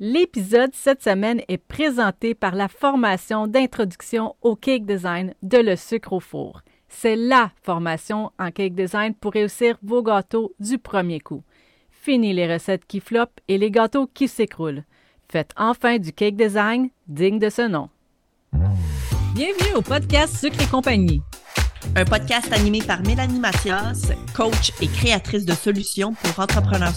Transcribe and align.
L'épisode 0.00 0.72
cette 0.74 1.04
semaine 1.04 1.40
est 1.46 1.56
présenté 1.56 2.34
par 2.34 2.56
la 2.56 2.66
formation 2.66 3.46
d'introduction 3.46 4.34
au 4.42 4.56
cake 4.56 4.86
design 4.86 5.34
de 5.44 5.58
Le 5.58 5.76
Sucre 5.76 6.14
au 6.14 6.18
Four. 6.18 6.62
C'est 6.88 7.14
la 7.14 7.52
formation 7.62 8.32
en 8.40 8.50
cake 8.50 8.74
design 8.74 9.14
pour 9.14 9.34
réussir 9.34 9.78
vos 9.84 10.02
gâteaux 10.02 10.52
du 10.58 10.78
premier 10.78 11.20
coup. 11.20 11.44
Fini 11.92 12.32
les 12.32 12.52
recettes 12.52 12.86
qui 12.86 12.98
flopent 12.98 13.40
et 13.46 13.56
les 13.56 13.70
gâteaux 13.70 14.08
qui 14.12 14.26
s'écroulent. 14.26 14.82
Faites 15.30 15.52
enfin 15.56 15.98
du 15.98 16.12
cake 16.12 16.34
design 16.34 16.88
digne 17.06 17.38
de 17.38 17.48
ce 17.48 17.62
nom. 17.62 17.88
Bienvenue 19.36 19.76
au 19.76 19.82
podcast 19.82 20.36
Sucre 20.36 20.60
et 20.60 20.66
compagnie. 20.66 21.22
Un 21.94 22.04
podcast 22.04 22.52
animé 22.52 22.82
par 22.82 23.00
Mélanie 23.02 23.38
Mathias, 23.38 24.10
coach 24.34 24.72
et 24.82 24.88
créatrice 24.88 25.44
de 25.44 25.54
solutions 25.54 26.14
pour 26.14 26.40
entrepreneurs 26.40 26.94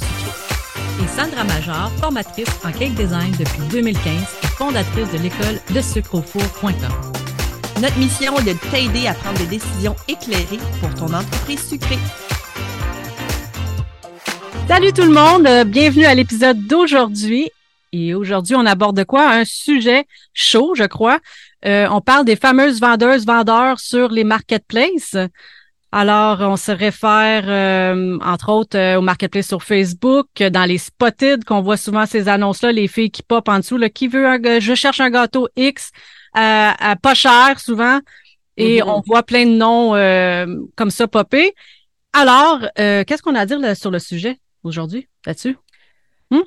et 1.03 1.07
Sandra 1.07 1.43
Major, 1.43 1.91
formatrice 1.99 2.49
en 2.63 2.71
cake 2.71 2.95
design 2.95 3.31
depuis 3.37 3.61
2015 3.71 4.13
et 4.43 4.47
fondatrice 4.47 5.11
de 5.11 5.17
l'école 5.17 5.59
de 5.73 5.81
sucreaufour.com. 5.81 6.73
Notre 7.81 7.97
mission 7.97 8.37
est 8.39 8.45
de 8.45 8.53
t'aider 8.71 9.07
à 9.07 9.13
prendre 9.13 9.37
des 9.37 9.45
décisions 9.45 9.95
éclairées 10.07 10.59
pour 10.79 10.93
ton 10.95 11.13
entreprise 11.13 11.67
sucrée. 11.67 11.99
Salut 14.67 14.93
tout 14.93 15.03
le 15.03 15.11
monde, 15.11 15.47
bienvenue 15.69 16.05
à 16.05 16.15
l'épisode 16.15 16.65
d'aujourd'hui. 16.65 17.51
Et 17.93 18.13
aujourd'hui, 18.13 18.55
on 18.55 18.65
aborde 18.65 19.03
quoi? 19.05 19.29
Un 19.29 19.45
sujet 19.45 20.05
chaud, 20.33 20.73
je 20.75 20.83
crois. 20.83 21.19
Euh, 21.65 21.87
on 21.89 22.01
parle 22.01 22.25
des 22.25 22.35
fameuses 22.35 22.79
vendeuses, 22.79 23.25
vendeurs 23.25 23.79
sur 23.79 24.09
les 24.09 24.23
marketplaces. 24.23 25.15
Alors, 25.91 26.41
on 26.41 26.57
se 26.57 26.71
réfère, 26.71 27.45
euh, 27.47 28.19
entre 28.21 28.51
autres, 28.51 28.77
euh, 28.77 28.97
au 28.97 29.01
marketplace 29.01 29.47
sur 29.47 29.63
Facebook, 29.63 30.27
dans 30.37 30.65
les 30.65 30.77
spotted, 30.77 31.45
qu'on 31.45 31.61
voit 31.61 31.77
souvent 31.77 32.05
ces 32.05 32.27
annonces-là, 32.27 32.73
les 32.73 32.89
filles 32.89 33.09
qui 33.09 33.23
pop 33.23 33.47
en 33.47 33.59
dessous, 33.59 33.77
là, 33.77 33.89
qui 33.89 34.09
veut 34.09 34.27
un, 34.27 34.59
je 34.59 34.75
cherche 34.75 34.99
un 34.99 35.09
gâteau 35.09 35.47
X, 35.55 35.91
à, 36.33 36.95
pas 37.01 37.13
cher 37.13 37.59
souvent, 37.59 37.99
et 38.57 38.79
mm-hmm. 38.79 38.89
on 38.89 39.01
voit 39.07 39.23
plein 39.23 39.45
de 39.45 39.51
noms 39.51 39.95
euh, 39.95 40.45
comme 40.75 40.91
ça 40.91 41.07
popper. 41.07 41.53
Alors, 42.11 42.59
qu'est-ce 42.75 43.21
qu'on 43.21 43.35
a 43.35 43.41
à 43.41 43.45
dire 43.45 43.59
sur 43.75 43.91
le 43.91 43.99
sujet 43.99 44.37
aujourd'hui, 44.63 45.07
là-dessus? 45.25 45.57
Hmm? 46.31 46.41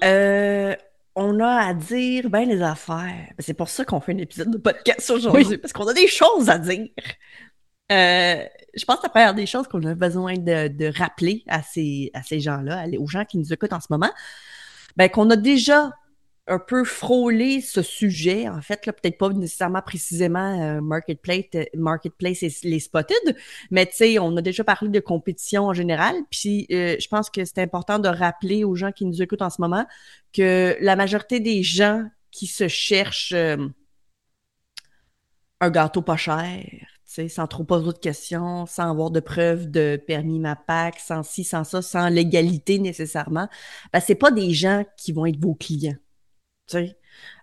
on 1.17 1.41
a 1.41 1.67
à 1.67 1.75
dire 1.75 2.31
ben 2.31 2.49
les 2.49 2.63
affaires. 2.63 3.33
C'est 3.39 3.55
pour 3.55 3.69
ça 3.69 3.85
qu'on 3.85 4.01
fait 4.01 4.13
un 4.13 4.19
épisode 4.19 4.51
de 4.51 4.59
podcast 4.59 5.11
aujourd'hui, 5.11 5.59
parce 5.59 5.73
qu'on 5.73 5.87
a 5.87 5.95
des 5.95 6.07
choses 6.07 6.49
à 6.49 6.59
dire. 6.59 6.89
Euh, 7.91 8.45
je 8.75 8.85
pense 8.85 8.99
que 8.99 9.03
la 9.05 9.09
première 9.09 9.35
des 9.35 9.47
choses 9.47 9.67
qu'on 9.67 9.83
a 9.85 9.95
besoin 9.95 10.35
de, 10.35 10.99
rappeler 10.99 11.45
à 11.49 11.63
ces, 11.63 12.11
gens-là, 12.31 12.87
aux 12.99 13.09
gens 13.09 13.25
qui 13.25 13.39
nous 13.39 13.53
écoutent 13.53 13.73
en 13.73 13.81
ce 13.81 13.89
moment, 13.91 14.11
ben, 14.97 15.09
qu'on 15.09 15.29
a 15.31 15.37
déjà 15.37 15.91
un 16.47 16.59
peu 16.59 16.85
frôlé 16.85 17.61
ce 17.61 17.83
sujet, 17.83 18.49
en 18.49 18.61
fait, 18.61 18.81
peut-être 18.83 19.19
pas 19.19 19.29
nécessairement 19.29 19.83
précisément 19.83 20.61
euh, 20.61 20.81
Marketplace, 20.81 21.45
euh, 21.55 21.65
Marketplace 21.75 22.43
et 22.43 22.53
les 22.65 22.81
Spotted, 22.81 23.37
mais 23.71 23.87
tu 23.87 23.97
sais, 23.97 24.19
on 24.19 24.37
a 24.37 24.43
déjà 24.43 24.65
parlé 24.65 24.89
de 24.89 25.01
compétition 25.01 25.67
en 25.67 25.75
général, 25.75 26.17
puis 26.31 26.67
je 26.71 27.09
pense 27.09 27.31
que 27.31 27.45
c'est 27.45 27.59
important 27.59 27.99
de 27.99 28.09
rappeler 28.09 28.65
aux 28.65 28.75
gens 28.75 28.91
qui 28.91 29.05
nous 29.05 29.23
écoutent 29.23 29.43
en 29.43 29.51
ce 29.51 29.61
moment 29.61 29.87
que 30.33 30.77
la 30.81 30.97
majorité 30.97 31.39
des 31.39 31.63
gens 31.63 32.05
qui 32.33 32.47
se 32.47 32.67
cherchent 32.69 33.35
un 35.61 35.71
gâteau 35.71 36.03
pas 36.03 36.17
cher, 36.17 36.65
sans 37.29 37.47
trop 37.47 37.65
poser 37.65 37.85
d'autres 37.85 38.01
questions, 38.01 38.67
sans 38.67 38.91
avoir 38.91 39.11
de 39.11 39.21
preuves 39.21 39.71
de 39.71 40.01
permis 40.07 40.39
MAPAC, 40.39 40.99
sans 41.01 41.23
ci, 41.23 41.45
sans 41.45 41.65
ça, 41.65 41.83
sans 41.83 42.09
légalité 42.09 42.79
nécessairement, 42.79 43.49
ben, 43.93 44.01
c'est 44.01 44.15
pas 44.15 44.31
des 44.31 44.53
gens 44.53 44.85
qui 44.97 45.13
vont 45.13 45.27
être 45.27 45.41
vos 45.41 45.55
clients. 45.55 45.97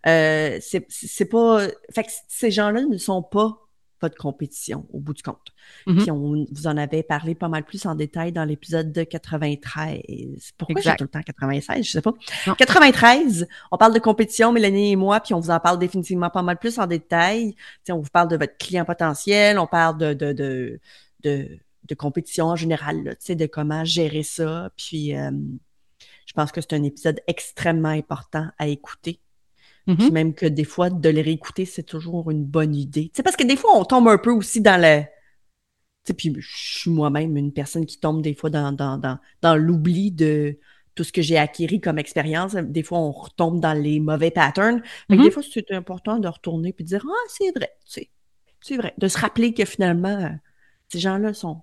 Euh, 0.07 0.59
c'est 0.61 1.25
pas. 1.25 1.67
Fait 1.93 2.03
que 2.03 2.11
ces 2.27 2.51
gens-là 2.51 2.81
ne 2.83 2.97
sont 2.97 3.21
pas 3.21 3.66
votre 4.01 4.15
compétition 4.17 4.85
au 4.91 4.99
bout 4.99 5.13
du 5.13 5.23
compte. 5.23 5.53
Mm-hmm. 5.87 6.01
Puis 6.01 6.11
on 6.11 6.45
vous 6.51 6.67
en 6.67 6.77
avait 6.77 7.03
parlé 7.03 7.35
pas 7.35 7.47
mal 7.47 7.63
plus 7.63 7.85
en 7.85 7.95
détail 7.95 8.31
dans 8.31 8.45
l'épisode 8.45 8.91
de 8.91 9.03
93. 9.03 10.01
Pourquoi 10.57 10.81
j'ai 10.81 10.95
tout 10.95 11.03
le 11.03 11.09
temps 11.09 11.21
96? 11.21 11.85
Je 11.85 11.91
sais 11.91 12.01
pas. 12.01 12.13
93, 12.57 13.47
on 13.71 13.77
parle 13.77 13.93
de 13.93 13.99
compétition, 13.99 14.51
Mélanie 14.51 14.91
et 14.91 14.95
moi, 14.95 15.19
puis 15.19 15.33
on 15.33 15.39
vous 15.39 15.49
en 15.49 15.59
parle 15.59 15.79
définitivement 15.79 16.29
pas 16.29 16.41
mal 16.41 16.57
plus 16.57 16.79
en 16.79 16.87
détail. 16.87 17.55
on 17.89 17.99
vous 17.99 18.09
parle 18.11 18.29
de 18.29 18.37
votre 18.37 18.57
client 18.57 18.85
potentiel, 18.85 19.59
on 19.59 19.67
parle 19.67 19.97
de, 19.97 20.13
de, 20.13 20.33
de, 20.33 20.79
de, 21.23 21.95
compétition 21.95 22.45
en 22.47 22.55
général, 22.55 23.15
sais, 23.19 23.35
de 23.35 23.45
comment 23.45 23.83
gérer 23.83 24.23
ça. 24.23 24.71
Puis 24.77 25.15
euh, 25.15 25.31
je 26.25 26.33
pense 26.33 26.51
que 26.51 26.61
c'est 26.61 26.73
un 26.73 26.83
épisode 26.83 27.21
extrêmement 27.27 27.89
important 27.89 28.47
à 28.57 28.67
écouter 28.67 29.19
puis 29.87 29.95
mm-hmm. 29.95 30.11
même 30.11 30.33
que 30.33 30.45
des 30.45 30.65
fois, 30.65 30.89
de 30.89 31.09
les 31.09 31.21
réécouter, 31.21 31.63
c'est 31.63 31.83
toujours 31.83 32.29
une 32.29 32.43
bonne 32.43 32.75
idée. 32.75 33.09
C'est 33.15 33.23
parce 33.23 33.37
que 33.37 33.45
des 33.45 33.55
fois, 33.55 33.71
on 33.75 33.85
tombe 33.85 34.09
un 34.09 34.17
peu 34.17 34.31
aussi 34.31 34.59
dans 34.59 34.81
le. 34.81 35.03
Tu 35.03 35.07
sais, 36.03 36.13
puis 36.13 36.35
je 36.37 36.79
suis 36.79 36.91
moi-même 36.91 37.37
une 37.37 37.53
personne 37.53 37.85
qui 37.85 37.99
tombe 37.99 38.21
des 38.21 38.33
fois 38.33 38.49
dans, 38.49 38.73
dans, 38.73 38.97
dans, 38.97 39.17
dans 39.41 39.55
l'oubli 39.55 40.11
de 40.11 40.59
tout 40.93 41.05
ce 41.05 41.13
que 41.13 41.21
j'ai 41.21 41.37
acquis 41.37 41.79
comme 41.79 41.99
expérience. 41.99 42.55
Des 42.55 42.83
fois, 42.83 42.99
on 42.99 43.11
retombe 43.11 43.61
dans 43.61 43.73
les 43.73 44.01
mauvais 44.01 44.31
patterns. 44.31 44.81
Des 45.09 45.15
mm-hmm. 45.15 45.31
fois, 45.31 45.43
c'est 45.43 45.71
important 45.71 46.19
de 46.19 46.27
retourner 46.27 46.73
puis 46.73 46.83
de 46.83 46.89
dire 46.89 47.05
Ah, 47.07 47.29
c'est 47.29 47.51
vrai, 47.51 47.71
tu 47.85 47.93
sais, 47.93 48.09
c'est 48.59 48.75
vrai. 48.75 48.93
De 48.97 49.07
se 49.07 49.17
rappeler 49.17 49.53
que 49.53 49.63
finalement, 49.63 50.09
euh, 50.21 50.29
ces 50.89 50.99
gens-là 50.99 51.33
sont, 51.33 51.61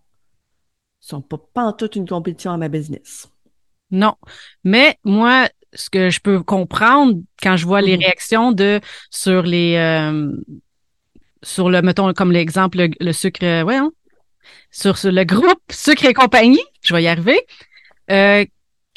sont 1.01 1.21
pas, 1.21 1.39
pas 1.53 1.65
en 1.65 1.73
toute 1.75 1.97
une 1.97 2.09
compétition 2.09 2.53
à 2.53 2.56
ma 2.56 2.69
business. 2.69 3.29
Non. 3.91 4.15
Mais 4.65 4.99
moi, 5.05 5.49
ce 5.75 5.91
que 5.91 6.11
je 6.11 6.21
peux 6.21 6.43
comprendre 6.43 7.17
quand 7.43 7.57
je 7.57 7.67
vois 7.67 7.81
les 7.81 7.97
mm-hmm. 7.97 8.05
réactions 8.05 8.53
de 8.53 8.81
sur 9.11 9.43
les 9.43 9.77
euh, 9.77 10.33
sur 11.43 11.71
le 11.71 11.83
mettons 11.83 12.12
comme 12.12 12.33
l'exemple 12.33 12.89
le, 13.01 13.12
sucre 13.12 13.45
euh, 13.45 13.62
ouais 13.62 13.77
hein, 13.77 13.91
sur, 14.71 14.97
le 15.05 15.25
groupe 15.25 15.62
sucre 15.71 16.05
et 16.05 16.15
compagnie 16.15 16.62
je 16.83 16.95
vais 16.95 17.03
y 17.03 17.09
arriver 17.09 17.41
euh, 18.11 18.45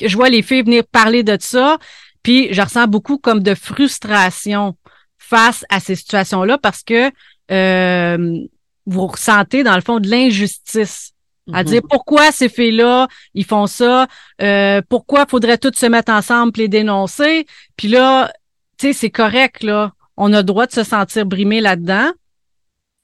je 0.04 0.16
vois 0.16 0.30
les 0.30 0.42
filles 0.42 0.64
venir 0.64 0.84
parler 0.86 1.24
de 1.24 1.38
ça 1.40 1.78
puis 2.24 2.54
je 2.54 2.62
ressens 2.62 2.88
beaucoup 2.88 3.18
comme 3.18 3.42
de 3.42 3.56
frustration 3.56 4.78
face 5.18 5.66
à 5.70 5.80
ces 5.80 5.96
situations 5.96 6.44
là 6.44 6.58
parce 6.58 6.84
que 6.84 7.12
vous 8.86 9.08
ressentez 9.08 9.64
dans 9.64 9.76
le 9.76 9.82
fond 9.82 10.00
de 10.00 10.10
l'injustice 10.10 11.14
à 11.54 11.64
dire 11.64 11.82
mhm. 11.82 11.90
pourquoi 11.90 12.32
ces 12.32 12.50
filles-là, 12.50 13.08
ils 13.34 13.46
font 13.46 13.68
ça, 13.68 14.08
euh, 14.42 14.82
pourquoi 14.90 15.26
faudrait 15.26 15.58
toutes 15.58 15.78
se 15.78 15.86
mettre 15.86 16.12
ensemble 16.12 16.52
et 16.58 16.64
les 16.64 16.68
dénoncer? 16.68 17.46
Puis 17.76 17.88
là, 17.88 18.32
tu 18.78 18.88
sais, 18.88 18.94
c'est 18.94 19.10
correct, 19.10 19.64
là. 19.64 19.94
On 20.18 20.34
a 20.34 20.38
le 20.38 20.44
droit 20.44 20.66
de 20.66 20.72
se 20.72 20.84
sentir 20.84 21.26
brimé 21.26 21.62
là-dedans. 21.62 22.12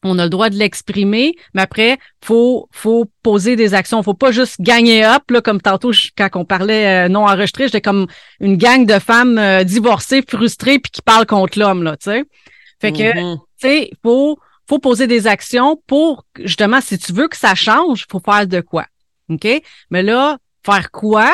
On 0.06 0.20
a 0.20 0.24
le 0.24 0.30
droit 0.30 0.50
de 0.50 0.56
l'exprimer, 0.56 1.36
mais 1.54 1.62
après, 1.62 1.98
faut 2.22 2.68
faut 2.72 3.06
poser 3.22 3.56
des 3.56 3.74
actions. 3.74 4.04
Faut 4.04 4.14
pas 4.14 4.32
juste 4.32 4.60
gagner 4.60 5.06
up, 5.06 5.24
là, 5.30 5.42
comme 5.42 5.62
tantôt 5.62 5.92
quand 6.18 6.30
on 6.36 6.44
parlait 6.44 7.06
euh, 7.06 7.10
non 7.10 7.26
enregistré, 7.26 7.66
j'étais 7.66 7.82
comme 7.82 8.08
une 8.42 8.58
gang 8.58 8.86
de 8.86 9.00
femmes 9.00 9.38
euh, 9.38 9.64
divorcées, 9.64 10.22
frustrées, 10.28 10.80
puis 10.80 10.92
qui 10.92 11.02
parlent 11.02 11.26
contre 11.26 11.58
l'homme, 11.58 11.84
là, 11.84 11.96
tu 11.96 12.12
sais. 12.12 12.24
Fait 12.82 12.92
que, 12.92 13.18
mhm. 13.18 13.38
tu 13.62 13.68
sais, 13.68 13.92
faut 14.04 14.38
faut 14.68 14.80
poser 14.80 15.08
des 15.08 15.28
actions 15.28 15.82
pour, 15.88 16.26
justement, 16.40 16.82
si 16.82 16.98
tu 16.98 17.14
veux 17.14 17.28
que 17.28 17.38
ça 17.38 17.56
change, 17.56 18.06
faut 18.10 18.20
faire 18.20 18.48
de 18.48 18.62
quoi. 18.62 18.86
OK? 19.30 19.48
Mais 19.90 20.04
là, 20.04 20.38
faire 20.66 20.92
quoi? 20.92 21.34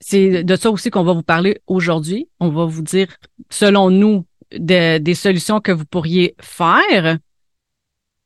C'est 0.00 0.42
de 0.42 0.56
ça 0.56 0.70
aussi 0.70 0.90
qu'on 0.90 1.04
va 1.04 1.12
vous 1.12 1.22
parler 1.22 1.60
aujourd'hui. 1.66 2.28
On 2.40 2.48
va 2.48 2.64
vous 2.64 2.82
dire, 2.82 3.06
selon 3.50 3.90
nous, 3.90 4.26
des 4.50 5.14
solutions 5.14 5.60
que 5.60 5.72
vous 5.72 5.84
pourriez 5.84 6.34
faire. 6.40 7.18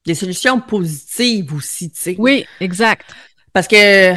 Des 0.07 0.15
solutions 0.15 0.61
positives 0.61 1.53
aussi, 1.53 1.91
tu 1.91 2.01
sais. 2.01 2.17
Oui, 2.19 2.47
exact. 2.61 3.15
Parce 3.53 3.69
que 3.69 4.15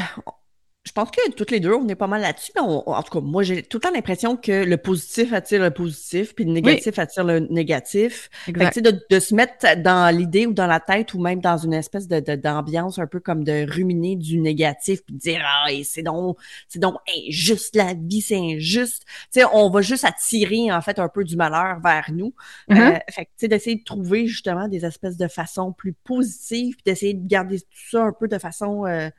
je 0.90 0.94
pense 0.94 1.12
que 1.12 1.32
toutes 1.34 1.52
les 1.52 1.60
deux, 1.60 1.76
on 1.76 1.88
est 1.88 1.94
pas 1.94 2.08
mal 2.08 2.22
là-dessus. 2.22 2.52
en 2.58 3.04
tout 3.04 3.12
cas, 3.12 3.24
moi, 3.24 3.44
j'ai 3.44 3.62
tout 3.62 3.78
le 3.78 3.82
temps 3.82 3.92
l'impression 3.94 4.36
que 4.36 4.66
le 4.66 4.76
positif 4.78 5.34
attire 5.34 5.62
le 5.62 5.70
positif, 5.70 6.34
puis 6.34 6.46
le 6.46 6.52
négatif 6.52 6.98
attire 6.98 7.24
le 7.26 7.42
négatif. 7.42 8.32
Fait 8.46 8.82
de, 8.82 9.00
de, 9.08 9.20
se 9.20 9.36
mettre 9.36 9.80
dans 9.84 10.16
l'idée 10.16 10.48
ou 10.48 10.54
dans 10.54 10.66
la 10.66 10.80
tête 10.80 11.14
ou 11.14 11.20
même 11.20 11.42
dans 11.42 11.58
une 11.58 11.76
espèce 11.76 12.08
de, 12.08 12.20
d'ambiance 12.36 12.98
un 12.98 13.06
peu 13.06 13.20
comme 13.20 13.44
de 13.44 13.72
ruminer 13.72 14.16
du 14.16 14.40
négatif, 14.40 15.04
puis 15.06 15.14
de 15.14 15.20
dire 15.20 15.42
ah 15.44 15.68
c'est 15.84 16.02
donc 16.02 16.40
c'est 16.68 16.80
donc 16.80 16.96
injuste 17.28 17.76
la 17.76 17.94
vie, 17.94 18.22
c'est 18.22 18.40
injuste. 18.40 19.04
Tu 19.32 19.42
sais, 19.42 19.46
on 19.54 19.70
va 19.70 19.82
juste 19.84 20.06
attirer 20.06 20.72
en 20.72 20.82
fait 20.82 20.98
un 20.98 21.08
peu 21.08 21.24
du 21.24 21.36
malheur 21.36 21.82
vers 21.84 22.10
nous. 22.12 22.34
Mm-hmm. 22.68 22.96
Euh, 22.96 23.00
fait 23.12 23.26
que 23.26 23.30
tu 23.30 23.42
sais 23.42 23.48
d'essayer 23.48 23.76
de 23.76 23.84
trouver 23.84 24.26
justement 24.26 24.68
des 24.68 24.86
espèces 24.86 25.18
de 25.18 25.28
façons 25.28 25.72
plus 25.72 25.94
positives, 25.94 26.74
puis 26.74 26.84
d'essayer 26.84 27.14
de 27.14 27.28
garder 27.28 27.60
tout 27.60 27.90
ça 27.92 28.06
un 28.06 28.12
peu 28.12 28.28
de 28.28 28.40
façon 28.40 28.88
euh, 28.88 29.10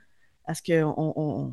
parce 0.50 0.62
qu'on 0.62 0.93
on, 0.97 1.12
on, 1.17 1.52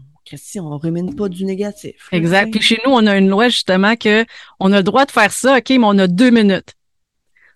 on 0.59 0.77
rumine 0.79 1.15
pas 1.15 1.29
du 1.29 1.45
négatif. 1.45 2.09
Exact. 2.11 2.49
Puis 2.49 2.61
chez 2.61 2.79
nous, 2.83 2.91
on 2.91 3.05
a 3.05 3.15
une 3.15 3.29
loi 3.29 3.47
justement 3.47 3.95
que 3.95 4.25
on 4.59 4.73
a 4.73 4.77
le 4.77 4.83
droit 4.83 5.05
de 5.05 5.11
faire 5.11 5.31
ça, 5.31 5.57
OK, 5.57 5.69
mais 5.69 5.83
on 5.83 5.99
a 5.99 6.07
deux 6.07 6.31
minutes. 6.31 6.73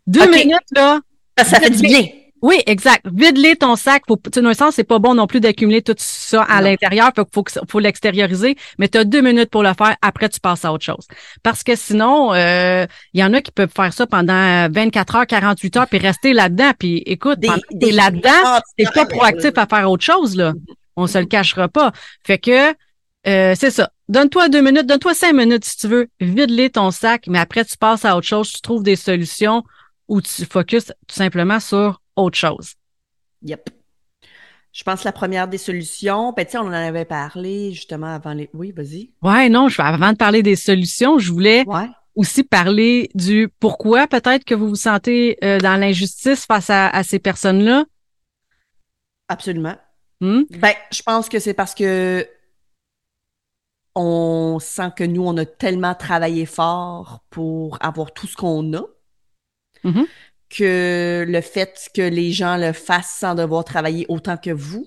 Deux 0.05 0.29
minutes, 0.29 0.69
là. 0.75 0.99
Ça, 1.39 1.59
fait 1.59 1.71
du 1.71 1.81
bien. 1.81 2.07
Oui, 2.43 2.61
exact. 2.67 3.07
Vide-les 3.11 3.55
ton 3.55 3.75
sac. 3.75 4.03
Faut, 4.07 4.19
dans 4.35 4.49
un 4.49 4.53
sens, 4.53 4.75
c'est 4.75 4.83
pas 4.83 4.99
bon 4.99 5.15
non 5.15 5.25
plus 5.25 5.39
d'accumuler 5.39 5.81
tout 5.81 5.95
ça 5.97 6.43
à 6.43 6.61
l'intérieur. 6.61 7.11
Faut, 7.15 7.25
faut, 7.33 7.43
faut 7.67 7.79
l'extérioriser, 7.79 8.55
mais 8.77 8.87
tu 8.87 8.99
as 8.99 9.03
deux 9.03 9.21
minutes 9.21 9.49
pour 9.49 9.63
le 9.63 9.73
faire. 9.75 9.95
Après, 10.03 10.29
tu 10.29 10.39
passes 10.39 10.63
à 10.63 10.71
autre 10.71 10.85
chose. 10.85 11.07
Parce 11.41 11.63
que 11.63 11.75
sinon, 11.75 12.35
il 12.35 12.37
euh, 12.37 12.85
y 13.15 13.23
en 13.23 13.33
a 13.33 13.41
qui 13.41 13.51
peuvent 13.51 13.73
faire 13.75 13.93
ça 13.93 14.05
pendant 14.05 14.69
24 14.69 15.15
heures, 15.15 15.27
48 15.27 15.77
heures, 15.77 15.87
puis 15.87 15.97
rester 15.97 16.33
là-dedans. 16.33 16.73
Puis 16.77 17.01
écoute, 17.07 17.39
des, 17.39 17.49
t'es 17.79 17.91
là-dedans, 17.91 18.59
t'es 18.77 18.85
pas 18.93 19.07
proactif 19.07 19.51
à 19.55 19.65
faire 19.65 19.89
autre 19.89 20.03
chose, 20.03 20.35
là. 20.35 20.53
On 20.95 21.07
se 21.07 21.17
le 21.17 21.25
cachera 21.25 21.67
pas. 21.67 21.91
Fait 22.25 22.37
que, 22.37 22.71
euh, 23.27 23.55
c'est 23.55 23.71
ça. 23.71 23.91
Donne-toi 24.09 24.49
deux 24.49 24.61
minutes, 24.61 24.87
donne-toi 24.87 25.13
cinq 25.13 25.33
minutes 25.33 25.65
si 25.65 25.77
tu 25.77 25.87
veux. 25.87 26.09
Vide-les 26.19 26.69
ton 26.71 26.91
sac, 26.91 27.27
mais 27.27 27.39
après, 27.39 27.63
tu 27.65 27.77
passes 27.77 28.05
à 28.05 28.17
autre 28.17 28.27
chose. 28.27 28.51
Tu 28.51 28.61
trouves 28.61 28.83
des 28.83 28.95
solutions 28.95 29.63
ou 30.07 30.21
tu 30.21 30.45
focuses 30.45 30.93
tout 31.07 31.15
simplement 31.15 31.59
sur 31.59 32.01
autre 32.15 32.37
chose. 32.37 32.73
Yep. 33.43 33.69
Je 34.73 34.83
pense 34.83 35.01
que 35.01 35.05
la 35.05 35.11
première 35.11 35.47
des 35.47 35.57
solutions, 35.57 36.31
ben, 36.31 36.45
on 36.55 36.59
en 36.59 36.71
avait 36.71 37.05
parlé 37.05 37.73
justement 37.73 38.13
avant 38.15 38.33
les. 38.33 38.49
Oui, 38.53 38.71
vas-y. 38.71 39.11
Ouais, 39.21 39.49
non, 39.49 39.67
je, 39.67 39.81
avant 39.81 40.13
de 40.13 40.17
parler 40.17 40.43
des 40.43 40.55
solutions, 40.55 41.19
je 41.19 41.31
voulais 41.31 41.65
aussi 42.15 42.43
parler 42.43 43.09
du 43.13 43.49
pourquoi 43.59 44.07
peut-être 44.07 44.45
que 44.45 44.55
vous 44.55 44.69
vous 44.69 44.75
sentez 44.75 45.37
euh, 45.43 45.59
dans 45.59 45.79
l'injustice 45.79 46.45
face 46.45 46.69
à, 46.69 47.03
ces 47.03 47.19
personnes-là. 47.19 47.85
Absolument. 49.27 49.75
Hmm? 50.21 50.43
Ben, 50.51 50.73
je 50.91 51.01
pense 51.01 51.29
que 51.29 51.39
c'est 51.39 51.53
parce 51.53 51.75
que 51.75 52.27
on 53.93 54.59
sent 54.61 54.91
que 54.95 55.03
nous, 55.03 55.23
on 55.23 55.35
a 55.35 55.45
tellement 55.45 55.95
travaillé 55.95 56.45
fort 56.45 57.25
pour 57.29 57.77
avoir 57.81 58.13
tout 58.13 58.27
ce 58.27 58.37
qu'on 58.37 58.73
a. 58.73 58.83
Mm-hmm 59.83 60.05
que 60.51 61.25
le 61.27 61.41
fait 61.41 61.89
que 61.95 62.01
les 62.01 62.31
gens 62.31 62.57
le 62.57 62.73
fassent 62.73 63.17
sans 63.19 63.35
devoir 63.35 63.63
travailler 63.63 64.05
autant 64.09 64.37
que 64.37 64.51
vous, 64.51 64.85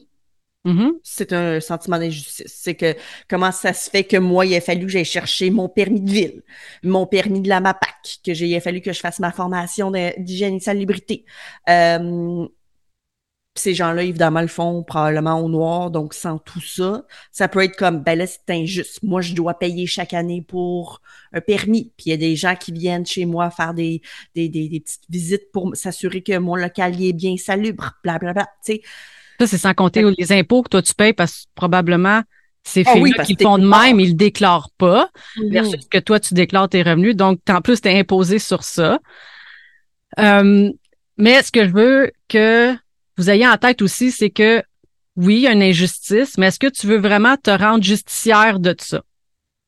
mm-hmm. 0.66 0.90
c'est 1.02 1.32
un 1.32 1.60
sentiment 1.60 1.98
d'injustice. 1.98 2.52
C'est 2.54 2.74
que 2.74 2.94
comment 3.28 3.50
ça 3.50 3.72
se 3.72 3.88
fait 3.88 4.04
que 4.04 4.18
moi, 4.18 4.46
il 4.46 4.54
a 4.54 4.60
fallu 4.60 4.86
que 4.86 4.92
j'aille 4.92 5.04
chercher 5.04 5.50
mon 5.50 5.68
permis 5.68 6.02
de 6.02 6.10
ville, 6.10 6.42
mon 6.82 7.06
permis 7.06 7.40
de 7.40 7.48
la 7.48 7.60
MAPAC, 7.60 8.18
que 8.24 8.34
j'ai, 8.34 8.46
il 8.46 8.56
a 8.56 8.60
fallu 8.60 8.82
que 8.82 8.92
je 8.92 9.00
fasse 9.00 9.18
ma 9.20 9.32
formation 9.32 9.90
d'hygiène 10.18 10.54
et 10.54 10.60
salubrité. 10.60 11.24
Euh, 11.68 12.46
ces 13.56 13.74
gens-là, 13.74 14.02
évidemment, 14.02 14.40
le 14.40 14.48
font 14.48 14.82
probablement 14.82 15.40
au 15.40 15.48
noir, 15.48 15.90
donc 15.90 16.12
sans 16.12 16.38
tout 16.38 16.60
ça, 16.60 17.04
ça 17.30 17.46
peut 17.46 17.62
être 17.62 17.76
comme, 17.76 18.02
ben 18.02 18.18
là, 18.18 18.26
c'est 18.26 18.50
injuste. 18.50 19.00
Moi, 19.02 19.20
je 19.20 19.34
dois 19.34 19.54
payer 19.54 19.86
chaque 19.86 20.12
année 20.12 20.42
pour 20.42 21.00
un 21.32 21.40
permis. 21.40 21.92
Puis 21.96 22.06
il 22.06 22.10
y 22.10 22.12
a 22.12 22.16
des 22.16 22.34
gens 22.34 22.56
qui 22.56 22.72
viennent 22.72 23.06
chez 23.06 23.26
moi 23.26 23.50
faire 23.50 23.72
des, 23.72 24.02
des, 24.34 24.48
des, 24.48 24.80
petites 24.80 25.04
visites 25.08 25.52
pour 25.52 25.76
s'assurer 25.76 26.22
que 26.22 26.36
mon 26.38 26.56
local 26.56 27.00
est 27.00 27.12
bien 27.12 27.36
salubre, 27.36 27.92
blablabla, 28.02 28.46
tu 28.64 28.74
sais. 28.74 28.82
Ça, 29.38 29.46
c'est 29.46 29.58
sans 29.58 29.74
compter 29.74 30.04
les 30.16 30.32
impôts 30.32 30.62
que 30.62 30.68
toi, 30.68 30.82
tu 30.82 30.94
payes 30.94 31.12
parce 31.12 31.42
que 31.42 31.48
probablement, 31.54 32.22
ces 32.64 32.82
ah 32.86 32.92
filles 32.92 33.14
qui 33.24 33.36
font 33.40 33.58
de 33.58 33.66
même, 33.66 34.00
ils 34.00 34.10
le 34.10 34.14
déclarent 34.14 34.70
pas, 34.78 35.10
mm-hmm. 35.36 35.52
versus 35.52 35.86
que 35.90 35.98
toi, 35.98 36.18
tu 36.18 36.34
déclares 36.34 36.68
tes 36.68 36.82
revenus. 36.82 37.14
Donc, 37.14 37.40
en 37.48 37.60
plus, 37.60 37.80
tu 37.80 37.88
es 37.88 37.98
imposé 37.98 38.38
sur 38.38 38.64
ça. 38.64 38.98
Euh, 40.18 40.70
mais 41.18 41.42
ce 41.42 41.52
que 41.52 41.66
je 41.66 41.72
veux 41.72 42.12
que 42.28 42.76
vous 43.16 43.30
ayez 43.30 43.46
en 43.46 43.56
tête 43.56 43.82
aussi, 43.82 44.10
c'est 44.10 44.30
que 44.30 44.62
oui, 45.16 45.36
il 45.36 45.40
y 45.42 45.46
a 45.46 45.52
une 45.52 45.62
injustice, 45.62 46.36
mais 46.38 46.48
est-ce 46.48 46.58
que 46.58 46.66
tu 46.66 46.86
veux 46.86 46.98
vraiment 46.98 47.36
te 47.36 47.50
rendre 47.50 47.84
justicière 47.84 48.58
de 48.58 48.74
ça? 48.78 49.02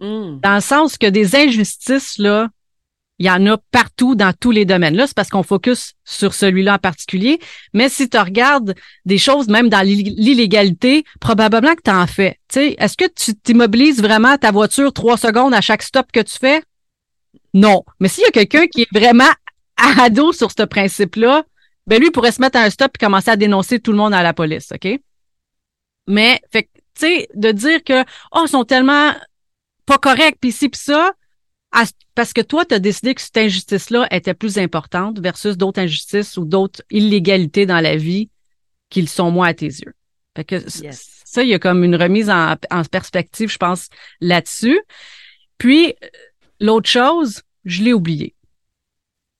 Hmm. 0.00 0.40
Dans 0.42 0.56
le 0.56 0.60
sens 0.60 0.98
que 0.98 1.06
des 1.06 1.36
injustices, 1.36 2.18
là, 2.18 2.48
il 3.18 3.26
y 3.26 3.30
en 3.30 3.46
a 3.46 3.56
partout 3.70 4.14
dans 4.14 4.32
tous 4.38 4.50
les 4.50 4.64
domaines. 4.64 4.94
Là, 4.94 5.06
c'est 5.06 5.16
parce 5.16 5.30
qu'on 5.30 5.42
focus 5.42 5.94
sur 6.04 6.34
celui-là 6.34 6.74
en 6.74 6.78
particulier. 6.78 7.38
Mais 7.72 7.88
si 7.88 8.10
tu 8.10 8.18
regardes 8.18 8.74
des 9.06 9.16
choses, 9.16 9.48
même 9.48 9.70
dans 9.70 9.80
l'illégalité, 9.80 11.04
probablement 11.18 11.74
que 11.74 11.82
tu 11.82 11.90
en 11.90 12.06
fais. 12.06 12.38
Est-ce 12.54 12.96
que 12.96 13.06
tu 13.08 13.34
t'immobilises 13.34 14.02
vraiment 14.02 14.36
ta 14.36 14.50
voiture 14.50 14.92
trois 14.92 15.16
secondes 15.16 15.54
à 15.54 15.62
chaque 15.62 15.82
stop 15.82 16.12
que 16.12 16.20
tu 16.20 16.36
fais? 16.38 16.62
Non. 17.54 17.84
Mais 18.00 18.08
s'il 18.08 18.24
y 18.24 18.26
a 18.26 18.32
quelqu'un 18.32 18.66
qui 18.66 18.82
est 18.82 18.92
vraiment 18.92 19.30
à 19.76 20.10
dos 20.10 20.32
sur 20.32 20.50
ce 20.50 20.64
principe-là, 20.64 21.44
ben 21.86 22.00
lui 22.00 22.10
pourrait 22.10 22.32
se 22.32 22.40
mettre 22.40 22.58
à 22.58 22.62
un 22.62 22.70
stop 22.70 22.92
et 22.94 22.98
commencer 23.04 23.30
à 23.30 23.36
dénoncer 23.36 23.80
tout 23.80 23.92
le 23.92 23.98
monde 23.98 24.14
à 24.14 24.22
la 24.22 24.32
police, 24.32 24.72
OK? 24.72 25.00
Mais, 26.08 26.40
fait 26.50 26.68
tu 26.94 27.06
sais, 27.06 27.28
de 27.34 27.52
dire 27.52 27.84
que, 27.84 28.02
oh, 28.32 28.44
ils 28.44 28.48
sont 28.48 28.64
tellement 28.64 29.12
pas 29.84 29.98
corrects, 29.98 30.38
puis 30.40 30.52
ci, 30.52 30.68
puis 30.68 30.80
ça, 30.80 31.12
parce 32.14 32.32
que 32.32 32.40
toi, 32.40 32.64
tu 32.64 32.74
as 32.74 32.78
décidé 32.78 33.14
que 33.14 33.20
cette 33.20 33.36
injustice-là 33.36 34.08
était 34.10 34.34
plus 34.34 34.58
importante 34.58 35.20
versus 35.20 35.56
d'autres 35.56 35.80
injustices 35.80 36.36
ou 36.36 36.44
d'autres 36.44 36.82
illégalités 36.90 37.66
dans 37.66 37.80
la 37.80 37.96
vie 37.96 38.30
qu'ils 38.88 39.08
sont 39.08 39.30
moins 39.30 39.48
à 39.48 39.54
tes 39.54 39.66
yeux. 39.66 39.94
Fait 40.36 40.44
que 40.44 40.58
ça, 40.68 41.42
il 41.42 41.48
y 41.48 41.54
a 41.54 41.58
comme 41.58 41.84
une 41.84 41.96
remise 41.96 42.30
en, 42.30 42.56
en 42.70 42.84
perspective, 42.84 43.50
je 43.50 43.58
pense, 43.58 43.88
là-dessus. 44.20 44.80
Puis, 45.58 45.94
l'autre 46.60 46.88
chose, 46.88 47.42
je 47.64 47.82
l'ai 47.82 47.92
oublié. 47.92 48.35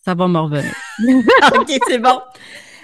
Ça 0.06 0.14
va 0.14 0.28
me 0.28 0.38
revenir. 0.38 0.72
OK, 1.58 1.80
c'est 1.88 1.98
bon. 1.98 2.20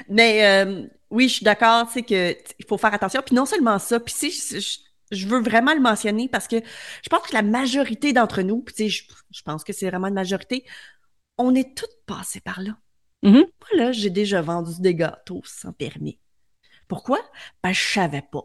Mais 0.09 0.45
euh, 0.45 0.89
oui, 1.09 1.29
je 1.29 1.35
suis 1.35 1.45
d'accord, 1.45 1.89
c'est 1.89 2.03
que 2.03 2.37
il 2.59 2.65
faut 2.67 2.77
faire 2.77 2.93
attention. 2.93 3.23
Puis 3.25 3.37
non 3.37 3.47
seulement 3.47 3.79
ça, 3.79 4.01
puis 4.01 4.13
si 4.13 4.83
je, 5.13 5.29
veux 5.29 5.41
vraiment 5.41 5.73
le 5.73 5.79
mentionner 5.79 6.29
parce 6.29 6.49
que 6.49 6.57
je 6.57 7.09
pense 7.09 7.23
que 7.23 7.33
la 7.33 7.43
majorité 7.43 8.13
d'entre 8.13 8.43
nous, 8.43 8.63
puis 8.63 8.89
je, 8.89 9.05
je 9.31 9.43
pense 9.43 9.63
que 9.63 9.73
c'est 9.73 9.89
vraiment 9.89 10.09
une 10.09 10.15
majorité, 10.15 10.65
on 11.39 11.55
est 11.55 11.77
toutes 11.77 11.95
passées 12.07 12.41
par 12.41 12.61
là. 12.61 12.73
Mm-hmm. 13.23 13.47
Moi, 13.77 13.93
j'ai 13.93 14.11
déjà 14.11 14.43
vendu 14.43 14.73
des 14.81 14.97
gâteaux 14.97 15.43
sans 15.45 15.73
permis. 15.73 16.19
Pourquoi? 16.89 17.21
Ben, 17.63 17.73
je 17.73 17.87
savais 17.87 18.25
pas. 18.33 18.43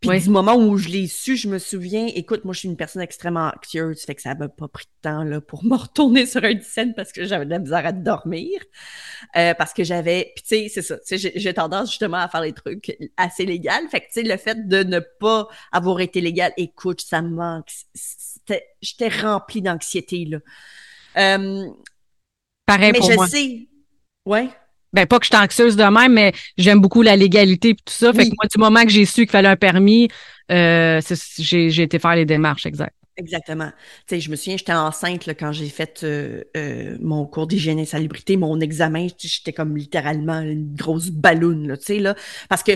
Puis 0.00 0.20
du 0.20 0.30
moment 0.30 0.54
où 0.56 0.76
je 0.76 0.88
l'ai 0.88 1.06
su, 1.06 1.36
je 1.36 1.48
me 1.48 1.58
souviens, 1.58 2.06
écoute, 2.14 2.44
moi, 2.44 2.52
je 2.52 2.60
suis 2.60 2.68
une 2.68 2.76
personne 2.76 3.02
extrêmement 3.02 3.50
anxieuse, 3.56 4.02
fait 4.02 4.14
que 4.14 4.22
ça 4.22 4.34
m'a 4.34 4.48
pas 4.48 4.68
pris 4.68 4.84
de 4.84 5.08
temps 5.08 5.24
là, 5.24 5.40
pour 5.40 5.64
me 5.64 5.76
retourner 5.76 6.26
sur 6.26 6.44
un 6.44 6.60
scène 6.60 6.94
parce 6.94 7.12
que 7.12 7.24
j'avais 7.24 7.44
de 7.44 7.50
la 7.50 7.58
misère 7.58 7.86
à 7.86 7.92
dormir. 7.92 8.60
Euh, 9.36 9.54
parce 9.54 9.72
que 9.72 9.84
j'avais. 9.84 10.32
Puis 10.34 10.42
tu 10.42 10.48
sais, 10.48 10.68
c'est 10.68 10.82
ça. 10.82 10.98
Tu 10.98 11.18
sais, 11.18 11.32
j'ai 11.34 11.54
tendance 11.54 11.90
justement 11.90 12.18
à 12.18 12.28
faire 12.28 12.42
les 12.42 12.52
trucs 12.52 12.96
assez 13.16 13.46
légaux. 13.46 13.70
Fait 13.90 14.00
que 14.00 14.06
tu 14.06 14.12
sais, 14.12 14.22
le 14.22 14.36
fait 14.36 14.68
de 14.68 14.82
ne 14.82 15.00
pas 15.00 15.48
avoir 15.72 16.00
été 16.00 16.20
légal, 16.20 16.52
écoute, 16.56 17.00
ça 17.00 17.22
me 17.22 17.30
manque. 17.30 17.68
J'étais 18.80 19.08
remplie 19.08 19.62
d'anxiété, 19.62 20.24
là. 20.24 20.38
Euh, 21.16 21.66
Pareil 22.66 22.92
mais 22.92 23.00
je 23.00 23.26
sais. 23.28 23.68
Ouais 24.26 24.50
ben 24.92 25.06
pas 25.06 25.18
que 25.18 25.26
je 25.26 25.30
suis 25.34 25.42
anxieuse 25.42 25.76
de 25.76 25.84
même, 25.84 26.12
mais 26.12 26.32
j'aime 26.56 26.80
beaucoup 26.80 27.02
la 27.02 27.16
légalité 27.16 27.70
et 27.70 27.74
tout 27.74 27.82
ça. 27.88 28.12
Fait 28.12 28.24
que 28.24 28.34
moi, 28.34 28.46
du 28.50 28.58
moment 28.58 28.82
que 28.82 28.90
j'ai 28.90 29.04
su 29.04 29.22
qu'il 29.22 29.30
fallait 29.30 29.48
un 29.48 29.56
permis, 29.56 30.08
euh, 30.50 31.00
j'ai 31.38 31.82
été 31.82 31.98
faire 31.98 32.14
les 32.14 32.24
démarches, 32.24 32.66
exact. 32.66 32.94
Exactement. 33.18 33.70
Tu 34.06 34.16
sais, 34.16 34.20
je 34.20 34.30
me 34.30 34.36
souviens, 34.36 34.58
j'étais 34.58 34.74
enceinte 34.74 35.24
là, 35.24 35.34
quand 35.34 35.50
j'ai 35.50 35.70
fait 35.70 36.02
euh, 36.04 36.44
euh, 36.54 36.98
mon 37.00 37.24
cours 37.24 37.46
d'hygiène 37.46 37.78
et 37.78 37.86
salubrité, 37.86 38.36
mon 38.36 38.60
examen, 38.60 39.06
j'étais 39.18 39.54
comme 39.54 39.74
littéralement 39.74 40.40
une 40.40 40.74
grosse 40.74 41.08
balloune, 41.08 41.76
tu 41.78 41.84
sais, 41.84 41.98
là, 41.98 42.14
parce 42.50 42.62
que 42.62 42.72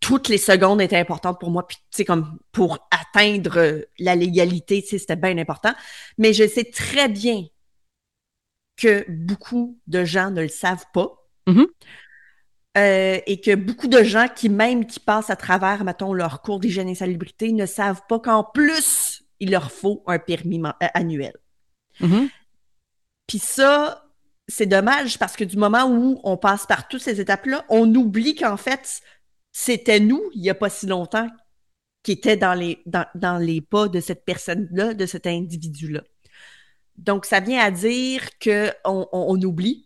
toutes 0.00 0.28
les 0.28 0.38
secondes 0.38 0.82
étaient 0.82 0.98
importantes 0.98 1.38
pour 1.38 1.50
moi, 1.50 1.66
puis 1.66 1.76
tu 1.76 1.98
sais, 1.98 2.04
comme 2.04 2.38
pour 2.50 2.88
atteindre 2.90 3.84
la 4.00 4.16
légalité, 4.16 4.82
tu 4.82 4.88
sais, 4.88 4.98
c'était 4.98 5.16
bien 5.16 5.38
important. 5.38 5.72
Mais 6.18 6.32
je 6.32 6.46
sais 6.46 6.64
très 6.64 7.08
bien 7.08 7.44
que 8.76 9.06
beaucoup 9.08 9.78
de 9.86 10.04
gens 10.04 10.30
ne 10.30 10.42
le 10.42 10.48
savent 10.48 10.84
pas 10.92 11.23
Mm-hmm. 11.46 11.66
Euh, 12.76 13.20
et 13.26 13.40
que 13.40 13.54
beaucoup 13.54 13.86
de 13.86 14.02
gens 14.02 14.26
qui, 14.34 14.48
même 14.48 14.86
qui 14.86 14.98
passent 14.98 15.30
à 15.30 15.36
travers, 15.36 15.84
mettons, 15.84 16.12
leur 16.12 16.42
cours 16.42 16.58
d'hygiène 16.58 16.88
et 16.88 16.96
salubrité, 16.96 17.52
ne 17.52 17.66
savent 17.66 18.02
pas 18.08 18.18
qu'en 18.18 18.42
plus, 18.42 19.22
il 19.38 19.52
leur 19.52 19.70
faut 19.70 20.02
un 20.06 20.18
permis 20.18 20.60
euh, 20.60 20.86
annuel. 20.94 21.34
Mm-hmm. 22.00 22.28
Puis 23.28 23.38
ça, 23.38 24.04
c'est 24.48 24.66
dommage 24.66 25.18
parce 25.18 25.36
que 25.36 25.44
du 25.44 25.56
moment 25.56 25.84
où 25.84 26.20
on 26.24 26.36
passe 26.36 26.66
par 26.66 26.88
toutes 26.88 27.02
ces 27.02 27.20
étapes-là, 27.20 27.64
on 27.68 27.92
oublie 27.94 28.34
qu'en 28.34 28.56
fait, 28.56 29.02
c'était 29.52 30.00
nous, 30.00 30.22
il 30.34 30.42
n'y 30.42 30.50
a 30.50 30.54
pas 30.54 30.68
si 30.68 30.86
longtemps, 30.86 31.28
qui 32.02 32.12
étaient 32.12 32.36
dans 32.36 32.54
les, 32.54 32.82
dans, 32.86 33.38
les 33.38 33.60
pas 33.60 33.88
de 33.88 34.00
cette 34.00 34.24
personne-là, 34.24 34.94
de 34.94 35.06
cet 35.06 35.26
individu-là. 35.26 36.02
Donc, 36.98 37.24
ça 37.24 37.40
vient 37.40 37.60
à 37.60 37.70
dire 37.70 38.28
qu'on 38.42 39.08
on 39.12 39.40
oublie 39.42 39.83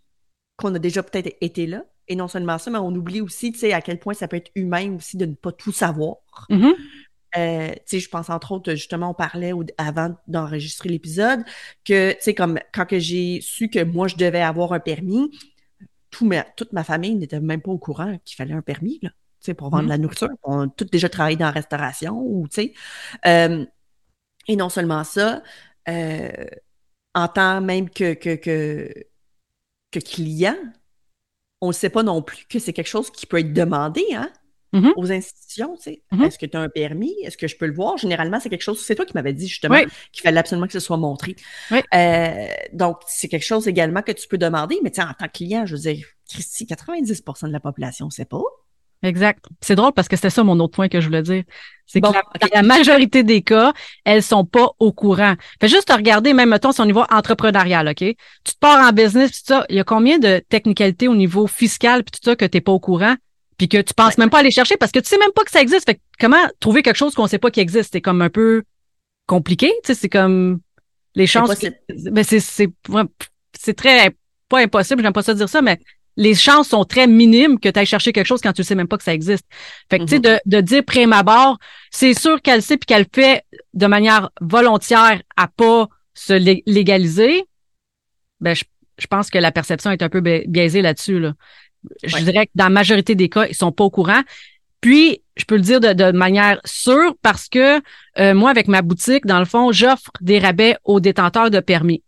qu'on 0.59 0.75
a 0.75 0.79
déjà 0.79 1.03
peut-être 1.03 1.35
été 1.41 1.67
là. 1.67 1.85
Et 2.09 2.17
non 2.17 2.29
seulement 2.29 2.59
ça, 2.59 2.71
mais 2.71 2.79
on 2.79 2.95
oublie 2.95 3.21
aussi, 3.21 3.53
tu 3.53 3.59
sais, 3.59 3.73
à 3.73 3.81
quel 3.81 3.99
point 3.99 4.15
ça 4.15 4.29
peut 4.29 4.37
être 4.37 4.51
humain 4.55 4.95
aussi 4.97 5.17
de 5.17 5.27
ne 5.27 5.35
pas 5.35 5.53
tout 5.53 5.73
savoir. 5.73 6.17
Euh, 7.37 7.69
tu 7.69 7.81
sais, 7.85 8.01
je 8.01 8.09
pense 8.09 8.31
entre 8.31 8.53
autres, 8.53 8.75
justement, 8.75 9.11
on 9.11 9.15
parlait 9.15 9.53
avant 9.77 10.17
d'enregistrer 10.27 10.89
l'épisode 10.89 11.45
que, 11.85 12.13
tu 12.13 12.17
sais, 12.21 12.35
comme 12.35 12.59
quand 12.73 12.87
que 12.87 12.99
j'ai 12.99 13.41
su 13.43 13.69
que 13.69 13.85
moi, 13.85 14.09
je 14.09 14.17
devais 14.17 14.41
avoir 14.41 14.73
un 14.73 14.81
permis, 14.81 15.31
tout 16.11 16.29
toute 16.57 16.73
ma 16.73 16.85
famille 16.85 17.15
n'était 17.15 17.41
même 17.41 17.61
pas 17.61 17.71
au 17.71 17.79
courant 17.79 18.19
qu'il 18.25 18.37
fallait 18.37 18.55
un 18.55 18.63
permis, 18.63 18.99
là, 19.03 19.11
tu 19.11 19.17
sais, 19.41 19.55
pour 19.55 19.69
vendre 19.69 19.85
de 19.85 19.89
la 19.91 19.99
nourriture. 19.99 20.31
On 20.43 20.63
a 20.63 20.69
tous 20.69 20.87
déjà 20.87 21.11
travaillé 21.11 21.37
dans 21.37 21.45
la 21.47 21.53
restauration 21.53 22.19
ou, 22.19 22.49
tu 22.49 22.55
sais. 22.55 22.75
Euh, 23.27 23.67
et 24.49 24.57
non 24.57 24.71
seulement 24.71 25.05
ça, 25.05 25.43
euh, 25.91 26.47
en 27.15 27.29
tant 27.29 27.61
même 27.61 27.91
que, 27.91 28.15
que, 28.15 28.37
que 28.37 28.91
que 29.91 29.99
client, 29.99 30.57
on 31.61 31.69
ne 31.69 31.73
sait 31.73 31.91
pas 31.91 32.03
non 32.03 32.23
plus 32.23 32.45
que 32.49 32.59
c'est 32.59 32.73
quelque 32.73 32.89
chose 32.89 33.11
qui 33.11 33.27
peut 33.27 33.39
être 33.39 33.53
demandé, 33.53 34.05
hein? 34.15 34.31
Mm-hmm. 34.75 34.93
aux 34.97 35.11
institutions, 35.11 35.77
tu 35.77 35.83
sais. 35.85 36.03
Mhm. 36.13 36.25
Est-ce 36.25 36.39
que 36.39 36.45
tu 36.45 36.55
as 36.55 36.61
un 36.61 36.69
permis? 36.69 37.15
Est-ce 37.23 37.39
que 37.39 37.49
je 37.49 37.57
peux 37.57 37.67
le 37.67 37.73
voir? 37.73 37.97
Généralement, 37.97 38.39
c'est 38.39 38.51
quelque 38.51 38.61
chose, 38.61 38.85
c'est 38.85 38.95
toi 38.95 39.07
qui 39.07 39.15
m'avais 39.15 39.33
dit 39.33 39.49
justement 39.49 39.77
Oui. 39.77 39.87
qu'il 40.13 40.23
fallait 40.23 40.41
absolument 40.41 40.67
que 40.67 40.75
ce 40.75 40.81
soit 40.81 40.99
montré. 40.99 41.37
Oui. 41.71 41.79
Euh, 41.95 42.49
donc, 42.75 42.99
c'est 43.07 43.29
quelque 43.29 43.47
chose 43.47 43.67
également 43.67 44.03
que 44.03 44.13
tu 44.13 44.29
peux 44.29 44.37
demander, 44.37 44.79
mais 44.83 44.91
en 45.01 45.15
tant 45.15 45.27
que 45.27 45.33
client, 45.33 45.65
je 45.65 45.75
veux 45.75 45.81
dire, 45.81 46.07
Christy, 46.29 46.67
90% 46.67 47.47
de 47.47 47.53
la 47.53 47.61
population, 47.61 48.11
c'est 48.11 48.29
pas. 48.29 48.43
Exact. 49.03 49.45
C'est 49.61 49.77
drôle 49.77 49.93
parce 49.93 50.09
que 50.09 50.17
c'était 50.17 50.31
ça 50.31 50.43
mon 50.43 50.59
autre 50.61 50.75
point 50.75 50.89
que 50.89 51.01
je 51.01 51.07
voulais 51.07 51.23
dire. 51.23 51.45
C'est 51.87 52.01
Bon, 52.01 52.13
que 52.13 52.19
la, 52.43 52.49
la 52.53 52.63
majorité 52.63 53.23
des 53.23 53.43
cas, 53.43 53.73
elles 54.05 54.23
sont 54.23 54.45
pas 54.45 54.71
au 54.79 54.93
courant. 54.93 55.35
Fait 55.61 55.69
juste 55.69 55.91
regarder, 55.91 56.35
même 56.35 56.51
mettons, 56.51 56.73
si 56.73 56.83
y 56.83 56.93
va 56.93 57.07
entrepreneurial, 57.11 57.89
OK? 57.89 57.97
Tu 57.99 58.15
te 58.45 58.59
pars 58.61 58.87
en 58.87 58.93
business, 58.93 59.31
pis 59.31 59.39
tout 59.39 59.55
ça, 59.55 59.67
il 59.71 59.77
y 59.77 59.81
a 59.81 59.85
combien 59.85 60.19
de 60.19 60.43
technicalités 60.49 61.09
au 61.09 61.15
niveau 61.15 61.47
fiscal 61.47 62.05
puis 62.05 62.11
tout 62.21 62.31
ça 62.31 62.37
que 62.37 62.45
t'es 62.45 62.61
pas 62.61 62.73
au 62.73 62.81
courant? 62.81 63.15
Puis 63.57 63.69
que 63.69 63.81
tu 63.81 63.95
penses 63.95 64.19
même 64.19 64.31
pas 64.31 64.39
aller 64.41 64.51
chercher 64.51 64.77
parce 64.77 64.93
que 64.93 64.99
tu 64.99 65.09
sais 65.09 65.19
même 65.19 65.33
pas 65.35 65.45
que 65.45 65.51
ça 65.51 65.61
existe. 65.63 65.87
Fait 65.87 65.95
que 65.97 66.01
comment 66.21 66.37
trouver 66.61 66.83
quelque 66.83 66.97
chose 66.97 67.15
qu'on 67.15 67.27
sait 67.27 67.39
pas 67.39 67.51
qui 67.51 67.61
existe? 67.61 67.91
C'est 67.93 68.01
comme 68.01 68.23
un 68.23 68.31
peu 68.31 68.63
compliqué, 69.27 69.69
tu 69.85 69.89
sais, 69.89 69.95
c'est 69.95 70.09
comme 70.09 70.61
les 71.15 71.27
chances. 71.27 71.59
que- 71.59 72.11
ben 72.11 72.23
c'est, 72.25 72.41
c'est, 72.41 72.69
ouais, 72.89 73.03
c'est 73.59 73.75
très, 73.75 74.11
pas 74.49 74.61
impossible, 74.61 75.03
j'aime 75.03 75.13
pas 75.13 75.23
ça 75.23 75.35
dire 75.35 75.49
ça, 75.49 75.63
mais 75.63 75.79
les 76.19 76.35
chances 76.35 76.69
sont 76.69 76.85
très 76.85 77.07
minimes 77.07 77.59
que 77.61 77.69
tu 77.69 77.79
ailles 77.79 77.87
chercher 77.87 78.13
quelque 78.13 78.27
chose 78.27 78.41
quand 78.43 78.53
tu 78.53 78.65
sais 78.65 78.75
même 78.75 78.89
pas 78.89 78.99
que 78.99 79.05
ça 79.05 79.15
existe. 79.15 79.47
Fait 79.89 80.01
que, 80.01 80.05
tu 80.05 80.17
sais, 80.17 80.21
de, 80.21 80.39
de 80.47 80.61
dire 80.61 80.85
prime 80.85 81.13
abord, 81.13 81.59
c'est 81.93 82.13
sûr 82.13 82.43
qu'elle 82.43 82.61
sait 82.61 82.77
puis 82.77 82.87
qu'elle 82.87 83.07
fait 83.15 83.45
de 83.73 83.87
manière 83.87 84.29
volontaire 84.41 85.23
à 85.37 85.47
pas 85.47 85.89
se 86.15 86.33
lé- 86.33 86.65
légaliser. 86.67 87.45
Ben, 88.41 88.55
je, 88.55 88.65
je 88.99 89.07
pense 89.07 89.31
que 89.31 89.39
la 89.39 89.53
perception 89.53 89.93
est 89.93 90.03
un 90.03 90.09
peu 90.09 90.21
bi- 90.21 90.45
biaisée 90.49 90.83
là-dessus, 90.83 91.21
là. 91.21 91.35
Je 92.03 92.17
Ouais. 92.17 92.23
dirais 92.23 92.47
que 92.47 92.53
dans 92.57 92.65
la 92.65 92.71
majorité 92.71 93.15
des 93.15 93.29
cas, 93.29 93.47
ils 93.47 93.55
sont 93.55 93.71
pas 93.71 93.85
au 93.85 93.91
courant. 93.91 94.23
Puis, 94.81 95.23
je 95.37 95.45
peux 95.45 95.55
le 95.55 95.63
dire 95.63 95.79
de, 95.79 95.93
de 95.93 96.11
manière 96.11 96.61
sûre 96.65 97.15
parce 97.23 97.49
que 97.49 97.81
euh, 98.19 98.35
moi, 98.35 98.51
avec 98.51 98.67
ma 98.67 98.83
boutique, 98.83 99.25
dans 99.25 99.39
le 99.39 99.45
fond, 99.45 99.71
j'offre 99.71 100.11
des 100.21 100.41
rabais 100.41 100.77
aux 100.83 100.99
détenteurs 100.99 101.51
de 101.51 101.61
permis. 101.61 102.03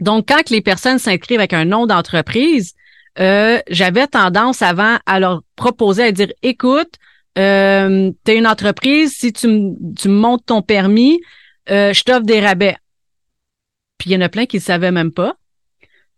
Donc, 0.00 0.28
quand 0.28 0.42
que 0.42 0.52
les 0.52 0.60
personnes 0.60 0.98
s'inscrivent 0.98 1.38
avec 1.38 1.54
un 1.54 1.64
nom 1.64 1.86
d'entreprise, 1.86 2.74
euh, 3.18 3.58
j'avais 3.68 4.06
tendance 4.06 4.62
avant 4.62 4.98
à 5.06 5.20
leur 5.20 5.42
proposer 5.56 6.04
à 6.04 6.12
dire, 6.12 6.32
écoute, 6.42 6.94
euh, 7.38 8.10
tu 8.24 8.32
es 8.32 8.36
une 8.38 8.46
entreprise, 8.46 9.14
si 9.16 9.32
tu, 9.32 9.48
me- 9.48 9.94
tu 9.94 10.08
montes 10.08 10.46
ton 10.46 10.62
permis, 10.62 11.20
euh, 11.70 11.92
je 11.92 12.02
t'offre 12.04 12.22
des 12.22 12.40
rabais. 12.40 12.76
Puis 13.98 14.10
il 14.10 14.12
y 14.14 14.16
en 14.16 14.20
a 14.20 14.28
plein 14.28 14.46
qui 14.46 14.56
ne 14.56 14.62
savaient 14.62 14.90
même 14.90 15.12
pas. 15.12 15.34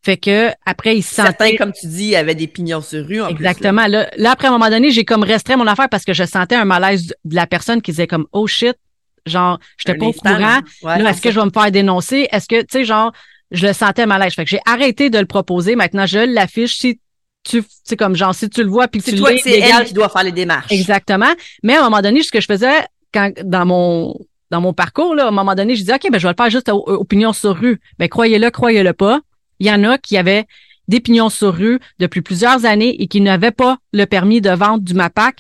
Fait 0.03 0.17
que 0.19 0.51
après, 0.67 0.97
ils 0.99 1.03
se 1.03 1.15
Certains, 1.15 1.31
sentaient 1.47 1.57
comme 1.57 1.73
tu 1.73 1.87
dis, 1.87 2.15
avaient 2.15 2.35
des 2.35 2.47
pignons 2.47 2.83
sur 2.83 3.07
rue. 3.07 3.23
En 3.23 3.33
plus, 3.33 3.43
là. 3.43 3.51
Exactement. 3.51 3.87
là, 3.87 4.11
là, 4.19 4.33
après, 4.33 4.49
à 4.49 4.51
un 4.51 4.59
moment 4.59 4.69
donné, 4.69 4.91
j'ai 4.91 5.05
comme 5.05 5.23
restreint 5.23 5.57
mon 5.57 5.67
affaire 5.67 5.89
parce 5.89 6.05
que 6.05 6.13
je 6.13 6.25
sentais 6.25 6.57
un 6.57 6.67
malaise 6.67 7.15
de 7.25 7.35
la 7.35 7.47
personne 7.47 7.81
qui 7.81 7.91
disait 7.93 8.07
comme, 8.07 8.27
oh 8.33 8.47
shit, 8.47 8.77
genre, 9.25 9.59
je 9.79 9.91
Un 9.91 9.97
pas 9.97 10.07
au 10.07 10.13
courant. 10.13 10.61
Ouais, 10.83 11.03
est-ce 11.11 11.23
que 11.23 11.31
je 11.31 11.41
vais 11.41 11.47
me 11.47 11.51
faire 11.51 11.71
dénoncer? 11.71 12.29
Est-ce 12.31 12.47
que, 12.49 12.61
tu 12.61 12.67
sais, 12.71 12.85
genre, 12.85 13.13
je 13.55 13.67
le 13.67 13.73
sentais 13.73 14.07
malaise. 14.07 14.35
Fait 14.35 14.45
que 14.45 14.51
j'ai 14.51 14.61
arrêté 14.67 15.11
de 15.11 15.19
le 15.19 15.27
proposer. 15.27 15.77
Maintenant, 15.77 16.07
je 16.07 16.19
l'affiche. 16.19 16.77
Si 16.79 17.01
tu, 17.45 17.63
sais, 17.85 17.97
comme 17.97 18.17
genre, 18.17 18.35
si 18.35 18.49
tu 18.49 18.63
le 18.63 18.69
vois 18.71 18.89
puis 18.89 19.01
que 19.03 19.11
tu 19.11 19.17
toi, 19.17 19.31
c'est 19.43 19.59
elle 19.61 19.85
qui 19.85 19.95
doit 19.95 20.09
faire 20.09 20.25
les 20.25 20.33
démarches. 20.33 20.71
Exactement. 20.73 21.33
Mais 21.63 21.75
à 21.75 21.81
un 21.81 21.85
moment 21.85 22.01
donné, 22.03 22.23
ce 22.23 22.31
que 22.31 22.41
je 22.41 22.47
faisais 22.47 22.73
quand 23.13 23.31
dans 23.45 23.67
mon 23.67 24.15
dans 24.51 24.61
mon 24.61 24.73
parcours, 24.73 25.15
là, 25.15 25.25
à 25.25 25.29
un 25.29 25.33
moment 25.33 25.55
donné, 25.55 25.75
je 25.75 25.81
disais 25.81 25.95
OK, 25.95 26.09
ben 26.11 26.19
je 26.19 26.27
vais 26.27 26.33
le 26.33 26.43
faire 26.43 26.51
juste 26.51 26.69
au- 26.69 26.85
opinion 26.87 27.33
sur 27.33 27.57
rue. 27.57 27.81
Ben 27.99 28.09
croyez-le, 28.09 28.51
croyez-le 28.51 28.93
pas. 28.93 29.21
Il 29.61 29.67
y 29.67 29.71
en 29.71 29.83
a 29.85 29.99
qui 29.99 30.17
avaient 30.17 30.45
des 30.89 31.01
pignons 31.01 31.29
sur 31.31 31.55
rue 31.55 31.81
depuis 31.99 32.21
plusieurs 32.23 32.65
années 32.67 33.01
et 33.03 33.07
qui 33.09 33.21
n'avaient 33.21 33.51
pas 33.51 33.79
le 33.93 34.05
permis 34.05 34.41
de 34.41 34.51
vente 34.51 34.83
du 34.85 34.95
MAPAC. 34.95 35.37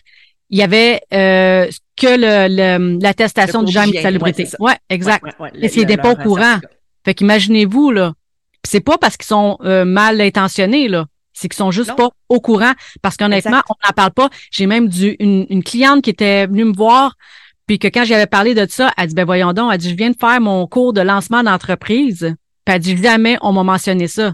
Il 0.50 0.58
y 0.58 0.62
avait 0.62 1.00
euh, 1.12 1.66
que 1.96 2.06
le- 2.06 2.98
l'attestation 3.00 3.60
Le 3.60 3.66
du 3.66 3.72
GEM 3.72 3.90
de 3.90 3.98
salubrité. 4.00 4.48
ouais, 4.58 4.76
exact. 4.90 5.24
Ouais, 5.24 5.50
ouais, 5.54 5.66
étaient 5.66 5.96
pas 5.96 6.12
au 6.12 6.16
courant. 6.16 6.58
Fait 7.04 7.14
qu'imaginez-vous, 7.14 7.90
là. 7.90 8.14
C'est 8.66 8.80
pas 8.80 8.96
parce 8.98 9.16
qu'ils 9.16 9.26
sont 9.26 9.58
euh, 9.62 9.84
mal 9.84 10.20
intentionnés, 10.20 10.88
là. 10.88 11.06
C'est 11.32 11.48
qu'ils 11.48 11.56
sont 11.58 11.70
juste 11.70 11.90
Non. 11.90 11.96
pas 11.96 12.08
au 12.28 12.40
courant. 12.40 12.72
Parce 13.02 13.16
qu'honnêtement, 13.16 13.60
on 13.68 13.74
n'en 13.84 13.92
parle 13.94 14.12
pas. 14.12 14.30
J'ai 14.50 14.66
même 14.66 14.88
du, 14.88 15.16
une, 15.18 15.46
une 15.50 15.64
cliente 15.64 16.02
qui 16.02 16.10
était 16.10 16.46
venue 16.46 16.64
me 16.64 16.74
voir, 16.74 17.16
puis 17.66 17.78
que 17.78 17.88
quand 17.88 18.04
j'avais 18.04 18.26
parlé 18.26 18.54
de 18.54 18.66
ça, 18.70 18.92
elle 18.96 19.08
dit, 19.08 19.14
ben 19.14 19.24
voyons 19.24 19.52
donc, 19.52 19.72
elle 19.72 19.78
dit, 19.78 19.90
je 19.90 19.96
viens 19.96 20.10
de 20.10 20.16
faire 20.16 20.40
mon 20.40 20.66
cours 20.66 20.92
de 20.92 21.00
lancement 21.00 21.42
d'entreprise. 21.42 22.34
Puis 22.64 22.74
elle 22.74 22.80
dit, 22.80 22.96
jamais 22.96 23.36
on 23.42 23.52
m'a 23.52 23.64
mentionné 23.64 24.06
ça. 24.06 24.32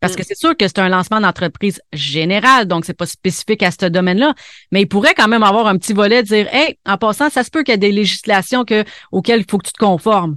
Parce 0.00 0.12
Mm. 0.12 0.16
que 0.16 0.22
c'est 0.24 0.38
sûr 0.38 0.56
que 0.56 0.68
c'est 0.68 0.78
un 0.78 0.88
lancement 0.88 1.20
d'entreprise 1.20 1.80
général, 1.92 2.66
donc 2.66 2.84
c'est 2.84 2.94
pas 2.96 3.06
spécifique 3.06 3.62
à 3.62 3.70
ce 3.70 3.86
domaine-là. 3.86 4.34
Mais 4.70 4.82
il 4.82 4.86
pourrait 4.86 5.14
quand 5.14 5.26
même 5.28 5.42
avoir 5.42 5.66
un 5.66 5.76
petit 5.78 5.94
volet 5.94 6.22
de 6.22 6.28
dire, 6.28 6.48
hey, 6.54 6.78
en 6.86 6.96
passant, 6.96 7.28
ça 7.28 7.42
se 7.44 7.50
peut 7.50 7.62
qu'il 7.64 7.72
y 7.72 7.74
ait 7.74 7.78
des 7.78 7.92
législations 7.92 8.64
que, 8.64 8.84
auxquelles 9.10 9.40
il 9.40 9.50
faut 9.50 9.58
que 9.58 9.66
tu 9.66 9.72
te 9.72 9.78
conformes. 9.84 10.36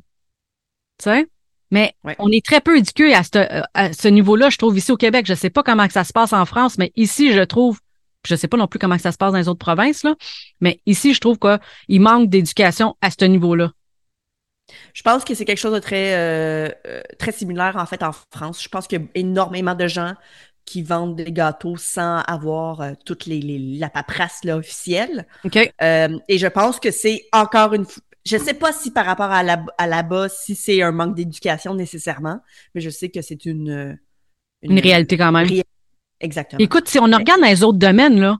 Tu 0.97 1.03
sais? 1.09 1.27
Mais 1.71 1.93
Ouais. 2.03 2.15
on 2.19 2.29
est 2.31 2.43
très 2.45 2.61
peu 2.61 2.77
éduqués 2.77 3.13
à 3.13 3.23
ce, 3.23 3.63
à 3.73 3.93
ce 3.93 4.07
niveau-là, 4.07 4.49
je 4.49 4.57
trouve, 4.57 4.77
ici 4.77 4.91
au 4.91 4.97
Québec. 4.97 5.25
Je 5.27 5.33
sais 5.35 5.49
pas 5.49 5.63
comment 5.63 5.87
ça 5.89 6.03
se 6.03 6.13
passe 6.13 6.33
en 6.33 6.45
France, 6.45 6.77
mais 6.77 6.91
ici, 6.95 7.31
je 7.31 7.41
trouve, 7.41 7.79
je 8.27 8.35
sais 8.35 8.47
pas 8.47 8.57
non 8.57 8.67
plus 8.67 8.79
comment 8.79 8.97
ça 8.97 9.11
se 9.11 9.17
passe 9.17 9.31
dans 9.31 9.37
les 9.37 9.47
autres 9.47 9.59
provinces, 9.59 10.03
là, 10.03 10.15
mais 10.61 10.79
ici, 10.85 11.13
je 11.13 11.19
trouve 11.21 11.37
qu'il 11.37 12.01
manque 12.01 12.29
d'éducation 12.29 12.95
à 13.01 13.09
ce 13.11 13.25
niveau-là. 13.25 13.71
Je 14.93 15.01
pense 15.01 15.23
que 15.23 15.33
c'est 15.33 15.45
quelque 15.45 15.57
chose 15.57 15.73
de 15.73 15.79
très, 15.79 16.13
euh, 16.15 16.69
euh, 16.87 17.01
très 17.17 17.31
similaire 17.31 17.75
en 17.77 17.85
fait 17.85 18.03
en 18.03 18.11
France. 18.31 18.61
Je 18.63 18.69
pense 18.69 18.87
qu'il 18.87 18.99
y 18.99 19.03
a 19.03 19.05
énormément 19.15 19.73
de 19.75 19.87
gens 19.87 20.13
qui 20.65 20.83
vendent 20.83 21.15
des 21.15 21.31
gâteaux 21.31 21.77
sans 21.77 22.17
avoir 22.27 22.81
euh, 22.81 22.91
toute 23.03 23.25
les, 23.25 23.39
les- 23.39 23.77
la 23.79 23.89
paperasse 23.89 24.43
là, 24.43 24.57
officielle. 24.57 25.25
OK? 25.43 25.57
Euh, 25.81 26.19
et 26.27 26.37
je 26.37 26.45
pense 26.45 26.79
que 26.79 26.91
c'est 26.91 27.25
encore 27.31 27.73
une 27.73 27.85
fois. 27.85 28.03
Je 28.25 28.37
sais 28.37 28.53
pas 28.53 28.71
si 28.73 28.91
par 28.91 29.05
rapport 29.05 29.31
à, 29.31 29.43
la, 29.43 29.63
à 29.77 29.87
là-bas, 29.87 30.29
si 30.29 30.55
c'est 30.55 30.81
un 30.81 30.91
manque 30.91 31.15
d'éducation 31.15 31.73
nécessairement, 31.73 32.39
mais 32.75 32.81
je 32.81 32.89
sais 32.89 33.09
que 33.09 33.21
c'est 33.21 33.45
une, 33.45 33.69
euh, 33.69 33.93
Une 34.61 34.79
réalité 34.79 35.17
quand 35.17 35.31
même. 35.31 35.47
ré- 35.47 35.63
Exactement. 36.19 36.59
Écoute, 36.59 36.87
si 36.89 36.99
on 36.99 37.03
regarde 37.05 37.39
dans 37.41 37.47
les 37.47 37.63
autres 37.63 37.77
domaines, 37.77 38.19
là, 38.19 38.37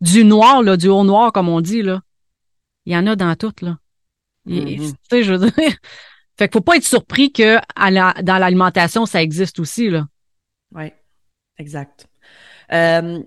du 0.00 0.24
noir, 0.24 0.62
là, 0.62 0.76
du 0.76 0.88
haut 0.88 1.04
noir, 1.04 1.32
comme 1.32 1.48
on 1.48 1.60
dit, 1.60 1.82
là, 1.82 2.00
il 2.84 2.92
y 2.92 2.96
en 2.96 3.06
a 3.06 3.14
dans 3.14 3.34
toutes, 3.36 3.60
là. 3.62 3.78
Et- 4.48 4.78
Mhm. 4.78 4.92
Tu 4.92 4.98
sais, 5.08 5.22
je 5.22 5.32
veux 5.34 5.38
dire. 5.50 5.52
Fait 6.38 6.48
qu'il 6.48 6.54
faut 6.54 6.60
pas 6.62 6.76
être 6.76 6.84
surpris 6.86 7.32
que 7.32 7.58
à 7.76 7.90
la- 7.92 8.14
dans 8.22 8.38
l'alimentation, 8.38 9.06
ça 9.06 9.22
existe 9.22 9.60
aussi, 9.60 9.88
là. 9.88 10.06
Oui, 10.74 10.92
exact. 11.58 12.08
Euh, 12.72 13.22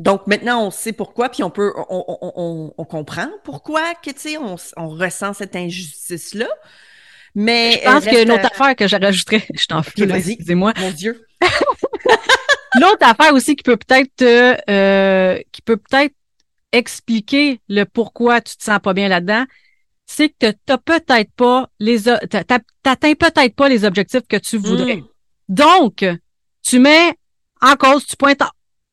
donc 0.00 0.26
maintenant, 0.26 0.66
on 0.66 0.70
sait 0.70 0.94
pourquoi, 0.94 1.28
puis 1.28 1.42
on 1.42 1.50
peut, 1.50 1.74
on, 1.76 2.04
on, 2.08 2.32
on, 2.34 2.74
on 2.78 2.84
comprend 2.86 3.28
pourquoi 3.44 3.94
que, 3.94 4.10
tu 4.10 4.18
sais, 4.18 4.36
on, 4.38 4.56
on 4.78 4.88
ressent 4.88 5.34
cette 5.34 5.54
injustice-là. 5.54 6.48
Mais 7.34 7.72
Je 7.72 7.84
pense 7.84 8.06
euh, 8.06 8.08
qu'il 8.08 8.14
y 8.14 8.16
a 8.16 8.22
une 8.22 8.32
autre 8.32 8.42
reste 8.44 8.54
affaire 8.54 8.76
que 8.76 8.88
j'ai 8.88 8.96
rajouterais. 8.96 9.46
Je 9.54 9.66
t'en 9.66 9.82
là, 9.82 10.06
Vas-y. 10.06 10.32
excusez-moi. 10.32 10.72
Mon 10.78 10.90
Dieu. 10.90 11.26
L'autre 12.80 13.06
affaire 13.06 13.34
aussi 13.34 13.56
qui 13.56 13.62
peut 13.62 13.76
peut-être 13.76 14.10
te, 14.16 14.56
euh, 14.70 15.38
qui 15.52 15.60
peut 15.60 15.76
peut-être 15.76 16.14
expliquer 16.72 17.60
le 17.68 17.84
pourquoi 17.84 18.40
tu 18.40 18.56
te 18.56 18.64
sens 18.64 18.78
pas 18.82 18.94
bien 18.94 19.08
là-dedans, 19.08 19.44
c'est 20.06 20.30
que 20.30 20.50
t'as 20.64 20.78
peut-être 20.78 21.30
pas 21.36 21.68
les, 21.78 22.04
t'atteins 22.04 23.14
peut-être 23.14 23.54
pas 23.54 23.68
les 23.68 23.84
objectifs 23.84 24.26
que 24.26 24.38
tu 24.38 24.56
voudrais. 24.56 24.96
Mm. 24.96 25.06
Donc, 25.50 26.06
tu 26.62 26.78
mets 26.78 27.12
en 27.60 27.74
cause, 27.76 28.06
tu 28.06 28.16
pointes 28.16 28.42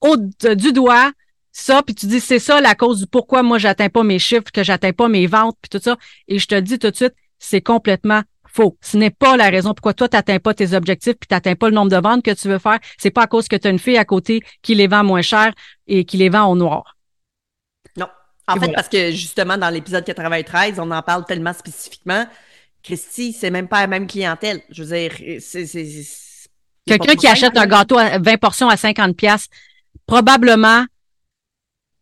haut 0.01 0.17
de- 0.17 0.53
du 0.53 0.73
doigt 0.73 1.11
ça, 1.51 1.81
puis 1.81 1.95
tu 1.95 2.05
dis 2.05 2.19
c'est 2.19 2.39
ça 2.39 2.61
la 2.61 2.75
cause 2.75 2.99
du 2.99 3.07
pourquoi 3.07 3.41
moi 3.41 3.57
j'atteins 3.57 3.89
pas 3.89 4.03
mes 4.03 4.19
chiffres, 4.19 4.51
que 4.53 4.63
j'atteins 4.63 4.93
pas 4.93 5.07
mes 5.07 5.25
ventes, 5.25 5.57
puis 5.61 5.69
tout 5.69 5.83
ça. 5.83 5.97
Et 6.27 6.37
je 6.37 6.45
te 6.47 6.53
le 6.55 6.61
dis 6.61 6.77
tout 6.77 6.91
de 6.91 6.95
suite, 6.95 7.15
c'est 7.39 7.61
complètement 7.61 8.21
faux. 8.47 8.77
Ce 8.81 8.95
n'est 8.95 9.09
pas 9.09 9.37
la 9.37 9.49
raison 9.49 9.73
pourquoi 9.73 9.93
toi 9.93 10.07
t'atteins 10.07 10.39
pas 10.39 10.53
tes 10.53 10.73
objectifs, 10.73 11.15
puis 11.19 11.27
t'atteins 11.27 11.55
pas 11.55 11.69
le 11.69 11.75
nombre 11.75 11.89
de 11.91 11.97
ventes 11.97 12.23
que 12.23 12.31
tu 12.31 12.47
veux 12.47 12.59
faire. 12.59 12.77
C'est 12.99 13.09
pas 13.11 13.23
à 13.23 13.27
cause 13.27 13.47
que 13.47 13.55
tu 13.55 13.67
as 13.67 13.71
une 13.71 13.79
fille 13.79 13.97
à 13.97 14.05
côté 14.05 14.41
qui 14.61 14.75
les 14.75 14.87
vend 14.87 15.03
moins 15.03 15.21
cher 15.23 15.51
et 15.87 16.05
qui 16.05 16.17
les 16.17 16.29
vend 16.29 16.45
au 16.45 16.55
noir. 16.55 16.95
Non. 17.95 18.07
En 18.47 18.55
Et 18.55 18.59
fait, 18.59 18.65
voilà. 18.67 18.73
parce 18.75 18.89
que 18.89 19.11
justement, 19.11 19.57
dans 19.57 19.69
l'épisode 19.69 20.03
93, 20.05 20.79
on 20.79 20.91
en 20.91 21.01
parle 21.01 21.25
tellement 21.25 21.53
spécifiquement. 21.53 22.25
Christy, 22.83 23.33
c'est 23.33 23.49
même 23.49 23.67
pas 23.67 23.81
la 23.81 23.87
même 23.87 24.07
clientèle. 24.07 24.61
Je 24.69 24.83
veux 24.83 24.95
dire, 24.95 25.41
c'est. 25.41 25.65
Quelqu'un 26.85 27.15
qui 27.15 27.27
achète 27.27 27.57
un 27.57 27.65
gâteau 27.65 27.97
à 27.97 28.17
20 28.19 28.37
portions 28.37 28.69
à 28.69 28.77
50 28.77 29.17
pièces, 29.17 29.47
probablement 30.07 30.85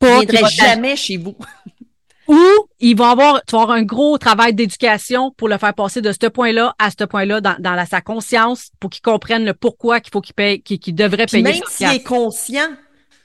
Il 0.01 0.07
pas. 0.07 0.19
va 0.19 0.25
t'ach- 0.25 0.51
jamais 0.55 0.95
chez 0.95 1.17
vous. 1.17 1.35
Ou 2.27 2.39
il 2.79 2.97
va 2.97 3.11
avoir, 3.11 3.43
tu 3.45 3.55
vas 3.55 3.61
avoir 3.63 3.77
un 3.77 3.83
gros 3.83 4.17
travail 4.17 4.53
d'éducation 4.55 5.31
pour 5.37 5.47
le 5.47 5.59
faire 5.59 5.75
passer 5.75 6.01
de 6.01 6.11
ce 6.11 6.27
point-là 6.27 6.73
à 6.79 6.89
ce 6.89 7.03
point-là 7.03 7.39
dans, 7.39 7.55
dans 7.59 7.73
la- 7.75 7.85
sa 7.85 8.01
conscience 8.01 8.69
pour 8.79 8.89
qu'il 8.89 9.01
comprenne 9.03 9.45
le 9.45 9.53
pourquoi 9.53 9.99
qu'il 9.99 10.11
faut 10.11 10.21
qu'il 10.21 10.33
paye, 10.33 10.61
qu'il 10.63 10.79
qu'il 10.79 10.95
devrait 10.95 11.27
Puis 11.27 11.43
payer. 11.43 11.59
même 11.59 11.63
100 11.63 11.69
s'il 11.69 11.87
est 11.95 12.03
conscient, 12.03 12.67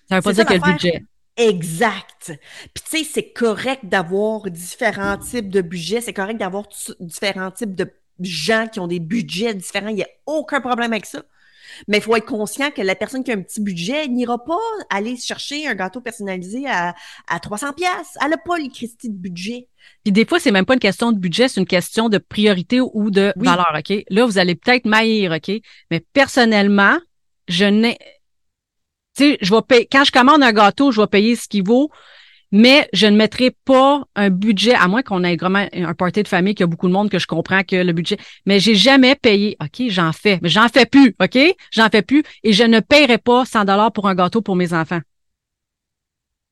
Ça 0.08 0.16
veut 0.16 0.22
pas 0.22 0.32
dire 0.34 0.44
qu'il 0.46 0.62
a 0.62 0.66
le 0.66 0.72
budget. 0.72 1.04
Exact. 1.36 2.32
Puis 2.74 2.84
tu 2.90 2.98
sais, 2.98 3.10
c'est 3.10 3.32
correct 3.32 3.86
d'avoir 3.86 4.50
différents 4.50 5.16
types 5.16 5.48
de 5.48 5.62
budgets, 5.62 6.02
c'est 6.02 6.12
correct 6.12 6.36
d'avoir 6.38 6.68
t- 6.68 6.92
différents 7.00 7.50
types 7.50 7.74
de 7.74 7.90
gens 8.20 8.66
qui 8.70 8.80
ont 8.80 8.86
des 8.86 9.00
budgets 9.00 9.54
différents, 9.54 9.88
il 9.88 9.94
n'y 9.96 10.02
a 10.02 10.08
aucun 10.26 10.60
problème 10.60 10.92
avec 10.92 11.06
ça. 11.06 11.22
Mais 11.88 11.98
il 11.98 12.02
faut 12.02 12.16
être 12.16 12.26
conscient 12.26 12.70
que 12.70 12.82
la 12.82 12.94
personne 12.94 13.24
qui 13.24 13.30
a 13.30 13.34
un 13.34 13.42
petit 13.42 13.60
budget 13.60 14.08
n'ira 14.08 14.42
pas 14.42 14.58
aller 14.90 15.16
chercher 15.16 15.66
un 15.66 15.74
gâteau 15.74 16.00
personnalisé 16.00 16.66
à, 16.66 16.94
à 17.28 17.40
300 17.40 17.72
pièces. 17.72 18.16
Elle 18.22 18.30
n'a 18.30 18.38
pas 18.38 18.58
le 18.58 18.68
Christie 18.68 19.10
de 19.10 19.16
budget. 19.16 19.68
Puis 20.04 20.12
des 20.12 20.24
fois, 20.24 20.40
c'est 20.40 20.50
même 20.50 20.66
pas 20.66 20.74
une 20.74 20.80
question 20.80 21.12
de 21.12 21.18
budget, 21.18 21.48
c'est 21.48 21.60
une 21.60 21.66
question 21.66 22.08
de 22.08 22.18
priorité 22.18 22.80
ou 22.80 23.10
de 23.10 23.32
valeur, 23.36 23.74
OK? 23.76 24.04
Là, 24.10 24.26
vous 24.26 24.38
allez 24.38 24.54
peut-être 24.54 24.86
maillir, 24.86 25.32
OK? 25.32 25.50
Mais 25.90 26.00
personnellement, 26.12 26.98
je 27.48 27.64
n'ai... 27.64 27.98
Tu 29.16 29.24
sais, 29.24 29.38
je 29.40 29.54
vais 29.54 29.62
payer... 29.62 29.88
Quand 29.90 30.04
je 30.04 30.12
commande 30.12 30.42
un 30.42 30.52
gâteau, 30.52 30.92
je 30.92 31.00
vais 31.00 31.06
payer 31.06 31.36
ce 31.36 31.48
qu'il 31.48 31.64
vaut 31.64 31.90
mais 32.52 32.88
je 32.92 33.06
ne 33.06 33.16
mettrai 33.16 33.52
pas 33.64 34.04
un 34.16 34.30
budget, 34.30 34.74
à 34.74 34.88
moins 34.88 35.02
qu'on 35.02 35.22
ait 35.24 35.36
vraiment 35.36 35.66
un 35.72 35.94
party 35.94 36.22
de 36.22 36.28
famille 36.28 36.54
qui 36.54 36.62
a 36.62 36.66
beaucoup 36.66 36.88
de 36.88 36.92
monde 36.92 37.10
que 37.10 37.18
je 37.18 37.26
comprends 37.26 37.62
que 37.62 37.76
le 37.76 37.92
budget, 37.92 38.16
mais 38.46 38.58
j'ai 38.58 38.74
jamais 38.74 39.14
payé. 39.14 39.56
OK, 39.60 39.88
j'en 39.88 40.12
fais, 40.12 40.38
mais 40.42 40.48
j'en 40.48 40.68
fais 40.68 40.86
plus, 40.86 41.14
OK? 41.20 41.38
J'en 41.70 41.88
fais 41.88 42.02
plus 42.02 42.22
et 42.42 42.52
je 42.52 42.64
ne 42.64 42.80
paierai 42.80 43.18
pas 43.18 43.44
100 43.44 43.64
dollars 43.64 43.92
pour 43.92 44.08
un 44.08 44.14
gâteau 44.14 44.42
pour 44.42 44.56
mes 44.56 44.72
enfants. 44.72 45.00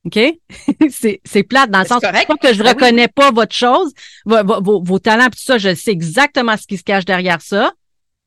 OK? 0.05 0.19
c'est, 0.91 1.21
c'est 1.25 1.43
plate 1.43 1.71
dans 1.71 1.81
le 1.81 1.87
sens 1.87 2.01
que 2.01 2.53
je 2.55 2.63
ben 2.63 2.69
reconnais 2.71 3.09
pas 3.09 3.31
votre 3.31 3.55
chose, 3.55 3.93
vos, 4.25 4.83
vos, 4.83 4.99
talents, 4.99 5.27
tout 5.27 5.39
ça, 5.39 5.59
je 5.59 5.75
sais 5.75 5.91
exactement 5.91 6.57
ce 6.57 6.67
qui 6.67 6.77
se 6.77 6.85
cache 6.85 7.05
derrière 7.05 7.43
ça. 7.43 7.73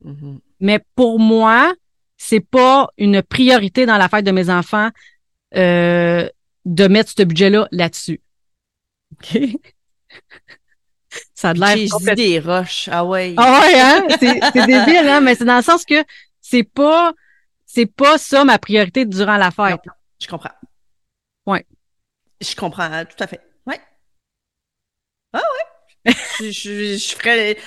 Mm-hmm. 0.04 0.38
Mais 0.60 0.80
pour 0.94 1.18
moi, 1.18 1.72
c'est 2.16 2.40
pas 2.40 2.88
une 2.98 3.22
priorité 3.22 3.86
dans 3.86 3.96
la 3.96 4.08
fête 4.08 4.24
de 4.24 4.30
mes 4.30 4.48
enfants. 4.48 4.90
Euh, 5.56 6.28
de 6.64 6.86
mettre 6.86 7.12
ce 7.16 7.22
budget-là 7.22 7.68
là-dessus. 7.70 8.20
OK? 9.12 9.38
Ça 11.34 11.50
a 11.50 11.54
l'air. 11.54 11.76
J'ai 11.76 12.14
des 12.14 12.40
roches. 12.40 12.88
Ah 12.90 13.04
ouais. 13.04 13.34
Ah 13.36 13.60
ouais, 13.60 13.80
hein? 13.80 14.06
C'est 14.18 14.66
débile, 14.66 15.08
hein? 15.08 15.20
Mais 15.20 15.34
c'est 15.34 15.44
dans 15.44 15.56
le 15.56 15.62
sens 15.62 15.84
que 15.84 16.02
c'est 16.40 16.62
pas, 16.62 17.12
c'est 17.66 17.86
pas 17.86 18.16
ça 18.16 18.44
ma 18.44 18.58
priorité 18.58 19.04
durant 19.04 19.36
la 19.36 19.50
fête. 19.50 19.80
je 20.20 20.26
comprends. 20.28 20.52
Ouais. 21.46 21.66
Je 22.40 22.54
comprends 22.56 22.84
hein, 22.84 23.04
tout 23.04 23.22
à 23.22 23.26
fait. 23.26 23.40
Ouais. 23.66 23.80
Ah 25.34 25.42
ouais. 26.06 26.12
je, 26.40 26.50
je, 26.50 26.96
je 26.96 27.14
ferais. 27.14 27.58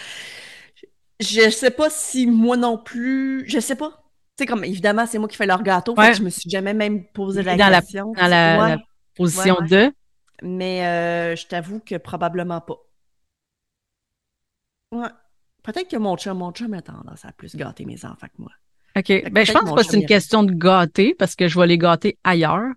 Je 1.19 1.49
sais 1.49 1.71
pas 1.71 1.89
si 1.89 2.25
moi 2.25 2.57
non 2.57 2.77
plus. 2.77 3.45
Je 3.47 3.59
sais 3.59 3.75
pas 3.75 4.04
sais, 4.37 4.45
comme 4.45 4.63
évidemment, 4.63 5.05
c'est 5.05 5.17
moi 5.17 5.27
qui 5.27 5.37
fais 5.37 5.45
leur 5.45 5.63
gâteau. 5.63 5.95
Fait 5.95 6.11
que 6.11 6.17
je 6.17 6.23
me 6.23 6.29
suis 6.29 6.49
jamais 6.49 6.73
même 6.73 7.05
posé 7.05 7.43
la 7.43 7.55
dans 7.55 7.69
question. 7.69 8.13
La, 8.15 8.57
dans 8.57 8.67
la, 8.67 8.77
position 9.15 9.57
de? 9.69 9.93
Mais 10.41 10.85
euh, 10.85 11.35
je 11.35 11.47
t'avoue 11.47 11.79
que 11.79 11.95
probablement 11.95 12.61
pas. 12.61 12.77
Ouais. 14.91 15.07
Peut-être 15.63 15.89
que 15.89 15.97
mon 15.97 16.15
chum, 16.17 16.37
mon 16.37 16.51
chum 16.51 16.73
a 16.73 16.81
tendance 16.81 17.25
à 17.25 17.31
plus 17.31 17.55
gâter 17.55 17.85
mes 17.85 18.05
enfants 18.05 18.27
que 18.27 18.41
moi. 18.41 18.51
OK. 18.97 19.31
Ben, 19.31 19.45
je 19.45 19.51
pense 19.51 19.71
que 19.71 19.83
c'est 19.83 19.97
une 19.97 20.05
question 20.05 20.43
de 20.43 20.53
gâter 20.53 21.15
parce 21.15 21.35
que 21.35 21.47
je 21.47 21.59
vais 21.59 21.67
les 21.67 21.77
gâter 21.77 22.17
ailleurs. 22.23 22.71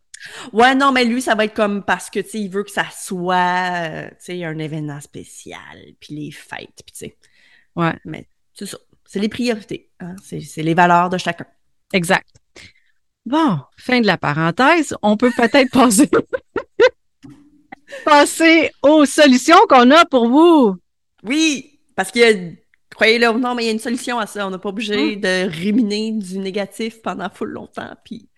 Ouais, 0.53 0.75
non, 0.75 0.91
mais 0.91 1.05
lui, 1.05 1.23
ça 1.23 1.35
va 1.35 1.45
être 1.45 1.55
comme 1.55 1.85
parce 1.85 2.11
que, 2.11 2.19
tu 2.19 2.31
sais, 2.31 2.41
il 2.41 2.49
veut 2.49 2.65
que 2.65 2.71
ça 2.71 2.87
soit, 2.91 3.73
euh, 3.73 4.09
tu 4.11 4.17
sais, 4.19 4.45
un 4.45 4.59
événement 4.59 5.00
spécial, 5.00 5.79
puis 6.00 6.15
les 6.17 6.31
fêtes, 6.33 6.83
puis 6.85 6.93
tu 6.93 6.99
sais. 6.99 7.17
Ouais. 7.77 7.95
Mais 8.05 8.27
c'est 8.53 8.67
ça. 8.67 8.79
C'est 9.09 9.21
les 9.21 9.31
priorités. 9.31 9.91
Hein? 10.00 10.15
C'est 10.23 10.62
les 10.62 10.75
valeurs 10.75 11.09
de 11.09 11.17
chacun. 11.17 11.47
Exact. 11.95 12.29
Bon, 13.25 13.59
fin 13.79 14.00
de 14.03 14.07
la 14.07 14.19
parenthèse. 14.19 14.95
On 15.00 15.17
peut 15.17 15.33
peut-être 15.35 15.71
passer, 15.73 16.11
passer 18.05 18.71
aux 18.83 19.07
solutions 19.07 19.57
qu'on 19.67 19.91
a 19.91 20.05
pour 20.05 20.29
vous. 20.29 20.77
Oui, 21.23 21.81
parce 21.97 22.11
qu'il 22.11 22.21
y 22.21 22.25
a, 22.25 22.35
croyez-le 22.91 23.31
ou 23.31 23.38
non, 23.38 23.55
mais 23.55 23.65
il 23.65 23.67
y 23.67 23.71
a 23.71 23.73
une 23.73 23.79
solution 23.79 24.19
à 24.19 24.27
ça. 24.27 24.47
On 24.47 24.50
n'est 24.50 24.59
pas 24.59 24.69
obligé 24.69 25.15
hum. 25.15 25.21
de 25.23 25.49
ruminer 25.59 26.12
du 26.12 26.38
négatif 26.38 27.00
pendant 27.00 27.31
full 27.31 27.49
longtemps 27.49 27.97
puis 28.05 28.29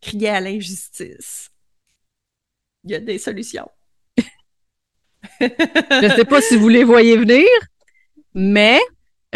crier 0.00 0.28
à 0.28 0.40
l'injustice. 0.40 1.50
Il 2.84 2.92
y 2.92 2.94
a 2.94 3.00
des 3.00 3.18
solutions. 3.18 3.68
Je 5.40 6.04
ne 6.04 6.14
sais 6.14 6.24
pas 6.24 6.40
si 6.40 6.56
vous 6.56 6.68
les 6.68 6.84
voyez 6.84 7.16
venir, 7.16 7.48
mais 8.34 8.80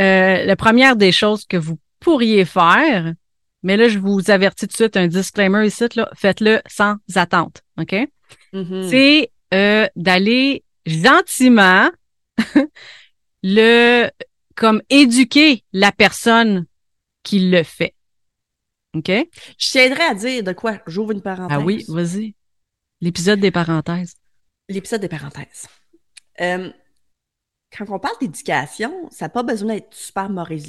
euh, 0.01 0.45
la 0.45 0.57
première 0.57 0.97
des 0.97 1.13
choses 1.13 1.45
que 1.45 1.57
vous 1.57 1.79
pourriez 2.01 2.45
faire, 2.45 3.13
mais 3.63 3.77
là, 3.77 3.89
je 3.89 3.99
vous 3.99 4.31
avertis 4.31 4.67
tout 4.67 4.73
de 4.73 4.77
suite 4.77 4.97
un 4.97 5.07
disclaimer 5.07 5.67
ici, 5.67 5.85
là, 5.95 6.11
faites-le 6.17 6.61
sans 6.67 6.97
attente, 7.15 7.63
OK? 7.79 7.95
Mm-hmm. 8.53 8.89
C'est 8.89 9.31
euh, 9.53 9.87
d'aller 9.97 10.65
gentiment 10.87 11.91
le 13.43 14.09
comme 14.55 14.83
éduquer 14.91 15.65
la 15.73 15.93
personne 15.93 16.67
qui 17.23 17.51
le 17.51 17.63
fait. 17.63 17.95
OK? 18.95 19.11
Je 19.59 19.73
t'aiderais 19.73 20.07
à 20.07 20.15
dire 20.15 20.43
de 20.43 20.53
quoi? 20.53 20.81
J'ouvre 20.87 21.13
une 21.13 21.23
parenthèse. 21.23 21.57
Ah 21.59 21.61
oui, 21.61 21.85
vas-y. 21.89 22.35
L'épisode 23.01 23.41
des 23.41 23.51
parenthèses. 23.51 24.15
L'épisode 24.69 25.01
des 25.01 25.09
parenthèses. 25.09 25.67
Euh, 26.41 26.71
quand 27.77 27.85
on 27.89 27.99
parle 27.99 28.17
d'éducation, 28.21 29.09
ça 29.11 29.27
n'a 29.27 29.29
pas 29.29 29.43
besoin 29.43 29.75
d'être 29.75 29.95
super 29.95 30.29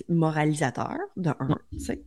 moralisateur, 0.10 0.98
de 1.18 1.30
un, 1.30 1.58
tu 1.72 1.80
sais. 1.80 2.02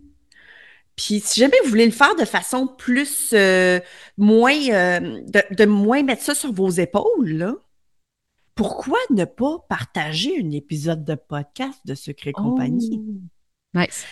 Puis 0.97 1.21
si 1.21 1.41
jamais 1.41 1.57
vous 1.65 1.71
voulez 1.71 1.87
le 1.87 1.93
faire 1.93 2.15
de 2.15 2.25
façon 2.25 2.69
plus 2.69 3.33
euh, 3.33 3.81
moins 4.17 4.57
euh, 4.71 5.21
de, 5.51 5.65
moins 5.65 6.05
mettre 6.05 6.23
ça 6.23 6.35
sur 6.35 6.53
vos 6.53 6.71
épaules, 6.71 7.33
là, 7.33 7.57
pourquoi 8.55 8.99
ne 9.11 9.25
pas 9.25 9.59
partager 9.69 10.41
un 10.41 10.51
épisode 10.53 11.05
de 11.05 11.17
podcast 11.17 11.81
de 11.85 11.97
Secret 11.97 12.33
Compagnie? 12.33 13.03
Oh, 13.75 13.79
nice. 13.81 14.07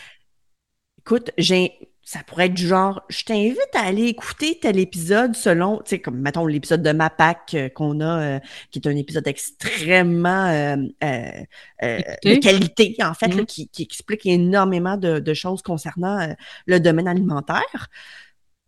Écoute, 0.99 1.31
j'ai 1.39 1.92
ça 2.05 2.21
pourrait 2.25 2.47
être 2.47 2.55
du 2.55 2.67
genre, 2.67 3.03
je 3.09 3.25
t'invite 3.25 3.59
à 3.75 3.83
aller 3.83 4.07
écouter 4.07 4.59
tel 4.61 4.79
épisode 4.79 5.37
selon, 5.37 5.79
tu 5.79 5.91
sais, 5.91 5.99
comme, 6.01 6.19
mettons, 6.19 6.47
l'épisode 6.47 6.83
de 6.83 6.91
Mapac 6.91 7.55
euh, 7.55 7.69
qu'on 7.69 8.01
a, 8.01 8.21
euh, 8.21 8.41
qui 8.71 8.81
est 8.81 8.89
un 8.89 8.97
épisode 8.97 9.27
extrêmement 9.29 10.49
euh, 10.49 10.77
de 11.01 12.41
qualité, 12.41 12.97
en 13.03 13.15
fait, 13.15 13.29
mm-hmm. 13.29 13.47
qui, 13.47 13.69
qui, 13.69 13.83
explique 13.85 14.27
énormément 14.27 14.97
de, 14.97 15.21
de 15.21 15.35
choses 15.35 15.63
concernant 15.63 16.35
le 16.67 16.81
domaine 16.81 17.07
alimentaire. 17.07 17.89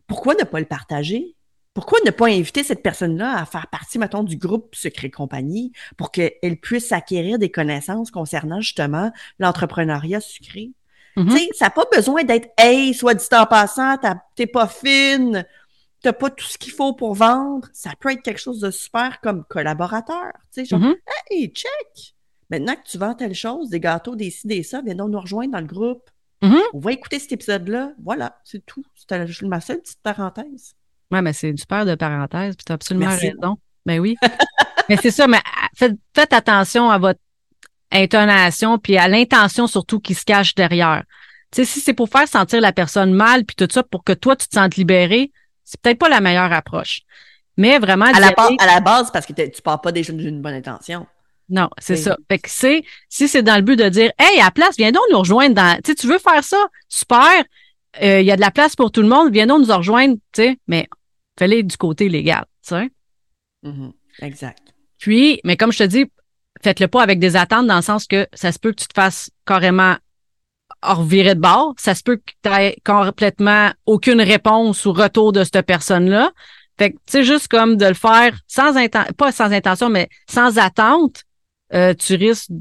Pourquoi 0.07 0.35
ne 0.35 0.43
pas 0.43 0.59
le 0.59 0.65
partager? 0.65 1.35
Pourquoi 1.73 1.99
ne 2.05 2.11
pas 2.11 2.27
inviter 2.27 2.63
cette 2.63 2.81
personne-là 2.81 3.37
à 3.37 3.45
faire 3.45 3.67
partie, 3.67 3.99
mettons, 3.99 4.23
du 4.23 4.37
groupe 4.37 4.73
Secret 4.75 5.09
Compagnie 5.09 5.73
pour 5.97 6.11
qu'elle 6.11 6.57
puisse 6.61 6.93
acquérir 6.93 7.37
des 7.37 7.51
connaissances 7.51 8.11
concernant 8.11 8.61
justement 8.61 9.11
l'entrepreneuriat 9.39 10.21
sucré? 10.21 10.71
Mm-hmm. 11.17 11.53
Ça 11.53 11.65
n'a 11.65 11.69
pas 11.71 11.85
besoin 11.91 12.23
d'être 12.23 12.49
Hey, 12.57 12.93
soit 12.93 13.13
dit 13.13 13.25
en 13.31 13.45
passant, 13.45 13.95
t'es 14.35 14.47
pas 14.47 14.67
fine, 14.67 15.45
t'as 16.01 16.13
pas 16.13 16.29
tout 16.29 16.45
ce 16.45 16.57
qu'il 16.57 16.73
faut 16.73 16.93
pour 16.93 17.15
vendre. 17.15 17.67
Ça 17.73 17.91
peut 17.99 18.11
être 18.11 18.21
quelque 18.21 18.39
chose 18.39 18.59
de 18.59 18.71
super 18.71 19.21
comme 19.21 19.43
collaborateur. 19.45 20.31
Tu 20.53 20.61
sais, 20.61 20.65
genre, 20.65 20.79
mm-hmm. 20.79 20.95
Hey, 21.31 21.53
check! 21.53 22.15
Maintenant 22.49 22.75
que 22.75 22.87
tu 22.89 22.97
vends 22.97 23.15
telle 23.15 23.33
chose, 23.33 23.69
des 23.69 23.79
gâteaux, 23.79 24.15
des 24.15 24.29
ci, 24.29 24.47
des 24.47 24.61
ça, 24.63 24.81
viens 24.85 24.95
donc 24.95 25.09
nous 25.09 25.19
rejoindre 25.19 25.53
dans 25.53 25.61
le 25.61 25.65
groupe. 25.65 26.09
Mm-hmm. 26.41 26.61
On 26.73 26.79
va 26.79 26.91
écouter 26.91 27.19
cet 27.19 27.31
épisode-là. 27.31 27.93
Voilà, 28.03 28.39
c'est 28.43 28.65
tout. 28.65 28.83
C'était 28.93 29.25
ma 29.43 29.61
seule 29.61 29.79
petite 29.79 30.01
parenthèse. 30.03 30.75
Ouais, 31.11 31.21
mais 31.21 31.33
c'est 31.33 31.49
une 31.49 31.57
super 31.57 31.85
de 31.85 31.95
parenthèse, 31.95 32.55
puis 32.55 32.65
tu 32.65 32.71
as 32.71 32.75
absolument 32.75 33.09
raison. 33.09 33.57
Ben 33.85 33.99
oui. 33.99 34.15
mais 34.89 34.97
c'est 34.97 35.11
ça, 35.11 35.27
mais 35.27 35.41
faites, 35.75 35.95
faites 36.13 36.33
attention 36.33 36.89
à 36.89 36.97
votre 36.97 37.19
intonation, 37.91 38.77
puis 38.77 38.97
à 38.97 39.07
l'intention 39.07 39.67
surtout 39.67 39.99
qui 39.99 40.13
se 40.13 40.25
cache 40.25 40.55
derrière. 40.55 41.03
Tu 41.51 41.63
sais, 41.63 41.65
si 41.65 41.79
c'est 41.79 41.93
pour 41.93 42.09
faire 42.09 42.27
sentir 42.27 42.61
la 42.61 42.73
personne 42.73 43.13
mal, 43.13 43.45
puis 43.45 43.55
tout 43.55 43.67
ça, 43.71 43.83
pour 43.83 44.03
que 44.03 44.13
toi, 44.13 44.35
tu 44.35 44.47
te 44.47 44.55
sentes 44.55 44.75
libéré, 44.75 45.31
c'est 45.63 45.79
peut-être 45.79 45.99
pas 45.99 46.09
la 46.09 46.21
meilleure 46.21 46.51
approche. 46.51 47.01
Mais 47.57 47.79
vraiment... 47.79 48.05
À 48.05 48.19
la, 48.19 48.31
base, 48.31 48.51
à 48.59 48.65
la 48.65 48.79
base, 48.79 49.11
parce 49.11 49.25
que 49.25 49.33
tu 49.33 49.61
pars 49.61 49.79
pas 49.79 49.91
déjà 49.91 50.11
d'une 50.11 50.41
bonne 50.41 50.55
intention. 50.55 51.07
Non, 51.47 51.69
c'est 51.77 51.95
ça. 51.95 52.17
Fait 52.29 52.39
que 52.39 52.49
c'est, 52.49 52.83
si 53.07 53.27
c'est 53.27 53.43
dans 53.43 53.55
le 53.55 53.61
but 53.61 53.75
de 53.75 53.87
dire, 53.87 54.11
hey, 54.17 54.41
à 54.41 54.51
place, 54.51 54.75
viens 54.77 54.91
donc 54.91 55.03
nous 55.11 55.19
rejoindre 55.19 55.53
dans, 55.53 55.75
tu 55.75 55.91
sais, 55.91 55.95
tu 55.95 56.07
veux 56.07 56.17
faire 56.17 56.43
ça? 56.43 56.65
Super. 56.89 57.43
Euh, 58.01 58.19
il 58.19 58.25
y 58.25 58.31
a 58.31 58.35
de 58.35 58.41
la 58.41 58.51
place 58.51 58.75
pour 58.75 58.91
tout 58.91 59.01
le 59.01 59.07
monde. 59.07 59.31
Viens 59.31 59.45
donc 59.45 59.65
nous 59.65 59.75
rejoindre, 59.75 60.15
tu 60.33 60.41
sais, 60.41 60.57
mais 60.67 60.87
fais-les 61.37 61.63
du 61.63 61.77
côté 61.77 62.09
légal, 62.09 62.45
tu 62.63 62.69
sais. 62.75 62.89
Mm-hmm. 63.63 63.91
Exact. 64.21 64.73
Puis, 64.97 65.39
mais 65.43 65.55
comme 65.55 65.71
je 65.71 65.79
te 65.79 65.83
dis, 65.83 66.05
faites-le 66.63 66.87
pas 66.87 67.01
avec 67.01 67.19
des 67.19 67.35
attentes 67.35 67.67
dans 67.67 67.75
le 67.75 67.81
sens 67.81 68.07
que 68.07 68.27
ça 68.33 68.51
se 68.51 68.59
peut 68.59 68.71
que 68.71 68.81
tu 68.81 68.87
te 68.87 68.93
fasses 68.93 69.29
carrément 69.45 69.95
revirer 70.81 71.35
de 71.35 71.39
bord. 71.39 71.73
Ça 71.77 71.95
se 71.95 72.03
peut 72.03 72.17
que 72.17 72.33
tu 72.43 72.49
aies 72.49 72.77
complètement 72.83 73.71
aucune 73.85 74.21
réponse 74.21 74.85
ou 74.85 74.93
retour 74.93 75.31
de 75.31 75.43
cette 75.43 75.65
personne-là. 75.65 76.31
Fait 76.77 76.91
que, 76.91 76.95
tu 76.95 77.01
sais, 77.07 77.23
juste 77.23 77.47
comme 77.47 77.77
de 77.77 77.85
le 77.85 77.93
faire 77.93 78.37
sans 78.47 78.75
intention, 78.75 79.13
pas 79.13 79.31
sans 79.31 79.51
intention, 79.51 79.89
mais 79.89 80.09
sans 80.29 80.57
attente, 80.57 81.23
euh, 81.73 81.93
tu 81.93 82.15
risques 82.15 82.51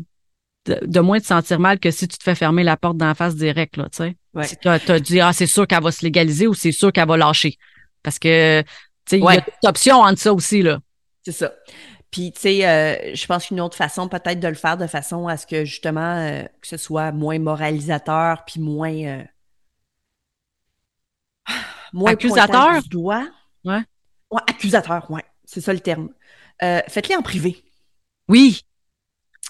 de, 0.67 1.01
moins 1.01 1.21
te 1.21 1.27
sentir 1.27 1.59
mal 1.59 1.79
que 1.79 1.91
si 1.91 2.09
tu 2.09 2.17
te 2.17 2.23
fais 2.23 2.35
fermer 2.35 2.63
la 2.63 2.77
porte 2.77 2.97
d'en 2.97 3.15
face 3.15 3.35
direct, 3.35 3.77
là, 3.77 3.89
tu 3.91 3.99
sais. 3.99 4.17
Si 4.47 4.57
tu 4.57 4.69
as, 4.69 5.01
dit, 5.01 5.21
ah, 5.21 5.33
c'est 5.33 5.47
sûr 5.47 5.67
qu'elle 5.67 5.83
va 5.83 5.93
se 5.93 6.05
légaliser 6.05 6.47
ou 6.47 6.55
c'est 6.55 6.73
sûr 6.73 6.93
qu'elle 6.93 7.07
va 7.07 7.17
lâcher. 7.17 7.57
Parce 8.03 8.19
que, 8.19 8.63
tu 8.63 8.67
sais, 9.07 9.19
il 9.19 9.25
y 9.25 9.29
a 9.29 9.41
toute 9.41 9.55
option 9.65 10.01
entre 10.01 10.21
ça 10.21 10.33
aussi, 10.33 10.63
là. 10.63 10.79
C'est 11.25 11.33
ça. 11.33 11.53
Puis, 12.15 12.31
tu 12.31 12.43
sais, 12.43 12.65
euh, 12.65 13.13
je 13.13 13.27
pense 13.27 13.49
qu'une 13.49 13.61
autre 13.61 13.77
façon 13.77 14.09
peut-être 14.09 14.39
de 14.39 14.47
le 14.47 14.55
faire 14.55 14.77
de 14.77 14.87
façon 14.87 15.27
à 15.27 15.37
ce 15.37 15.49
que 15.49 15.65
justement, 15.65 16.15
euh, 16.15 16.45
que 16.61 16.69
ce 16.69 16.77
soit 16.77 17.11
moins 17.11 17.41
moralisateur, 17.41 18.45
puis 18.45 18.61
moins, 18.61 18.95
euh, 18.95 19.25
moins 21.93 22.13
accusateur? 22.13 22.81
du 22.83 22.89
doigt. 22.89 23.27
Ouais. 23.65 23.83
ouais 24.31 24.41
accusateur, 24.49 25.11
ouais, 25.11 25.25
c'est 25.45 25.61
ça 25.61 25.73
le 25.73 25.81
terme. 25.81 26.11
Faites-les 26.61 27.17
en 27.17 27.23
privé. 27.23 27.65
Oui. 28.29 28.61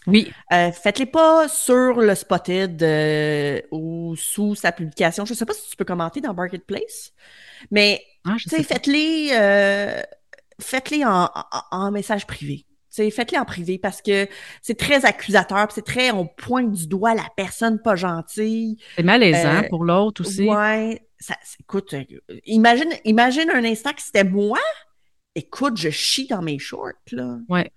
Oui. 0.07 0.33
Euh, 0.51 0.73
faites-les 0.73 1.05
pas 1.05 1.49
sur 1.49 2.01
le 2.01 2.15
Spotted 2.15 2.83
euh, 2.83 3.61
ou 3.73 4.17
sous 4.17 4.55
sa 4.55 4.73
publication. 4.73 5.27
Je 5.27 5.35
ne 5.35 5.37
sais 5.37 5.45
pas 5.45 5.53
si 5.53 5.69
tu 5.69 5.77
peux 5.77 5.85
commenter 5.85 6.23
dans 6.23 6.33
Marketplace, 6.33 7.13
mais 7.71 8.03
ah, 8.25 8.37
faites-les 8.39 9.33
faites-les 10.61 11.05
en, 11.05 11.91
message 11.91 12.27
privé. 12.27 12.67
Faites-les 12.91 13.39
en 13.39 13.45
privé 13.45 13.79
parce 13.79 14.01
que 14.01 14.29
c'est 14.63 14.79
très 14.79 15.05
accusateur, 15.05 15.67
c'est 15.73 15.85
très 15.85 16.13
on 16.13 16.27
pointe 16.27 16.71
du 16.71 16.87
doigt 16.87 17.15
la 17.15 17.27
personne 17.37 17.81
pas 17.83 17.97
gentille. 17.97 18.77
C'est 18.97 19.03
malaisant 19.03 19.65
pour 19.69 19.85
l'autre 19.85 20.23
aussi. 20.23 20.49
Ouais, 20.49 21.03
ça, 21.19 21.35
écoute, 21.59 21.95
imagine, 22.45 22.91
imagine 23.05 23.51
un 23.51 23.65
instant 23.65 23.93
que 23.93 24.03
c'était 24.03 24.25
moi. 24.25 24.61
Écoute, 25.35 25.77
je 25.77 25.91
chie 25.91 26.29
dans 26.29 26.43
mes 26.43 26.61
shorts 26.61 26.93
là. 27.11 27.39
Ouais. 27.49 27.71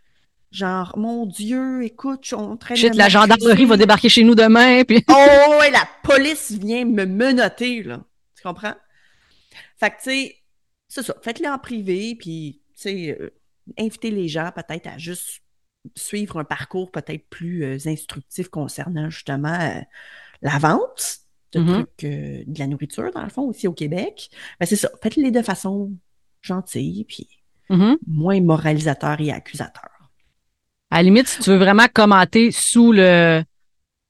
Genre, 0.51 0.97
mon 0.97 1.25
Dieu, 1.25 1.83
écoute, 1.83 2.21
je 2.23 2.27
suis 2.27 2.35
en 2.35 2.55
train 2.55 2.75
Shit, 2.75 2.95
la 2.95 3.09
gendarmerie 3.09 3.65
va 3.65 3.75
débarquer 3.75 4.07
chez 4.07 4.23
nous 4.23 4.33
demain, 4.33 4.83
puis... 4.85 5.03
oh, 5.09 5.59
la 5.71 5.87
police 6.03 6.51
vient 6.51 6.85
me 6.85 7.05
menotter, 7.05 7.83
là. 7.83 7.99
Tu 8.35 8.43
comprends? 8.43 8.75
Fait 9.77 9.89
que, 9.89 9.95
tu 9.97 10.09
sais, 10.09 10.35
c'est 10.87 11.03
ça. 11.03 11.15
Faites-le 11.21 11.49
en 11.49 11.57
privé, 11.57 12.15
puis, 12.17 12.61
euh, 12.85 13.29
invitez 13.77 14.11
les 14.11 14.27
gens 14.27 14.51
peut-être 14.55 14.87
à 14.87 14.97
juste 14.97 15.41
suivre 15.95 16.39
un 16.39 16.43
parcours 16.43 16.91
peut-être 16.91 17.27
plus 17.29 17.63
euh, 17.63 17.77
instructif 17.85 18.49
concernant, 18.49 19.09
justement, 19.09 19.57
euh, 19.59 19.81
la 20.41 20.57
vente 20.57 21.19
de 21.53 21.59
mm-hmm. 21.59 21.73
trucs, 21.73 22.01
de 22.01 22.59
la 22.59 22.67
nourriture, 22.67 23.11
dans 23.11 23.23
le 23.23 23.29
fond, 23.29 23.43
aussi 23.43 23.67
au 23.67 23.73
Québec. 23.73 24.29
Ben, 24.59 24.65
c'est 24.65 24.75
ça. 24.75 24.89
Faites-les 25.01 25.31
de 25.31 25.41
façon 25.41 25.91
gentille, 26.41 27.05
puis 27.05 27.27
mm-hmm. 27.69 27.97
moins 28.05 28.41
moralisateur 28.41 29.19
et 29.21 29.31
accusateur. 29.31 29.89
À 30.91 30.97
la 30.97 31.03
limite, 31.03 31.27
si 31.27 31.41
tu 31.41 31.49
veux 31.49 31.57
vraiment 31.57 31.87
commenter 31.93 32.51
sous 32.51 32.91
le, 32.91 33.43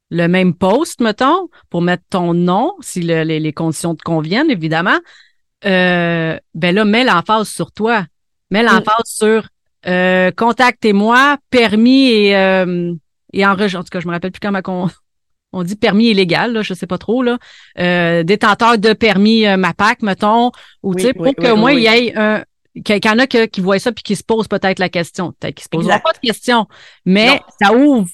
le 0.09 0.27
même 0.27 0.53
post, 0.53 1.01
mettons, 1.01 1.49
pour 1.69 1.81
mettre 1.81 2.03
ton 2.09 2.33
nom, 2.33 2.73
si 2.81 3.01
les, 3.01 3.39
les, 3.39 3.53
conditions 3.53 3.95
te 3.95 4.03
conviennent, 4.03 4.51
évidemment, 4.51 4.99
euh, 5.65 6.37
ben 6.53 6.75
là, 6.75 6.85
mets 6.85 7.03
l'emphase 7.03 7.49
sur 7.49 7.71
toi. 7.71 8.05
Mets 8.51 8.63
mm. 8.63 8.65
l'emphase 8.65 9.05
sur 9.05 9.47
euh, 9.87 10.31
contactez-moi, 10.35 11.37
permis 11.49 12.09
et, 12.09 12.35
euh, 12.35 12.93
et 13.33 13.45
enregistré. 13.45 13.77
En 13.77 13.83
tout 13.83 13.89
cas, 13.89 13.99
je 13.99 14.07
me 14.07 14.13
rappelle 14.13 14.31
plus 14.31 14.39
comment 14.39 14.61
on, 14.67 14.89
on 15.53 15.63
dit 15.63 15.75
permis 15.75 16.09
illégal, 16.09 16.53
là, 16.53 16.61
je 16.61 16.73
sais 16.73 16.87
pas 16.87 16.97
trop, 16.97 17.23
là. 17.23 17.37
Euh, 17.79 18.23
détenteur 18.23 18.77
de 18.77 18.93
permis 18.93 19.45
euh, 19.45 19.57
MAPAC, 19.57 20.01
mettons, 20.01 20.51
ou 20.83 20.95
tu 20.95 21.03
sais, 21.03 21.13
pour 21.13 21.33
qu'au 21.35 21.55
moins 21.55 21.71
il 21.71 21.81
y 21.81 21.87
ait 21.87 22.17
un, 22.17 22.43
qu'il 22.83 23.03
y 23.03 23.09
en 23.09 23.19
a 23.19 23.27
qui 23.27 23.61
voient 23.61 23.79
ça 23.79 23.91
puis 23.91 24.03
qui 24.03 24.15
se 24.15 24.23
posent 24.23 24.47
peut-être 24.47 24.79
la 24.79 24.89
question. 24.89 25.33
Peut-être 25.39 25.55
qu'ils 25.55 25.63
se 25.63 25.69
posent 25.69 25.87
pas 25.87 26.13
de 26.13 26.19
question, 26.27 26.67
mais 27.05 27.41
ça 27.61 27.73
ouvre 27.73 28.07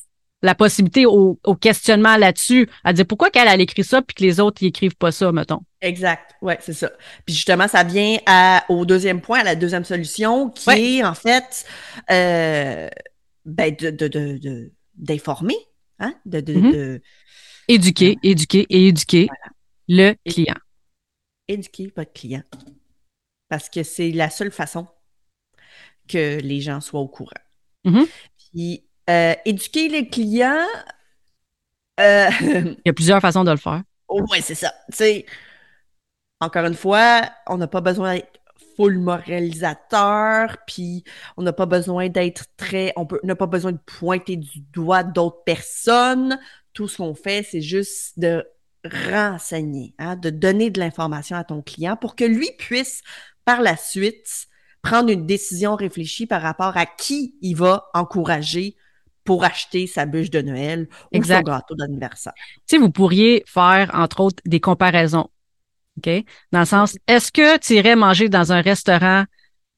la 0.43 0.53
possibilité 0.53 1.05
au, 1.05 1.35
questionnement 1.59 2.17
là-dessus, 2.17 2.69
à 2.83 2.93
dire 2.93 3.07
pourquoi 3.07 3.31
qu'elle 3.31 3.47
a 3.47 3.55
écrit 3.55 3.83
ça 3.83 4.01
puis 4.01 4.13
que 4.13 4.23
les 4.23 4.39
autres 4.39 4.61
y 4.61 4.67
écrivent 4.67 4.95
pas 4.95 5.11
ça, 5.11 5.31
mettons. 5.31 5.61
Exact, 5.81 6.35
ouais, 6.41 6.57
c'est 6.61 6.73
ça. 6.73 6.91
Puis 7.25 7.33
justement, 7.33 7.67
ça 7.67 7.83
vient 7.83 8.17
à, 8.25 8.63
au 8.69 8.85
deuxième 8.85 9.21
point, 9.21 9.39
à 9.39 9.43
la 9.43 9.55
deuxième 9.55 9.85
solution, 9.85 10.49
qui 10.49 10.99
est 10.99 11.03
en 11.03 11.15
fait 11.15 11.65
euh, 12.11 12.89
ben 13.45 13.73
de, 13.75 13.89
de, 13.89 14.71
d'informer, 14.95 15.57
hein, 15.99 16.13
de, 16.25 16.41
de, 16.41 16.53
mm-hmm. 16.53 17.01
éduquer, 17.69 18.17
éduquer 18.21 18.67
et 18.69 18.87
éduquer 18.89 19.29
le 19.87 20.13
client. 20.29 20.55
Éduquer 21.47 21.91
votre 21.95 22.13
client 22.13 22.43
parce 23.53 23.69
que 23.69 23.83
c'est 23.83 24.11
la 24.11 24.29
seule 24.29 24.51
façon 24.51 24.87
que 26.07 26.39
les 26.41 26.59
gens 26.59 26.81
soient 26.81 27.01
au 27.01 27.07
courant. 27.07 27.29
Mm-hmm. 27.85 28.07
Puis, 28.37 28.83
euh, 29.09 29.33
éduquer 29.45 29.89
les 29.89 30.07
clients. 30.07 30.65
Euh, 31.99 32.29
Il 32.41 32.81
y 32.85 32.89
a 32.89 32.93
plusieurs 32.93 33.21
façons 33.21 33.43
de 33.43 33.51
le 33.51 33.57
faire. 33.57 33.83
oui, 34.09 34.39
c'est 34.41 34.55
ça. 34.55 34.73
encore 36.39 36.65
une 36.65 36.75
fois, 36.75 37.21
on 37.47 37.57
n'a 37.57 37.67
pas 37.67 37.81
besoin 37.81 38.15
d'être 38.15 38.39
full 38.75 38.97
moralisateur, 38.97 40.57
puis 40.65 41.03
on 41.37 41.43
n'a 41.43 41.53
pas 41.53 41.65
besoin 41.65 42.09
d'être 42.09 42.45
très. 42.57 42.93
On 42.95 43.07
n'a 43.23 43.35
pas 43.35 43.47
besoin 43.47 43.71
de 43.71 43.79
pointer 43.85 44.35
du 44.35 44.59
doigt 44.71 45.03
d'autres 45.03 45.43
personnes. 45.43 46.39
Tout 46.73 46.87
ce 46.87 46.97
qu'on 46.97 47.13
fait, 47.13 47.43
c'est 47.43 47.61
juste 47.61 48.17
de 48.17 48.43
renseigner, 49.11 49.93
hein, 49.99 50.15
de 50.15 50.29
donner 50.29 50.69
de 50.69 50.79
l'information 50.79 51.37
à 51.37 51.43
ton 51.43 51.61
client 51.61 51.95
pour 51.95 52.15
que 52.15 52.25
lui 52.25 52.49
puisse 52.57 53.01
par 53.45 53.61
la 53.61 53.77
suite 53.77 54.47
prendre 54.81 55.09
une 55.09 55.25
décision 55.25 55.75
réfléchie 55.75 56.25
par 56.25 56.41
rapport 56.41 56.75
à 56.75 56.85
qui 56.85 57.35
il 57.41 57.55
va 57.55 57.89
encourager 57.93 58.75
pour 59.23 59.43
acheter 59.43 59.87
sa 59.87 60.05
bûche 60.05 60.29
de 60.29 60.41
Noël 60.41 60.87
ou 61.13 61.23
son 61.23 61.41
gâteau 61.41 61.75
d'anniversaire. 61.75 62.33
Tu 62.35 62.75
sais, 62.75 62.77
vous 62.77 62.91
pourriez 62.91 63.43
faire, 63.45 63.91
entre 63.93 64.21
autres, 64.21 64.41
des 64.45 64.59
comparaisons. 64.59 65.29
OK? 65.97 66.09
Dans 66.51 66.59
le 66.59 66.65
sens, 66.65 66.97
est-ce 67.07 67.31
que 67.31 67.57
tu 67.59 67.73
irais 67.73 67.95
manger 67.95 68.29
dans 68.29 68.51
un 68.51 68.61
restaurant 68.61 69.25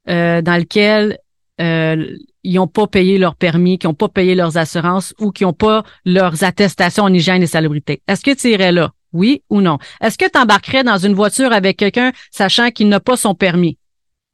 euh, 0.09 0.41
dans 0.41 0.57
lequel 0.57 1.19
euh, 1.61 2.15
ils 2.43 2.55
n'ont 2.55 2.67
pas 2.67 2.87
payé 2.87 3.17
leur 3.17 3.35
permis, 3.35 3.77
qui 3.77 3.87
n'ont 3.87 3.93
pas 3.93 4.09
payé 4.09 4.35
leurs 4.35 4.57
assurances 4.57 5.13
ou 5.19 5.31
qui 5.31 5.43
n'ont 5.43 5.53
pas 5.53 5.83
leurs 6.05 6.43
attestations 6.43 7.03
en 7.03 7.13
hygiène 7.13 7.43
et 7.43 7.47
salubrité? 7.47 8.01
Est-ce 8.07 8.21
que 8.21 8.35
tu 8.35 8.49
irais 8.49 8.71
là? 8.71 8.91
Oui 9.13 9.43
ou 9.49 9.61
non? 9.61 9.77
Est-ce 10.01 10.17
que 10.17 10.29
tu 10.29 10.37
embarquerais 10.37 10.83
dans 10.83 10.97
une 10.97 11.13
voiture 11.13 11.53
avec 11.53 11.77
quelqu'un 11.77 12.11
sachant 12.31 12.71
qu'il 12.71 12.89
n'a 12.89 12.99
pas 12.99 13.17
son 13.17 13.33
permis? 13.33 13.77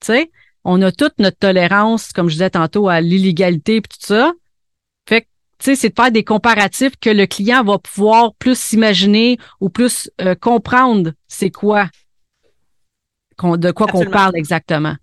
Tu 0.02 0.08
sais, 0.08 0.32
on 0.63 0.82
a 0.82 0.91
toute 0.91 1.13
notre 1.19 1.38
tolérance, 1.38 2.12
comme 2.12 2.28
je 2.28 2.34
disais 2.34 2.50
tantôt, 2.50 2.89
à 2.89 3.02
l'illégalité 3.02 3.78
et 3.78 3.82
tout 3.82 3.97
ça. 4.00 4.34
Tu 5.62 5.65
sais, 5.65 5.76
c'est 5.76 5.89
de 5.89 5.95
faire 5.95 6.12
des 6.12 6.24
comparatifs 6.24 6.93
que 7.00 7.10
le 7.10 7.28
client 7.28 7.63
va 7.63 7.78
pouvoir 7.78 8.34
plus 8.36 8.58
s'imaginer 8.60 9.38
ou 9.60 9.69
plus 9.69 10.10
euh, 10.21 10.34
comprendre 10.34 11.12
c'est 11.28 11.52
quoi, 11.52 11.88
de 13.43 13.71
quoi 13.71 13.88
qu'on 13.88 14.06
parle 14.06 14.36
exactement. 14.36 14.95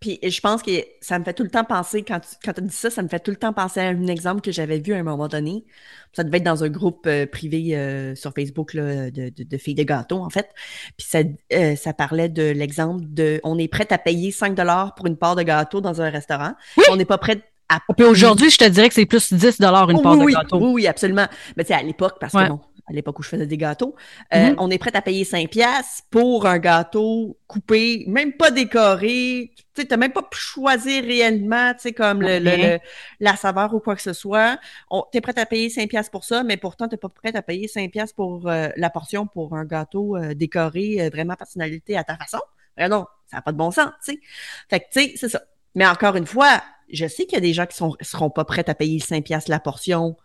Puis 0.00 0.20
je 0.22 0.40
pense 0.40 0.62
que 0.62 0.70
ça 1.00 1.18
me 1.18 1.24
fait 1.24 1.32
tout 1.32 1.42
le 1.42 1.50
temps 1.50 1.64
penser, 1.64 2.04
quand 2.04 2.20
tu 2.20 2.28
quand 2.44 2.56
as 2.56 2.60
dit 2.60 2.74
ça, 2.74 2.88
ça 2.88 3.02
me 3.02 3.08
fait 3.08 3.18
tout 3.18 3.32
le 3.32 3.36
temps 3.36 3.52
penser 3.52 3.80
à 3.80 3.88
un 3.88 4.06
exemple 4.06 4.42
que 4.42 4.52
j'avais 4.52 4.78
vu 4.78 4.92
à 4.94 4.98
un 4.98 5.02
moment 5.02 5.26
donné. 5.26 5.64
Ça 6.12 6.22
devait 6.22 6.36
être 6.38 6.44
dans 6.44 6.62
un 6.62 6.68
groupe 6.68 7.06
euh, 7.06 7.26
privé 7.26 7.76
euh, 7.76 8.14
sur 8.14 8.32
Facebook 8.32 8.74
là, 8.74 9.10
de, 9.10 9.30
de, 9.36 9.58
filles 9.58 9.74
de 9.74 9.82
gâteaux, 9.82 10.22
en 10.22 10.30
fait. 10.30 10.50
Puis 10.96 11.06
ça, 11.08 11.18
euh, 11.52 11.74
ça 11.74 11.92
parlait 11.92 12.28
de 12.28 12.44
l'exemple 12.50 13.04
de 13.08 13.40
on 13.42 13.58
est 13.58 13.66
prêt 13.66 13.88
à 13.90 13.98
payer 13.98 14.30
5 14.30 14.56
pour 14.96 15.06
une 15.06 15.16
part 15.16 15.34
de 15.34 15.42
gâteau 15.42 15.80
dans 15.80 16.00
un 16.00 16.10
restaurant. 16.10 16.54
On 16.90 16.96
n'est 16.96 17.04
pas 17.04 17.18
prêt 17.18 17.42
à. 17.68 17.80
Puis 17.96 18.06
aujourd'hui, 18.06 18.50
je 18.50 18.58
te 18.58 18.68
dirais 18.68 18.88
que 18.88 18.94
c'est 18.94 19.06
plus 19.06 19.32
10 19.32 19.60
une 19.60 19.66
oh, 19.66 20.02
part 20.02 20.16
de 20.16 20.24
gâteau. 20.24 20.58
Oui, 20.58 20.70
oui, 20.72 20.86
absolument. 20.86 21.26
Mais 21.56 21.64
tu 21.64 21.68
sais, 21.68 21.74
à 21.74 21.82
l'époque, 21.82 22.16
parce 22.20 22.32
que 22.32 22.48
bon, 22.48 22.60
à 22.88 22.92
l'époque 22.92 23.18
où 23.18 23.22
je 23.22 23.28
faisais 23.28 23.46
des 23.46 23.56
gâteaux, 23.56 23.94
euh, 24.34 24.38
mm-hmm. 24.38 24.54
on 24.58 24.70
est 24.70 24.78
prêt 24.78 24.94
à 24.94 25.02
payer 25.02 25.24
5 25.24 25.50
pièces 25.50 26.02
pour 26.10 26.46
un 26.46 26.58
gâteau 26.58 27.38
coupé, 27.46 28.04
même 28.06 28.32
pas 28.32 28.50
décoré. 28.50 29.52
Tu 29.74 29.86
sais, 29.88 29.96
même 29.96 30.12
pas 30.12 30.22
pu 30.22 30.38
choisir 30.38 31.04
réellement, 31.04 31.72
tu 31.74 31.80
sais, 31.80 31.92
comme 31.92 32.22
le, 32.22 32.78
la 33.20 33.36
saveur 33.36 33.74
ou 33.74 33.80
quoi 33.80 33.94
que 33.94 34.02
ce 34.02 34.12
soit. 34.12 34.58
Tu 35.12 35.18
es 35.18 35.20
prêt 35.20 35.38
à 35.38 35.46
payer 35.46 35.68
5 35.68 35.88
pièces 35.88 36.08
pour 36.08 36.24
ça, 36.24 36.42
mais 36.42 36.56
pourtant, 36.56 36.88
tu 36.88 36.94
n'es 36.94 36.98
pas 36.98 37.08
prêt 37.08 37.36
à 37.36 37.42
payer 37.42 37.68
5 37.68 37.90
pièces 37.90 38.12
pour 38.12 38.48
euh, 38.48 38.68
la 38.76 38.90
portion 38.90 39.26
pour 39.26 39.54
un 39.54 39.64
gâteau 39.64 40.16
euh, 40.16 40.34
décoré, 40.34 41.10
vraiment 41.12 41.34
personnalité 41.34 41.96
à 41.96 42.04
ta 42.04 42.16
façon. 42.16 42.40
non, 42.78 43.06
ça 43.26 43.36
n'a 43.36 43.42
pas 43.42 43.52
de 43.52 43.58
bon 43.58 43.70
sens, 43.70 43.90
tu 44.04 44.14
sais. 44.14 44.20
Fait 44.70 44.80
que, 44.80 44.86
tu 44.90 45.00
sais, 45.00 45.12
c'est 45.16 45.28
ça. 45.28 45.42
Mais 45.78 45.86
encore 45.86 46.16
une 46.16 46.26
fois, 46.26 46.60
je 46.92 47.06
sais 47.06 47.24
qu'il 47.24 47.34
y 47.34 47.36
a 47.36 47.40
des 47.40 47.52
gens 47.52 47.64
qui 47.64 47.80
ne 47.84 47.90
seront 48.04 48.30
pas 48.30 48.44
prêts 48.44 48.68
à 48.68 48.74
payer 48.74 48.98
5 48.98 49.24
pièces 49.24 49.46
la 49.46 49.60
portion 49.60 50.16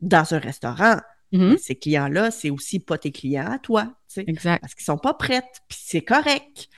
dans 0.00 0.34
un 0.34 0.38
restaurant. 0.38 0.98
Mm-hmm. 1.32 1.58
Ces 1.58 1.74
clients-là, 1.74 2.30
c'est 2.30 2.48
aussi 2.48 2.78
pas 2.78 2.96
tes 2.96 3.10
clients 3.10 3.50
à 3.50 3.58
toi. 3.58 3.92
Exact. 4.16 4.60
Parce 4.60 4.76
qu'ils 4.76 4.84
sont 4.84 4.98
pas 4.98 5.14
prêts, 5.14 5.42
puis 5.68 5.78
c'est 5.82 6.02
correct. 6.02 6.68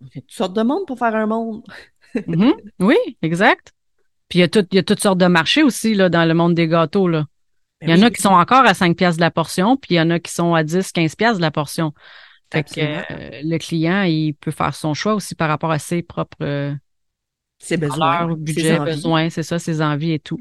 On 0.00 0.06
fait 0.08 0.20
toutes 0.22 0.32
sortes 0.32 0.56
de 0.56 0.62
monde 0.62 0.84
pour 0.88 0.98
faire 0.98 1.14
un 1.14 1.26
monde. 1.26 1.62
Mm-hmm. 2.16 2.54
Oui, 2.80 2.96
exact. 3.22 3.72
Puis 4.28 4.40
il 4.40 4.42
y, 4.42 4.44
a 4.44 4.62
il 4.72 4.74
y 4.74 4.78
a 4.78 4.82
toutes 4.82 5.00
sortes 5.00 5.18
de 5.18 5.26
marchés 5.26 5.62
aussi 5.62 5.94
là, 5.94 6.08
dans 6.08 6.24
le 6.24 6.34
monde 6.34 6.54
des 6.54 6.66
gâteaux. 6.66 7.06
Là. 7.06 7.26
Ben 7.80 7.90
il 7.90 7.96
y 7.96 8.02
en 8.02 8.04
a 8.04 8.10
qui 8.10 8.20
sont 8.20 8.30
encore 8.30 8.64
à 8.64 8.74
5 8.74 8.96
pièces 8.96 9.14
de 9.14 9.20
la 9.20 9.30
portion, 9.30 9.76
puis 9.76 9.94
il 9.94 9.98
y 9.98 10.00
en 10.00 10.10
a 10.10 10.18
qui 10.18 10.32
sont 10.32 10.54
à 10.54 10.64
10, 10.64 10.90
15 10.90 11.14
pièces 11.14 11.36
de 11.36 11.42
la 11.42 11.52
portion. 11.52 11.92
Fait 12.52 12.64
que 12.64 12.80
euh, 12.80 13.40
le 13.44 13.58
client, 13.58 14.02
il 14.02 14.34
peut 14.34 14.50
faire 14.50 14.74
son 14.74 14.92
choix 14.92 15.14
aussi 15.14 15.36
par 15.36 15.48
rapport 15.48 15.70
à 15.70 15.78
ses 15.78 16.02
propres 16.02 16.36
euh, 16.42 16.74
ses 17.58 17.76
besoins, 17.76 18.34
budget, 18.34 18.78
besoins, 18.78 19.30
c'est 19.30 19.42
ça, 19.42 19.58
ses 19.58 19.80
envies 19.82 20.12
et 20.12 20.18
tout. 20.18 20.40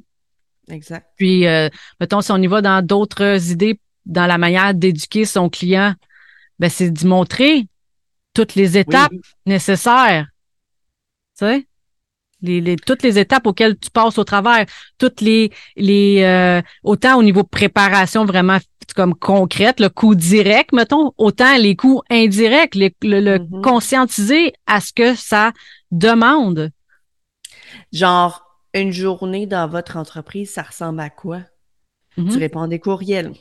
Exact. 0.69 1.07
Puis, 1.17 1.47
euh, 1.47 1.69
mettons, 1.99 2.21
si 2.21 2.31
on 2.31 2.37
y 2.37 2.47
va 2.47 2.61
dans 2.61 2.85
d'autres 2.85 3.51
idées, 3.51 3.79
dans 4.05 4.25
la 4.25 4.37
manière 4.37 4.73
d'éduquer 4.73 5.25
son 5.25 5.49
client, 5.49 5.93
ben, 6.59 6.69
c'est 6.69 6.89
d'y 6.89 7.05
montrer 7.05 7.67
toutes 8.33 8.55
les 8.55 8.77
étapes 8.77 9.13
nécessaires. 9.45 10.27
Tu 11.37 11.45
sais? 11.45 11.67
Les, 12.41 12.75
toutes 12.75 13.01
les 13.01 13.17
étapes 13.17 13.47
auxquelles 13.47 13.77
tu 13.77 13.89
passes 13.89 14.19
au 14.19 14.23
travers, 14.23 14.65
toutes 14.99 15.21
les, 15.21 15.51
les 15.77 16.21
euh, 16.21 16.61
autant 16.83 17.17
au 17.17 17.23
niveau 17.23 17.41
de 17.41 17.47
préparation 17.47 18.25
vraiment 18.25 18.59
comme 18.95 19.15
concrètes, 19.15 19.79
le 19.79 19.89
coup 19.89 20.13
direct, 20.13 20.71
mettons, 20.71 21.11
autant 21.17 21.57
les 21.57 21.75
coups 21.75 22.03
indirects, 22.11 22.75
le, 22.75 22.89
mm-hmm. 22.89 23.61
conscientiser 23.61 24.53
à 24.67 24.79
ce 24.79 24.93
que 24.93 25.15
ça 25.15 25.53
demande. 25.91 26.69
Genre, 27.95 28.45
une 28.73 28.91
journée 28.91 29.47
dans 29.47 29.69
votre 29.69 29.95
entreprise, 29.95 30.51
ça 30.51 30.63
ressemble 30.63 30.99
à 30.99 31.09
quoi? 31.09 31.39
Tu 32.15 32.21
mm-hmm. 32.21 32.39
réponds 32.39 32.61
à 32.63 32.67
des 32.67 32.79
courriels. 32.79 33.31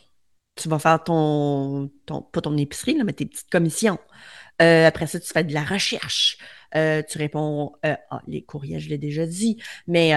Tu 0.54 0.68
vas 0.68 0.78
faire 0.78 1.02
ton, 1.02 1.90
ton 2.06 2.22
pas 2.22 2.40
ton 2.40 2.56
épicerie, 2.56 2.96
là, 2.96 3.02
mais 3.02 3.12
tes 3.12 3.26
petites 3.26 3.50
commissions. 3.50 3.98
Euh, 4.62 4.86
après 4.86 5.08
ça, 5.08 5.18
tu 5.18 5.26
fais 5.26 5.42
de 5.42 5.52
la 5.52 5.64
recherche. 5.64 6.38
Euh, 6.76 7.02
tu 7.02 7.18
réponds, 7.18 7.72
euh, 7.84 7.96
ah, 8.10 8.22
les 8.28 8.42
courriels, 8.42 8.78
je 8.78 8.90
l'ai 8.90 8.98
déjà 8.98 9.26
dit, 9.26 9.60
mais 9.88 10.12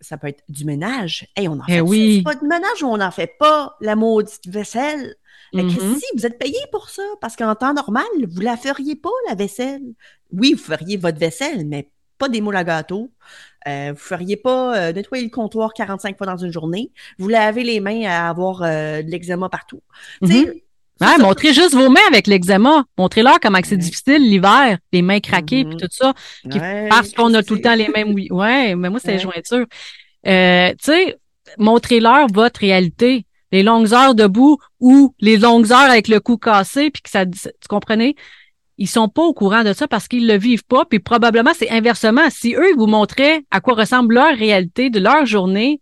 ça 0.00 0.18
peut 0.18 0.28
être 0.28 0.44
du 0.48 0.64
ménage. 0.64 1.26
Hey, 1.34 1.48
on 1.48 1.54
en 1.54 1.64
eh 1.66 1.72
fait 1.72 1.80
oui. 1.80 2.22
pas 2.22 2.36
de 2.36 2.46
ménage 2.46 2.82
ou 2.82 2.86
on 2.86 2.98
n'en 2.98 3.10
fait 3.10 3.32
pas 3.40 3.76
la 3.80 3.96
maudite 3.96 4.46
vaisselle. 4.46 5.16
Mais 5.52 5.64
mm-hmm. 5.64 5.98
si 5.98 6.04
vous 6.16 6.26
êtes 6.26 6.38
payé 6.38 6.58
pour 6.70 6.90
ça, 6.90 7.02
parce 7.20 7.34
qu'en 7.34 7.56
temps 7.56 7.74
normal, 7.74 8.06
vous 8.28 8.40
la 8.40 8.56
feriez 8.56 8.94
pas, 8.94 9.10
la 9.28 9.34
vaisselle. 9.34 9.82
Oui, 10.30 10.52
vous 10.52 10.62
feriez 10.62 10.96
votre 10.96 11.18
vaisselle, 11.18 11.66
mais 11.66 11.90
pas 12.18 12.28
des 12.28 12.40
moules 12.40 12.56
à 12.56 12.64
gâteau. 12.64 13.10
Euh, 13.66 13.92
vous 13.92 13.98
feriez 13.98 14.36
pas 14.36 14.92
nettoyer 14.92 15.24
le 15.24 15.30
comptoir 15.30 15.72
45 15.74 16.16
fois 16.16 16.26
dans 16.26 16.36
une 16.36 16.52
journée. 16.52 16.90
Vous 17.18 17.28
lavez 17.28 17.64
les 17.64 17.80
mains 17.80 18.04
à 18.04 18.28
avoir 18.28 18.60
de 18.60 19.10
l'eczéma 19.10 19.48
partout. 19.48 19.82
Mm-hmm. 20.22 20.62
Ouais, 21.00 21.18
montrez 21.18 21.52
juste 21.52 21.74
vos 21.74 21.88
mains 21.90 22.00
avec 22.08 22.26
l'eczéma. 22.26 22.84
Montrez-leur 22.96 23.38
comment 23.40 23.58
c'est 23.62 23.76
difficile 23.76 24.22
l'hiver, 24.22 24.78
les 24.92 25.02
mains 25.02 25.20
craquées 25.20 25.64
puis 25.64 25.76
mm-hmm. 25.76 25.80
tout 25.80 25.88
ça. 25.90 26.14
parce 26.88 27.12
qu'on 27.12 27.32
a 27.34 27.42
tout 27.42 27.54
le 27.54 27.60
temps 27.60 27.74
les 27.74 27.88
mêmes. 27.88 28.12
Oui, 28.14 28.28
ouais, 28.30 28.74
mais 28.74 28.90
moi, 28.90 29.00
c'est 29.00 29.12
les 29.12 29.18
jointures. 29.18 29.66
Euh, 30.26 30.70
tu 30.70 30.92
sais, 30.92 31.18
montrez-leur 31.58 32.26
votre 32.32 32.60
réalité. 32.60 33.24
Les 33.50 33.62
longues 33.62 33.94
heures 33.94 34.14
debout 34.14 34.58
ou 34.78 35.14
les 35.20 35.38
longues 35.38 35.72
heures 35.72 35.90
avec 35.90 36.08
le 36.08 36.20
cou 36.20 36.36
cassé, 36.36 36.90
puis 36.90 37.00
que 37.00 37.08
ça, 37.08 37.24
tu 37.24 37.48
comprenez? 37.68 38.14
Ils 38.78 38.88
sont 38.88 39.08
pas 39.08 39.22
au 39.22 39.34
courant 39.34 39.64
de 39.64 39.72
ça 39.72 39.88
parce 39.88 40.06
qu'ils 40.06 40.26
le 40.26 40.38
vivent 40.38 40.64
pas, 40.64 40.84
puis 40.84 41.00
probablement 41.00 41.50
c'est 41.54 41.70
inversement. 41.70 42.30
Si 42.30 42.54
eux 42.54 42.74
vous 42.76 42.86
montraient 42.86 43.44
à 43.50 43.60
quoi 43.60 43.74
ressemble 43.74 44.14
leur 44.14 44.36
réalité 44.36 44.88
de 44.88 45.00
leur 45.00 45.26
journée, 45.26 45.80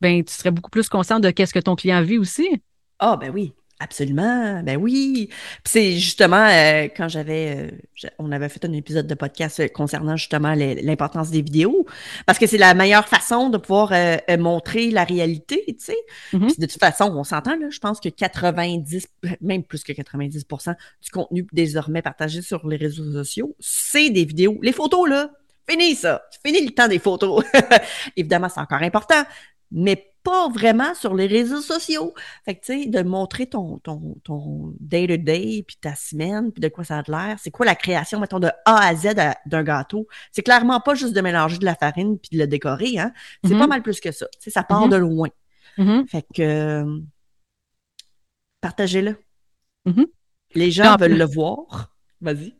ben 0.00 0.22
tu 0.24 0.34
serais 0.34 0.50
beaucoup 0.50 0.70
plus 0.70 0.88
conscient 0.88 1.20
de 1.20 1.30
qu'est-ce 1.30 1.54
que 1.54 1.60
ton 1.60 1.76
client 1.76 2.02
vit 2.02 2.18
aussi. 2.18 2.60
Ah 2.98 3.16
ben 3.16 3.30
oui, 3.32 3.52
Absolument, 3.84 4.62
ben 4.62 4.78
oui. 4.78 5.28
c'est 5.62 5.98
justement 5.98 6.46
euh, 6.48 6.88
quand 6.96 7.06
j'avais, 7.06 7.70
euh, 7.70 8.08
on 8.18 8.32
avait 8.32 8.48
fait 8.48 8.64
un 8.64 8.72
épisode 8.72 9.06
de 9.06 9.14
podcast 9.14 9.60
euh, 9.60 9.68
concernant 9.68 10.16
justement 10.16 10.54
l'importance 10.54 11.30
des 11.30 11.42
vidéos, 11.42 11.84
parce 12.24 12.38
que 12.38 12.46
c'est 12.46 12.56
la 12.56 12.72
meilleure 12.72 13.06
façon 13.06 13.50
de 13.50 13.58
pouvoir 13.58 13.92
montrer 14.38 14.90
la 14.90 15.04
réalité, 15.04 15.64
tu 15.68 15.74
sais. 15.80 15.96
Mm-hmm. 16.32 16.60
De 16.60 16.64
toute 16.64 16.80
façon, 16.80 17.12
on 17.14 17.24
s'entend 17.24 17.56
là, 17.56 17.68
je 17.68 17.78
pense 17.78 18.00
que 18.00 18.08
90, 18.08 19.06
même 19.42 19.62
plus 19.62 19.84
que 19.84 19.92
90% 19.92 20.74
du 21.02 21.10
contenu 21.10 21.46
désormais 21.52 22.00
partagé 22.00 22.40
sur 22.40 22.66
les 22.66 22.76
réseaux 22.76 23.12
sociaux, 23.12 23.54
c'est 23.60 24.08
des 24.08 24.24
vidéos. 24.24 24.58
Les 24.62 24.72
photos 24.72 25.10
là, 25.10 25.30
fini 25.68 25.94
ça, 25.94 26.22
fini 26.42 26.64
le 26.64 26.70
temps 26.70 26.88
des 26.88 26.98
photos. 26.98 27.44
Évidemment, 28.16 28.48
c'est 28.48 28.60
encore 28.60 28.82
important, 28.82 29.24
mais 29.70 30.13
pas 30.24 30.48
vraiment 30.48 30.94
sur 30.94 31.14
les 31.14 31.26
réseaux 31.26 31.60
sociaux. 31.60 32.14
Fait 32.44 32.56
que, 32.56 32.64
tu 32.64 32.82
sais, 32.82 32.88
de 32.88 33.02
montrer 33.02 33.46
ton, 33.46 33.78
ton, 33.78 34.16
ton 34.24 34.74
day-to-day, 34.80 35.64
puis 35.66 35.76
ta 35.80 35.94
semaine, 35.94 36.50
puis 36.50 36.60
de 36.60 36.68
quoi 36.68 36.82
ça 36.82 36.98
a 36.98 37.02
l'air. 37.06 37.36
C'est 37.38 37.50
quoi 37.50 37.66
la 37.66 37.74
création, 37.74 38.18
mettons, 38.18 38.40
de 38.40 38.48
A 38.64 38.88
à 38.88 38.94
Z 38.96 39.14
d'un 39.46 39.62
gâteau? 39.62 40.08
C'est 40.32 40.42
clairement 40.42 40.80
pas 40.80 40.94
juste 40.94 41.12
de 41.12 41.20
mélanger 41.20 41.58
de 41.58 41.66
la 41.66 41.74
farine 41.74 42.18
puis 42.18 42.30
de 42.36 42.38
le 42.38 42.46
décorer, 42.48 42.98
hein. 42.98 43.12
C'est 43.44 43.50
pas 43.50 43.66
mm-hmm. 43.66 43.68
mal 43.68 43.82
plus 43.82 44.00
que 44.00 44.10
ça. 44.10 44.26
Tu 44.32 44.44
sais, 44.44 44.50
ça 44.50 44.64
part 44.64 44.88
mm-hmm. 44.88 44.92
de 44.92 44.96
loin. 44.96 45.28
Mm-hmm. 45.78 46.08
Fait 46.08 46.26
que, 46.34 46.84
partagez-le. 48.62 49.16
Les 50.54 50.70
gens 50.70 50.96
veulent 50.96 51.18
le 51.18 51.26
voir. 51.26 51.92
Vas-y. 52.22 52.56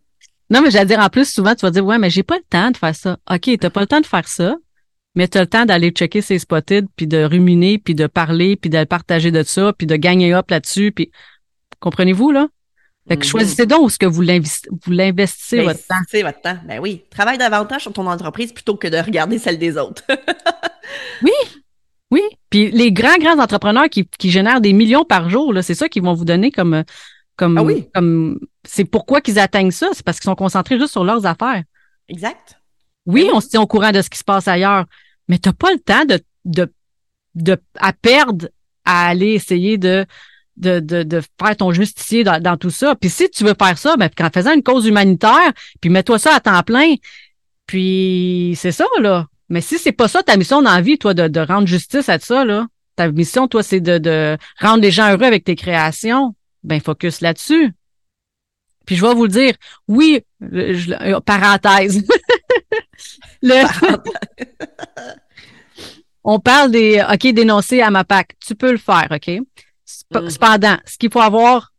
Non, 0.50 0.60
mais 0.60 0.70
j'allais 0.70 0.86
dire, 0.86 1.00
en 1.00 1.08
plus, 1.08 1.32
souvent, 1.32 1.54
tu 1.54 1.62
vas 1.62 1.70
dire, 1.70 1.84
ouais, 1.84 1.98
mais 1.98 2.10
j'ai 2.10 2.22
pas 2.22 2.36
le 2.36 2.44
temps 2.44 2.70
de 2.70 2.76
faire 2.76 2.94
ça. 2.94 3.16
OK, 3.30 3.50
t'as 3.58 3.70
pas 3.70 3.80
le 3.80 3.86
temps 3.86 4.00
de 4.00 4.06
faire 4.06 4.28
ça 4.28 4.56
mais 5.14 5.28
tu 5.28 5.38
as 5.38 5.42
le 5.42 5.46
temps 5.46 5.64
d'aller 5.64 5.90
checker 5.90 6.20
ses 6.20 6.38
spotted, 6.38 6.86
puis 6.96 7.06
de 7.06 7.22
ruminer, 7.22 7.78
puis 7.78 7.94
de 7.94 8.06
parler, 8.06 8.56
puis 8.56 8.70
de 8.70 8.82
partager 8.84 9.30
de 9.30 9.42
ça, 9.42 9.72
puis 9.72 9.86
de 9.86 9.96
gagner 9.96 10.34
up 10.34 10.50
là-dessus, 10.50 10.92
puis 10.92 11.10
comprenez-vous, 11.80 12.32
là? 12.32 12.48
Fait 13.06 13.16
que 13.16 13.22
mm-hmm. 13.22 13.28
choisissez 13.28 13.66
donc 13.66 13.82
où 13.82 13.90
ce 13.90 13.98
que 13.98 14.06
vous 14.06 14.22
l'investissez 14.22 15.58
ben, 15.58 15.64
votre 15.64 15.86
temps. 15.86 16.22
votre 16.22 16.40
temps. 16.40 16.56
Ben 16.66 16.80
oui. 16.80 17.02
Travaille 17.10 17.36
davantage 17.36 17.82
sur 17.82 17.92
ton 17.92 18.06
entreprise 18.06 18.52
plutôt 18.52 18.76
que 18.76 18.88
de 18.88 18.96
regarder 18.96 19.38
celle 19.38 19.58
des 19.58 19.76
autres. 19.76 20.02
oui. 21.22 21.32
Oui. 22.10 22.22
Puis 22.48 22.70
les 22.70 22.92
grands, 22.92 23.18
grands 23.18 23.38
entrepreneurs 23.38 23.90
qui, 23.90 24.08
qui 24.18 24.30
génèrent 24.30 24.62
des 24.62 24.72
millions 24.72 25.04
par 25.04 25.28
jour, 25.28 25.52
là, 25.52 25.62
c'est 25.62 25.74
ça 25.74 25.88
qu'ils 25.90 26.02
vont 26.02 26.14
vous 26.14 26.24
donner 26.24 26.50
comme, 26.50 26.82
comme, 27.36 27.58
ah 27.58 27.62
oui. 27.62 27.88
comme, 27.92 28.38
c'est 28.66 28.84
pourquoi 28.84 29.20
qu'ils 29.20 29.38
atteignent 29.38 29.70
ça? 29.70 29.88
C'est 29.92 30.04
parce 30.04 30.18
qu'ils 30.18 30.30
sont 30.30 30.34
concentrés 30.34 30.78
juste 30.78 30.92
sur 30.92 31.04
leurs 31.04 31.26
affaires. 31.26 31.62
Exact. 32.08 32.58
Oui, 33.04 33.26
ben 33.26 33.32
on 33.34 33.40
se 33.40 33.48
tient 33.48 33.60
au 33.60 33.66
courant 33.66 33.92
de 33.92 34.00
ce 34.00 34.08
qui 34.08 34.18
se 34.18 34.24
passe 34.24 34.48
ailleurs, 34.48 34.86
mais 35.28 35.38
tu 35.38 35.48
n'as 35.48 35.52
pas 35.52 35.72
le 35.72 35.78
temps 35.78 36.04
de, 36.04 36.20
de, 36.44 36.72
de, 37.34 37.56
à 37.76 37.92
perdre 37.92 38.48
à 38.84 39.08
aller 39.08 39.32
essayer 39.32 39.78
de, 39.78 40.04
de, 40.56 40.80
de, 40.80 41.02
de 41.02 41.22
faire 41.40 41.56
ton 41.56 41.72
justicier 41.72 42.24
dans, 42.24 42.56
tout 42.56 42.70
ça. 42.70 42.94
Puis 42.94 43.10
si 43.10 43.30
tu 43.30 43.44
veux 43.44 43.54
faire 43.58 43.78
ça, 43.78 43.96
ben, 43.96 44.10
en 44.20 44.30
faisant 44.30 44.54
une 44.54 44.62
cause 44.62 44.86
humanitaire, 44.86 45.52
puis 45.80 45.90
mets-toi 45.90 46.18
ça 46.18 46.36
à 46.36 46.40
temps 46.40 46.62
plein. 46.62 46.94
Puis 47.66 48.54
c'est 48.56 48.72
ça, 48.72 48.86
là. 49.00 49.26
Mais 49.48 49.60
si 49.60 49.78
c'est 49.78 49.92
pas 49.92 50.08
ça 50.08 50.22
ta 50.22 50.36
mission 50.36 50.62
dans 50.62 50.74
la 50.74 50.80
vie, 50.80 50.98
toi, 50.98 51.14
de, 51.14 51.28
de 51.28 51.40
rendre 51.40 51.66
justice 51.66 52.08
à 52.08 52.18
ça, 52.18 52.44
là, 52.44 52.66
ta 52.96 53.10
mission, 53.10 53.48
toi, 53.48 53.62
c'est 53.62 53.80
de, 53.80 53.98
de 53.98 54.36
rendre 54.60 54.82
les 54.82 54.90
gens 54.90 55.10
heureux 55.10 55.24
avec 55.24 55.44
tes 55.44 55.56
créations, 55.56 56.34
ben 56.62 56.80
focus 56.80 57.20
là-dessus. 57.20 57.72
Puis 58.86 58.96
je 58.96 59.02
vais 59.04 59.14
vous 59.14 59.24
le 59.24 59.30
dire, 59.30 59.54
oui, 59.88 60.20
je, 60.40 61.18
parenthèse. 61.20 62.04
on 66.24 66.40
parle 66.40 66.70
des 66.70 67.04
OK, 67.12 67.32
dénoncer 67.32 67.82
à 67.82 67.90
ma 67.90 68.04
PAC. 68.04 68.34
Tu 68.44 68.54
peux 68.54 68.72
le 68.72 68.78
faire, 68.78 69.08
OK? 69.10 69.28
Mm. 69.28 70.30
Cependant, 70.30 70.76
ce 70.86 70.98
qu'il 70.98 71.10
faut 71.10 71.20
avoir 71.20 71.72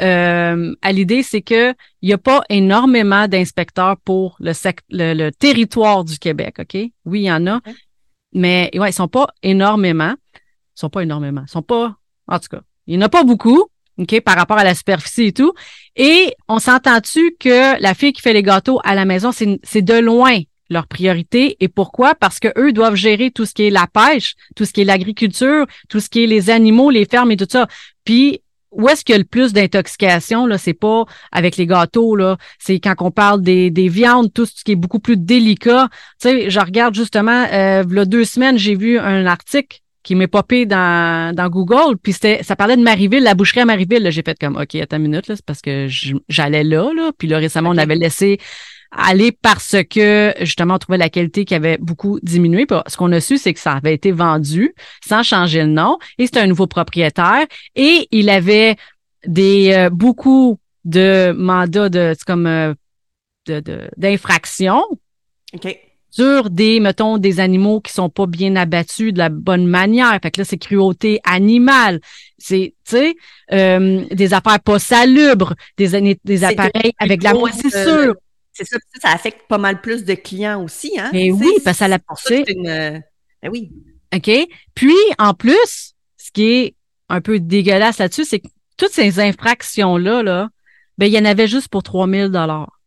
euh, 0.00 0.74
à 0.80 0.92
l'idée, 0.92 1.22
c'est 1.22 1.42
que 1.42 1.74
il 2.00 2.08
n'y 2.08 2.12
a 2.12 2.18
pas 2.18 2.42
énormément 2.48 3.28
d'inspecteurs 3.28 3.96
pour 3.98 4.36
le, 4.40 4.52
le, 4.90 5.30
territoire 5.30 6.04
du 6.04 6.18
Québec, 6.18 6.56
OK? 6.60 6.74
Oui, 7.04 7.20
il 7.20 7.24
y 7.24 7.32
en 7.32 7.46
a. 7.46 7.60
Mais 8.32 8.70
ouais, 8.74 8.90
ils 8.90 8.94
sont 8.94 9.08
pas 9.08 9.28
énormément. 9.42 10.14
Ils 10.34 10.80
sont 10.80 10.90
pas 10.90 11.02
énormément. 11.02 11.42
Ils 11.46 11.50
sont 11.50 11.62
pas. 11.62 11.96
En 12.28 12.38
tout 12.38 12.48
cas, 12.48 12.62
il 12.86 12.96
n'y 12.96 13.02
en 13.02 13.06
a 13.06 13.10
pas 13.10 13.24
beaucoup. 13.24 13.66
OK, 13.98 14.20
par 14.22 14.36
rapport 14.36 14.56
à 14.56 14.64
la 14.64 14.74
superficie 14.74 15.24
et 15.24 15.32
tout. 15.32 15.52
Et 15.96 16.34
on 16.48 16.58
s'entend-tu 16.58 17.36
que 17.38 17.80
la 17.80 17.92
fille 17.92 18.14
qui 18.14 18.22
fait 18.22 18.32
les 18.32 18.42
gâteaux 18.42 18.80
à 18.84 18.94
la 18.94 19.04
maison, 19.04 19.32
c'est 19.32 19.82
de 19.82 19.94
loin 19.94 20.40
leur 20.72 20.86
priorité. 20.86 21.56
Et 21.60 21.68
pourquoi? 21.68 22.14
Parce 22.14 22.40
que 22.40 22.48
eux 22.58 22.72
doivent 22.72 22.96
gérer 22.96 23.30
tout 23.30 23.46
ce 23.46 23.54
qui 23.54 23.64
est 23.64 23.70
la 23.70 23.86
pêche, 23.86 24.34
tout 24.56 24.64
ce 24.64 24.72
qui 24.72 24.80
est 24.80 24.84
l'agriculture, 24.84 25.66
tout 25.88 26.00
ce 26.00 26.08
qui 26.08 26.24
est 26.24 26.26
les 26.26 26.50
animaux, 26.50 26.90
les 26.90 27.04
fermes 27.04 27.30
et 27.30 27.36
tout 27.36 27.46
ça. 27.50 27.66
Puis, 28.04 28.40
où 28.72 28.88
est-ce 28.88 29.04
qu'il 29.04 29.12
y 29.12 29.16
a 29.16 29.18
le 29.18 29.24
plus 29.24 29.52
d'intoxication? 29.52 30.46
Là, 30.46 30.58
c'est 30.58 30.72
pas 30.72 31.04
avec 31.30 31.56
les 31.56 31.66
gâteaux, 31.66 32.16
là. 32.16 32.38
C'est 32.58 32.80
quand 32.80 32.94
on 33.00 33.10
parle 33.10 33.42
des, 33.42 33.70
des 33.70 33.88
viandes, 33.88 34.32
tout 34.32 34.46
ce 34.46 34.64
qui 34.64 34.72
est 34.72 34.76
beaucoup 34.76 34.98
plus 34.98 35.16
délicat. 35.16 35.88
Tu 36.20 36.28
sais, 36.28 36.50
je 36.50 36.58
regarde 36.60 36.94
justement, 36.94 37.46
euh, 37.52 37.84
il 37.88 37.96
y 37.96 37.98
a 37.98 38.04
deux 38.06 38.24
semaines, 38.24 38.58
j'ai 38.58 38.74
vu 38.74 38.98
un 38.98 39.26
article 39.26 39.78
qui 40.02 40.14
m'est 40.14 40.26
popé 40.26 40.66
dans, 40.66 41.34
dans 41.34 41.48
Google, 41.48 41.96
puis 42.02 42.12
c'était, 42.12 42.42
ça 42.42 42.56
parlait 42.56 42.76
de 42.76 42.82
Marieville, 42.82 43.22
la 43.22 43.34
boucherie 43.34 43.60
à 43.60 43.64
Marieville. 43.64 44.10
J'ai 44.10 44.22
fait 44.22 44.36
comme, 44.38 44.56
OK, 44.56 44.74
attends 44.74 44.96
une 44.96 45.02
minute, 45.02 45.28
là, 45.28 45.36
c'est 45.36 45.44
parce 45.44 45.60
que 45.60 45.86
j'allais 46.28 46.64
là, 46.64 46.90
là. 46.94 47.12
Puis 47.16 47.28
là, 47.28 47.38
récemment, 47.38 47.70
on 47.70 47.78
avait 47.78 47.94
laissé 47.94 48.38
aller 48.92 49.32
parce 49.32 49.76
que, 49.88 50.34
justement, 50.40 50.74
on 50.74 50.78
trouvait 50.78 50.98
la 50.98 51.08
qualité 51.08 51.44
qui 51.44 51.54
avait 51.54 51.78
beaucoup 51.78 52.18
diminué. 52.22 52.66
Puis 52.66 52.76
ce 52.86 52.96
qu'on 52.96 53.12
a 53.12 53.20
su, 53.20 53.38
c'est 53.38 53.54
que 53.54 53.60
ça 53.60 53.72
avait 53.72 53.94
été 53.94 54.12
vendu 54.12 54.74
sans 55.06 55.22
changer 55.22 55.62
le 55.62 55.68
nom, 55.68 55.98
et 56.18 56.26
c'était 56.26 56.40
un 56.40 56.46
nouveau 56.46 56.66
propriétaire, 56.66 57.46
et 57.74 58.08
il 58.10 58.30
avait 58.30 58.76
des 59.26 59.72
euh, 59.72 59.90
beaucoup 59.90 60.58
de 60.84 61.32
mandats 61.36 61.88
de, 61.88 62.14
comme, 62.26 62.46
euh, 62.46 62.74
de, 63.46 63.62
d'infraction. 63.96 64.82
OK 65.54 65.78
sur 66.12 66.50
des, 66.50 66.78
mettons, 66.78 67.16
des 67.16 67.40
animaux 67.40 67.80
qui 67.80 67.90
sont 67.90 68.10
pas 68.10 68.26
bien 68.26 68.54
abattus 68.54 69.14
de 69.14 69.18
la 69.18 69.30
bonne 69.30 69.66
manière. 69.66 70.16
Fait 70.22 70.30
que 70.30 70.42
là, 70.42 70.44
c'est 70.44 70.58
cruauté 70.58 71.20
animale. 71.24 72.00
C'est, 72.36 72.74
tu 72.86 72.96
sais, 72.96 73.14
euh, 73.52 74.04
des 74.10 74.34
affaires 74.34 74.60
pas 74.60 74.78
salubres, 74.78 75.54
des, 75.78 76.18
des 76.22 76.44
appareils 76.44 76.92
avec 76.98 77.22
la 77.22 77.32
moisissure. 77.32 78.14
C'est 78.52 78.64
ça, 78.64 78.76
ça 79.00 79.10
affecte 79.10 79.46
pas 79.48 79.58
mal 79.58 79.80
plus 79.80 80.04
de 80.04 80.14
clients 80.14 80.62
aussi, 80.62 80.98
hein? 80.98 81.10
Mais 81.12 81.30
oui, 81.30 81.52
parce 81.64 81.76
que 81.76 81.78
ça 81.78 81.88
l'a 81.88 81.98
poussé. 81.98 82.44
Ben 82.44 83.50
oui. 83.50 83.72
OK? 84.14 84.30
Puis, 84.74 84.94
en 85.18 85.34
plus, 85.34 85.94
ce 86.16 86.30
qui 86.32 86.44
est 86.44 86.74
un 87.08 87.20
peu 87.20 87.40
dégueulasse 87.40 87.98
là-dessus, 87.98 88.24
c'est 88.24 88.40
que 88.40 88.48
toutes 88.76 88.92
ces 88.92 89.20
infractions-là, 89.20 90.22
là, 90.22 90.48
ben, 90.98 91.06
il 91.06 91.12
y 91.12 91.18
en 91.18 91.24
avait 91.24 91.48
juste 91.48 91.68
pour 91.68 91.82
3000 91.82 92.28
dollars 92.28 92.78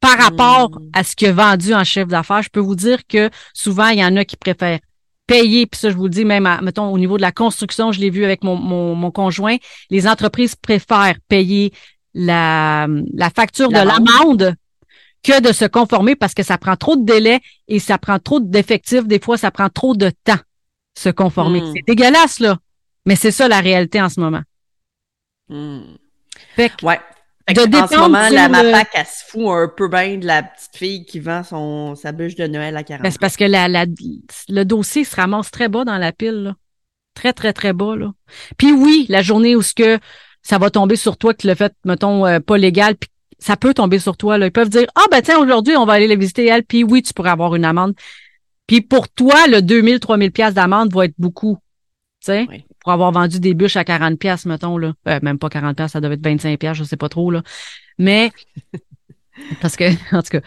par 0.00 0.16
rapport 0.16 0.70
hmm. 0.70 0.90
à 0.92 1.04
ce 1.04 1.16
qui 1.16 1.24
est 1.24 1.32
vendu 1.32 1.74
en 1.74 1.84
chef 1.84 2.08
d'affaires, 2.08 2.42
je 2.42 2.50
peux 2.50 2.60
vous 2.60 2.76
dire 2.76 3.06
que 3.06 3.30
souvent, 3.52 3.88
il 3.88 3.98
y 3.98 4.04
en 4.04 4.16
a 4.16 4.24
qui 4.24 4.36
préfèrent 4.36 4.78
payer, 5.26 5.66
puis 5.66 5.78
ça, 5.78 5.90
je 5.90 5.96
vous 5.96 6.04
le 6.04 6.10
dis, 6.10 6.24
même, 6.24 6.48
mettons, 6.62 6.86
au 6.86 6.98
niveau 6.98 7.16
de 7.16 7.22
la 7.22 7.32
construction, 7.32 7.92
je 7.92 8.00
l'ai 8.00 8.10
vu 8.10 8.24
avec 8.24 8.44
mon, 8.44 8.56
mon, 8.56 9.10
conjoint, 9.10 9.56
les 9.90 10.06
entreprises 10.06 10.54
préfèrent 10.54 11.18
payer 11.28 11.72
la, 12.14 12.86
la 13.12 13.30
facture 13.30 13.68
de 13.68 13.74
l'amende 13.74 14.54
que 15.22 15.40
de 15.40 15.52
se 15.52 15.64
conformer 15.64 16.16
parce 16.16 16.34
que 16.34 16.42
ça 16.42 16.58
prend 16.58 16.76
trop 16.76 16.96
de 16.96 17.04
délai 17.04 17.40
et 17.66 17.78
ça 17.78 17.98
prend 17.98 18.18
trop 18.18 18.40
d'effectifs. 18.40 19.06
Des 19.06 19.20
fois, 19.20 19.36
ça 19.36 19.50
prend 19.50 19.68
trop 19.68 19.94
de 19.94 20.10
temps 20.24 20.38
se 20.96 21.08
conformer. 21.08 21.60
Hmm. 21.60 21.72
C'est 21.74 21.86
dégueulasse, 21.86 22.40
là. 22.40 22.58
Mais 23.06 23.16
c'est 23.16 23.30
ça 23.30 23.48
la 23.48 23.60
réalité 23.60 24.02
en 24.02 24.08
ce 24.08 24.20
moment. 24.20 24.42
Hmm. 25.48 25.80
Fait 26.56 26.72
ouais. 26.82 27.00
en 27.48 27.54
ce 27.86 27.96
moment, 27.96 28.28
la 28.28 28.48
MAPAC, 28.48 28.88
elle 28.94 29.06
se 29.06 29.24
fout 29.28 29.48
un 29.48 29.68
peu 29.74 29.88
bien 29.88 30.18
de 30.18 30.26
la 30.26 30.42
petite 30.42 30.76
fille 30.76 31.04
qui 31.06 31.20
vend 31.20 31.42
son, 31.42 31.94
sa 31.94 32.12
bûche 32.12 32.34
de 32.34 32.46
Noël 32.46 32.76
à 32.76 32.82
40 32.82 33.02
ben, 33.02 33.10
C'est 33.10 33.20
parce 33.20 33.36
que 33.36 33.44
la, 33.44 33.68
le 33.68 34.64
dossier 34.64 35.04
se 35.04 35.16
ramasse 35.16 35.50
très 35.50 35.68
bas 35.68 35.84
dans 35.84 35.98
la 35.98 36.12
pile. 36.12 36.42
Là. 36.42 36.54
Très, 37.14 37.32
très, 37.32 37.52
très 37.52 37.72
bas. 37.72 37.96
Là. 37.96 38.12
Puis 38.56 38.72
oui, 38.72 39.06
la 39.08 39.22
journée 39.22 39.56
où 39.56 39.62
ce 39.62 39.74
que 39.74 39.98
ça 40.42 40.58
va 40.58 40.70
tomber 40.70 40.96
sur 40.96 41.16
toi, 41.16 41.32
que 41.32 41.42
tu 41.42 41.46
l'as 41.46 41.54
fait, 41.54 41.72
mettons, 41.84 42.26
euh, 42.26 42.40
pas 42.40 42.58
légal, 42.58 42.96
puis 42.96 43.08
ça 43.38 43.56
peut 43.56 43.74
tomber 43.74 43.98
sur 43.98 44.16
toi. 44.16 44.38
Là. 44.38 44.46
Ils 44.46 44.52
peuvent 44.52 44.68
dire 44.68 44.86
Ah 44.94 45.04
ben 45.10 45.22
tiens, 45.22 45.38
aujourd'hui, 45.38 45.76
on 45.76 45.86
va 45.86 45.94
aller 45.94 46.06
la 46.06 46.16
visiter 46.16 46.46
elle, 46.46 46.64
puis 46.64 46.84
oui, 46.84 47.02
tu 47.02 47.12
pourrais 47.12 47.30
avoir 47.30 47.54
une 47.54 47.64
amende. 47.64 47.94
Puis 48.66 48.82
pour 48.82 49.08
toi, 49.08 49.46
le 49.48 49.62
2000, 49.62 50.00
3000 50.00 50.30
pièces 50.30 50.54
d'amende 50.54 50.92
va 50.92 51.06
être 51.06 51.14
beaucoup. 51.18 51.58
Tu 52.20 52.32
sais? 52.32 52.46
Pour 52.80 52.92
avoir 52.92 53.12
vendu 53.12 53.40
des 53.40 53.54
bûches 53.54 53.76
à 53.76 53.84
40 53.84 54.18
pièces, 54.18 54.44
mettons, 54.44 54.76
là. 54.76 54.92
Euh, 55.08 55.18
même 55.22 55.38
pas 55.38 55.48
40 55.48 55.76
pièces, 55.76 55.92
ça 55.92 56.00
devait 56.00 56.14
être 56.14 56.24
25 56.24 56.58
pièces, 56.58 56.76
je 56.76 56.84
sais 56.84 56.96
pas 56.96 57.08
trop, 57.08 57.30
là. 57.30 57.42
Mais, 57.96 58.30
parce 59.60 59.76
que, 59.76 59.84
en 60.14 60.22
tout 60.22 60.30
cas. 60.30 60.40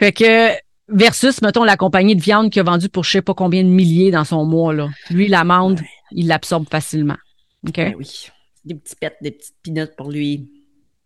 Fait 0.00 0.12
que, 0.12 0.50
versus, 0.88 1.42
mettons, 1.42 1.64
la 1.64 1.76
compagnie 1.76 2.16
de 2.16 2.22
viande 2.22 2.50
qui 2.50 2.60
a 2.60 2.62
vendu 2.62 2.88
pour 2.88 3.04
je 3.04 3.10
sais 3.10 3.22
pas 3.22 3.34
combien 3.34 3.62
de 3.64 3.68
milliers 3.68 4.10
dans 4.10 4.24
son 4.24 4.44
mois, 4.44 4.72
là. 4.72 4.88
Lui, 5.10 5.28
l'amende, 5.28 5.80
il 6.12 6.28
l'absorbe 6.28 6.68
facilement. 6.70 7.16
OK? 7.66 7.74
Ben 7.76 7.94
oui. 7.98 8.28
Des 8.64 8.74
petits 8.74 8.96
pets, 8.96 9.16
des 9.20 9.32
petites 9.32 9.56
pinottes 9.62 9.96
pour 9.96 10.10
lui. 10.10 10.57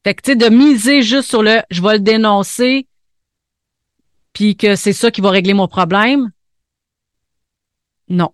Fait 0.05 0.15
que, 0.15 0.23
tu 0.23 0.33
sais, 0.33 0.37
de 0.37 0.49
miser 0.49 1.03
juste 1.03 1.29
sur 1.29 1.43
le 1.43 1.63
je 1.71 1.83
vais 1.83 1.95
le 1.95 2.01
dénoncer, 2.01 2.89
puis 4.33 4.57
que 4.57 4.77
c'est 4.77 4.93
ça 4.93 5.11
qui 5.11 5.21
va 5.21 5.31
régler 5.31 5.55
mon 5.55 5.69
problème, 5.69 6.31
non. 8.09 8.31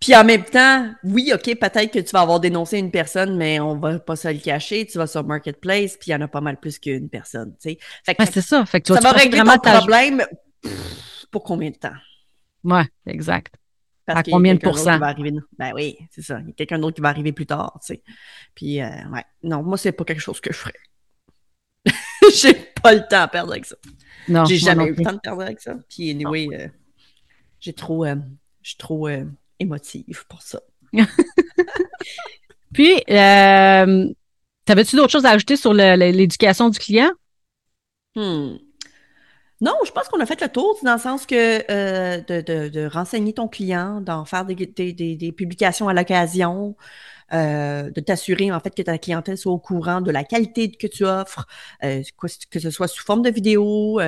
Puis 0.00 0.14
en 0.14 0.24
même 0.24 0.44
temps, 0.44 0.90
oui, 1.04 1.32
OK, 1.34 1.44
peut-être 1.58 1.90
que 1.92 1.98
tu 1.98 2.10
vas 2.12 2.20
avoir 2.20 2.40
dénoncé 2.40 2.78
une 2.78 2.90
personne, 2.90 3.36
mais 3.36 3.58
on 3.60 3.76
va 3.76 3.98
pas 3.98 4.16
se 4.16 4.28
le 4.28 4.38
cacher. 4.38 4.86
Tu 4.86 4.98
vas 4.98 5.06
sur 5.06 5.24
Marketplace, 5.24 5.96
puis 5.96 6.10
il 6.10 6.12
y 6.12 6.14
en 6.14 6.20
a 6.20 6.28
pas 6.28 6.40
mal 6.40 6.58
plus 6.58 6.78
qu'une 6.78 7.08
personne, 7.08 7.52
tu 7.60 7.70
sais. 7.70 7.78
Fait 8.04 8.14
que, 8.14 8.24
c'est 8.24 8.40
ça. 8.40 8.64
Fait 8.66 8.80
que 8.80 8.86
tu 8.86 8.94
ça 8.94 9.00
va 9.00 9.12
régler 9.12 9.42
ton 9.42 9.58
problème 9.58 10.24
pour 11.30 11.42
combien 11.42 11.70
de 11.70 11.76
temps? 11.76 11.96
Ouais, 12.64 12.86
exact. 13.06 13.54
À 14.08 14.22
combien 14.22 14.54
de 14.54 14.60
pourcents? 14.60 14.98
Ben 14.98 15.72
oui, 15.74 15.98
c'est 16.10 16.22
ça. 16.22 16.40
Il 16.40 16.48
y 16.48 16.50
a 16.50 16.52
quelqu'un 16.52 16.78
d'autre 16.78 16.96
qui 16.96 17.00
va 17.00 17.08
arriver 17.08 17.32
plus 17.32 17.46
tard, 17.46 17.78
tu 17.80 17.94
sais. 17.94 18.02
Puis, 18.54 18.80
euh, 18.80 18.88
ouais. 19.12 19.24
Non, 19.42 19.62
moi, 19.62 19.76
c'est 19.78 19.92
pas 19.92 20.04
quelque 20.04 20.20
chose 20.20 20.40
que 20.40 20.52
je 20.52 20.58
ferais. 20.58 20.74
J'ai 22.34 22.54
pas 22.54 22.94
le 22.94 23.06
temps 23.06 23.22
à 23.22 23.28
perdre 23.28 23.52
avec 23.52 23.64
ça. 23.64 23.76
Non. 24.28 24.44
J'ai 24.44 24.56
jamais 24.56 24.86
eu 24.86 24.94
le 24.94 25.04
temps 25.04 25.12
de 25.12 25.18
perdre 25.18 25.42
avec 25.42 25.60
ça. 25.60 25.74
Puis, 25.88 26.10
anyway, 26.10 26.48
euh, 26.52 26.68
j'ai 27.60 27.72
trop. 27.72 28.04
Euh, 28.04 28.16
je 28.62 28.70
suis 28.70 28.78
trop 28.78 29.08
émotive 29.58 30.26
pour 30.28 30.42
ça. 30.42 30.60
Puis, 32.74 33.02
t'avais-tu 33.06 34.96
d'autres 34.96 35.12
choses 35.12 35.24
à 35.24 35.30
ajouter 35.30 35.56
sur 35.56 35.72
l'éducation 35.72 36.68
du 36.68 36.78
client? 36.78 37.10
Hmm. 38.14 38.56
Non, 39.60 39.74
je 39.84 39.90
pense 39.90 40.08
qu'on 40.08 40.20
a 40.20 40.26
fait 40.26 40.40
le 40.40 40.48
tour, 40.48 40.78
dans 40.84 40.94
le 40.94 41.00
sens 41.00 41.26
que 41.26 41.64
euh, 41.70 42.20
de, 42.20 42.86
renseigner 42.86 43.32
ton 43.32 43.48
client, 43.48 44.00
d'en 44.00 44.24
faire 44.24 44.44
des, 44.44 44.54
publications 45.36 45.88
à 45.88 45.94
l'occasion, 45.94 46.76
de 47.32 48.00
t'assurer 48.00 48.52
en 48.52 48.60
fait 48.60 48.74
que 48.74 48.82
ta 48.82 48.98
clientèle 48.98 49.36
soit 49.36 49.52
au 49.52 49.58
courant 49.58 50.00
de 50.00 50.10
la 50.10 50.24
qualité 50.24 50.70
que 50.70 50.86
tu 50.86 51.04
offres, 51.04 51.46
que 51.80 52.60
ce 52.60 52.70
soit 52.70 52.88
sous 52.88 53.04
forme 53.04 53.22
de 53.22 53.30
vidéo, 53.30 54.00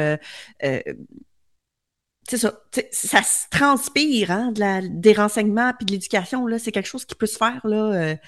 c'est 2.31 2.39
ça, 2.39 2.61
ça 2.93 3.23
se 3.23 3.49
transpire, 3.51 4.31
hein, 4.31 4.53
des 4.53 5.13
renseignements 5.13 5.73
puis 5.77 5.85
de 5.85 5.93
l'éducation, 5.93 6.47
c'est 6.59 6.71
quelque 6.71 6.87
chose 6.87 7.05
qui 7.05 7.17
peut 7.17 7.27
se 7.27 7.37
faire, 7.37 7.61
euh, 7.65 8.15
de 8.15 8.19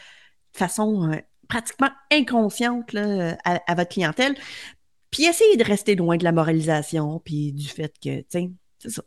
façon 0.52 1.12
euh, 1.12 1.16
pratiquement 1.48 1.90
inconsciente, 2.10 2.94
à, 3.44 3.74
votre 3.74 3.90
clientèle. 3.90 4.34
Puis 5.12 5.24
essayez 5.24 5.56
de 5.56 5.62
rester 5.62 5.94
loin 5.94 6.16
de 6.16 6.24
la 6.24 6.32
moralisation 6.32 7.20
puis 7.24 7.52
du 7.52 7.68
fait 7.68 7.94
que, 8.02 8.24
sais, 8.28 8.50
c'est 8.78 8.90
ça. 8.90 9.02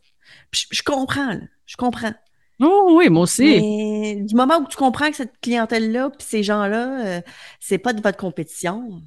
je, 0.54 0.84
comprends, 0.84 1.34
là, 1.34 1.42
je 1.66 1.76
comprends. 1.76 2.14
Oh 2.62 2.94
oui, 2.96 3.10
moi 3.10 3.24
aussi. 3.24 3.44
Mais 3.44 4.16
du 4.22 4.36
moment 4.36 4.60
où 4.60 4.68
tu 4.68 4.78
comprends 4.78 5.10
que 5.10 5.18
cette 5.18 5.38
clientèle-là 5.42 6.12
puis 6.12 6.26
ces 6.26 6.44
gens-là, 6.44 7.06
euh, 7.06 7.22
c'est 7.60 7.80
pas 7.80 7.92
de 7.92 8.02
votre 8.02 8.18
compétition, 8.18 9.02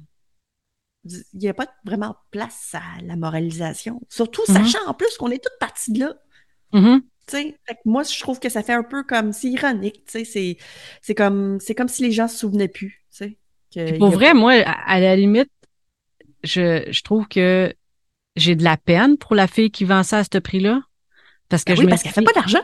il 1.05 1.39
n'y 1.39 1.47
a 1.47 1.53
pas 1.53 1.67
vraiment 1.85 2.15
place 2.31 2.73
à 2.73 3.01
la 3.01 3.15
moralisation. 3.15 4.01
Surtout 4.09 4.43
mm-hmm. 4.43 4.53
sachant 4.53 4.87
en 4.87 4.93
plus 4.93 5.17
qu'on 5.17 5.31
est 5.31 5.43
toutes 5.43 5.57
parties 5.59 5.93
de 5.93 5.99
là. 6.01 6.13
Mm-hmm. 6.73 7.55
moi, 7.85 8.03
je 8.03 8.19
trouve 8.19 8.39
que 8.39 8.49
ça 8.49 8.61
fait 8.61 8.73
un 8.73 8.83
peu 8.83 9.03
comme, 9.03 9.33
c'est 9.33 9.47
ironique, 9.47 10.03
c'est, 10.05 10.25
c'est 10.25 11.15
comme, 11.15 11.59
c'est 11.59 11.73
comme 11.73 11.87
si 11.87 12.03
les 12.03 12.11
gens 12.11 12.27
se 12.27 12.37
souvenaient 12.37 12.67
plus, 12.67 13.03
Pour 13.97 14.11
vrai, 14.11 14.33
moi, 14.33 14.53
à, 14.53 14.99
la 14.99 15.15
limite, 15.15 15.49
je, 16.43 16.85
je 16.89 17.01
trouve 17.03 17.27
que 17.27 17.73
j'ai 18.35 18.55
de 18.55 18.63
la 18.63 18.77
peine 18.77 19.17
pour 19.17 19.35
la 19.35 19.47
fille 19.47 19.71
qui 19.71 19.85
vend 19.85 20.03
ça 20.03 20.19
à 20.19 20.23
ce 20.23 20.37
prix-là. 20.37 20.81
Parce 21.49 21.63
que 21.63 21.73
ben 21.73 21.81
je 21.81 21.87
parce 21.87 22.03
qu'elle 22.03 22.13
fait 22.13 22.21
pas 22.21 22.33
d'argent. 22.33 22.61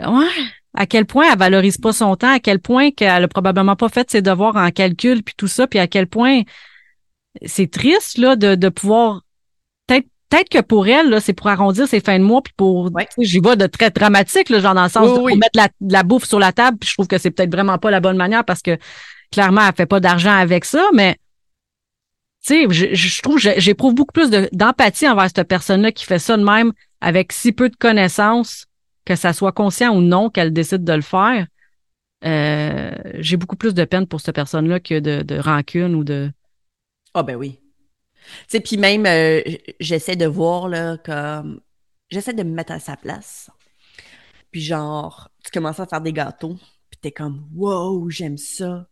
Ouais. 0.00 0.26
À 0.74 0.86
quel 0.86 1.06
point 1.06 1.30
elle 1.32 1.38
valorise 1.38 1.78
pas 1.78 1.92
son 1.92 2.16
temps, 2.16 2.32
à 2.34 2.40
quel 2.40 2.58
point 2.58 2.90
qu'elle 2.90 3.24
a 3.24 3.28
probablement 3.28 3.76
pas 3.76 3.88
fait 3.88 4.10
ses 4.10 4.20
devoirs 4.20 4.56
en 4.56 4.70
calcul 4.70 5.22
puis 5.22 5.34
tout 5.36 5.48
ça, 5.48 5.66
puis 5.66 5.78
à 5.78 5.86
quel 5.86 6.06
point 6.06 6.42
c'est 7.44 7.70
triste 7.70 8.18
là 8.18 8.36
de, 8.36 8.54
de 8.54 8.68
pouvoir 8.68 9.22
peut-être 9.86 10.06
peut-être 10.28 10.48
que 10.48 10.60
pour 10.60 10.88
elle 10.88 11.10
là 11.10 11.20
c'est 11.20 11.34
pour 11.34 11.48
arrondir 11.48 11.86
ses 11.86 12.00
fins 12.00 12.18
de 12.18 12.24
mois 12.24 12.40
puis 12.42 12.54
pour 12.56 12.90
j'y 13.18 13.38
vois 13.38 13.56
de 13.56 13.66
très 13.66 13.90
dramatique 13.90 14.48
là 14.48 14.60
genre 14.60 14.74
dans 14.74 14.84
le 14.84 14.88
sens 14.88 15.18
de 15.18 15.36
mettre 15.36 15.50
la, 15.54 15.68
la, 15.80 16.02
bouffe 16.02 16.24
sur 16.24 16.38
la 16.38 16.52
table 16.52 16.78
puis 16.78 16.88
je 16.88 16.94
trouve 16.94 17.06
que 17.06 17.18
c'est 17.18 17.30
peut-être 17.30 17.52
vraiment 17.52 17.76
pas 17.76 17.90
la 17.90 18.00
bonne 18.00 18.16
manière 18.16 18.44
parce 18.44 18.62
que 18.62 18.78
clairement 19.30 19.60
elle 19.68 19.74
fait 19.74 19.86
pas 19.86 20.00
d'argent 20.00 20.34
avec 20.34 20.64
ça 20.64 20.88
mais 20.94 21.18
tu 22.46 22.54
sais 22.54 22.66
je, 22.70 22.94
je 22.94 23.22
trouve 23.22 23.38
j'éprouve 23.38 23.94
beaucoup 23.94 24.12
plus 24.12 24.30
d'empathie 24.52 25.08
envers 25.08 25.28
cette 25.34 25.48
personne 25.48 25.82
là 25.82 25.92
qui 25.92 26.04
fait 26.04 26.18
ça 26.18 26.36
de 26.36 26.44
même 26.44 26.72
avec 27.00 27.32
si 27.32 27.52
peu 27.52 27.68
de 27.68 27.76
connaissances 27.76 28.66
que 29.04 29.16
ça 29.16 29.32
soit 29.32 29.52
conscient 29.52 29.96
ou 29.96 30.00
non 30.00 30.30
qu'elle 30.30 30.52
décide 30.52 30.84
de 30.84 30.92
le 30.92 31.02
faire 31.02 31.46
euh, 32.24 32.92
j'ai 33.14 33.36
beaucoup 33.36 33.56
plus 33.56 33.74
de 33.74 33.84
peine 33.84 34.06
pour 34.06 34.20
cette 34.20 34.34
personne 34.34 34.68
là 34.68 34.80
que 34.80 34.98
de, 35.00 35.38
rancune 35.38 35.94
ou 35.94 36.04
de 36.04 36.30
ah 37.16 37.22
ben 37.22 37.34
oui. 37.34 37.58
Tu 38.40 38.44
sais, 38.48 38.60
puis 38.60 38.76
même, 38.76 39.06
euh, 39.06 39.40
j'essaie 39.80 40.16
de 40.16 40.26
voir, 40.26 40.68
là, 40.68 40.98
comme... 40.98 41.62
J'essaie 42.10 42.34
de 42.34 42.42
me 42.42 42.54
mettre 42.54 42.72
à 42.72 42.78
sa 42.78 42.94
place. 42.94 43.50
Puis 44.50 44.60
genre, 44.60 45.30
tu 45.42 45.50
commences 45.50 45.80
à 45.80 45.86
faire 45.86 46.02
des 46.02 46.12
gâteaux, 46.12 46.56
puis 46.90 47.00
t'es 47.00 47.12
comme, 47.12 47.48
wow, 47.54 48.10
j'aime 48.10 48.36
ça. 48.36 48.86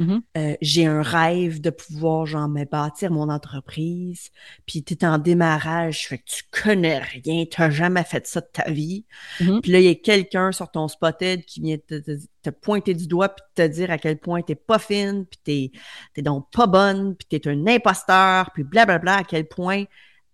Mm-hmm. 0.00 0.20
Euh, 0.36 0.56
j'ai 0.60 0.86
un 0.86 1.02
rêve 1.02 1.60
de 1.60 1.70
pouvoir, 1.70 2.26
genre, 2.26 2.48
me 2.48 2.64
bâtir 2.64 3.10
mon 3.10 3.28
entreprise. 3.28 4.30
Puis 4.66 4.82
tu 4.82 4.94
es 4.94 5.04
en 5.04 5.18
démarrage, 5.18 6.08
fait 6.08 6.18
que 6.18 6.24
tu 6.26 6.42
connais 6.50 6.98
rien, 6.98 7.44
tu 7.46 7.60
n'as 7.60 7.70
jamais 7.70 8.04
fait 8.04 8.26
ça 8.26 8.40
de 8.40 8.48
ta 8.52 8.70
vie. 8.70 9.04
Mm-hmm. 9.40 9.60
Puis 9.60 9.72
là, 9.72 9.80
il 9.80 9.84
y 9.84 9.88
a 9.88 9.94
quelqu'un 9.94 10.52
sur 10.52 10.70
ton 10.70 10.88
spotted 10.88 11.44
qui 11.44 11.60
vient 11.60 11.76
te, 11.78 12.50
pointer 12.50 12.94
du 12.94 13.08
doigt 13.08 13.30
puis 13.30 13.44
te 13.54 13.66
dire 13.66 13.90
à 13.90 13.98
quel 13.98 14.18
point 14.18 14.40
tu 14.42 14.54
pas 14.54 14.78
fine, 14.78 15.26
puis 15.26 15.40
t'es 15.42 15.72
es 16.16 16.22
donc 16.22 16.48
pas 16.52 16.66
bonne, 16.66 17.16
puis 17.16 17.26
t'es 17.28 17.48
un 17.48 17.66
imposteur, 17.66 18.50
puis 18.52 18.62
blablabla, 18.62 19.16
à 19.16 19.24
quel 19.24 19.48
point, 19.48 19.84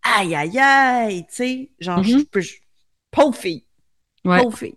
aïe, 0.02 0.34
aïe, 0.34 0.58
aïe, 0.58 1.26
tu 1.26 1.34
sais, 1.34 1.70
genre, 1.80 2.02
mm-hmm. 2.02 2.18
je 2.18 2.24
peux... 2.24 2.42
Pauvre 3.10 3.36
fille. 3.36 3.64
Pauvre 4.24 4.56
fille. 4.56 4.76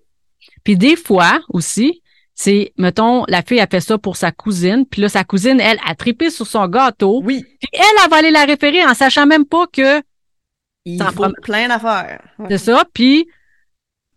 Puis 0.63 0.77
des 0.77 0.95
fois 0.95 1.41
aussi, 1.49 2.01
c'est, 2.35 2.73
mettons, 2.77 3.23
la 3.29 3.41
fille 3.41 3.61
a 3.61 3.67
fait 3.67 3.79
ça 3.79 3.97
pour 3.97 4.17
sa 4.17 4.31
cousine, 4.31 4.85
puis 4.85 5.01
là, 5.01 5.07
sa 5.07 5.23
cousine, 5.23 5.59
elle, 5.61 5.79
a 5.85 5.95
trippé 5.95 6.29
sur 6.29 6.45
son 6.45 6.67
gâteau. 6.67 7.21
Oui. 7.23 7.45
Puis 7.59 7.69
elle, 7.71 8.03
a 8.03 8.09
va 8.09 8.17
aller 8.17 8.31
la 8.31 8.43
référer 8.43 8.85
en 8.85 8.93
sachant 8.93 9.25
même 9.25 9.45
pas 9.45 9.67
que... 9.67 10.01
Il 10.83 11.01
faut 11.01 11.25
plein 11.41 11.69
d'affaires. 11.69 12.21
C'est 12.49 12.57
ça, 12.57 12.85
puis... 12.93 13.27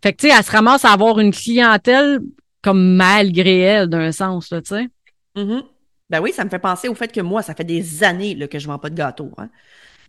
Fait 0.03 0.13
que, 0.13 0.21
tu 0.21 0.29
sais, 0.29 0.35
elle 0.37 0.43
se 0.43 0.51
ramasse 0.51 0.85
à 0.85 0.91
avoir 0.91 1.19
une 1.19 1.31
clientèle 1.31 2.19
comme 2.61 2.95
malgré 2.95 3.59
elle, 3.59 3.87
d'un 3.87 4.11
sens, 4.11 4.49
là, 4.51 4.61
tu 4.61 4.75
sais. 4.75 4.87
Mm-hmm. 5.35 5.63
Ben 6.09 6.21
oui, 6.21 6.33
ça 6.33 6.43
me 6.43 6.49
fait 6.49 6.59
penser 6.59 6.89
au 6.89 6.95
fait 6.95 7.11
que 7.11 7.21
moi, 7.21 7.41
ça 7.41 7.55
fait 7.55 7.63
des 7.63 8.03
années 8.03 8.35
là, 8.35 8.47
que 8.47 8.59
je 8.59 8.67
vends 8.67 8.79
pas 8.79 8.89
de 8.89 8.95
gâteau. 8.95 9.31
Hein 9.37 9.49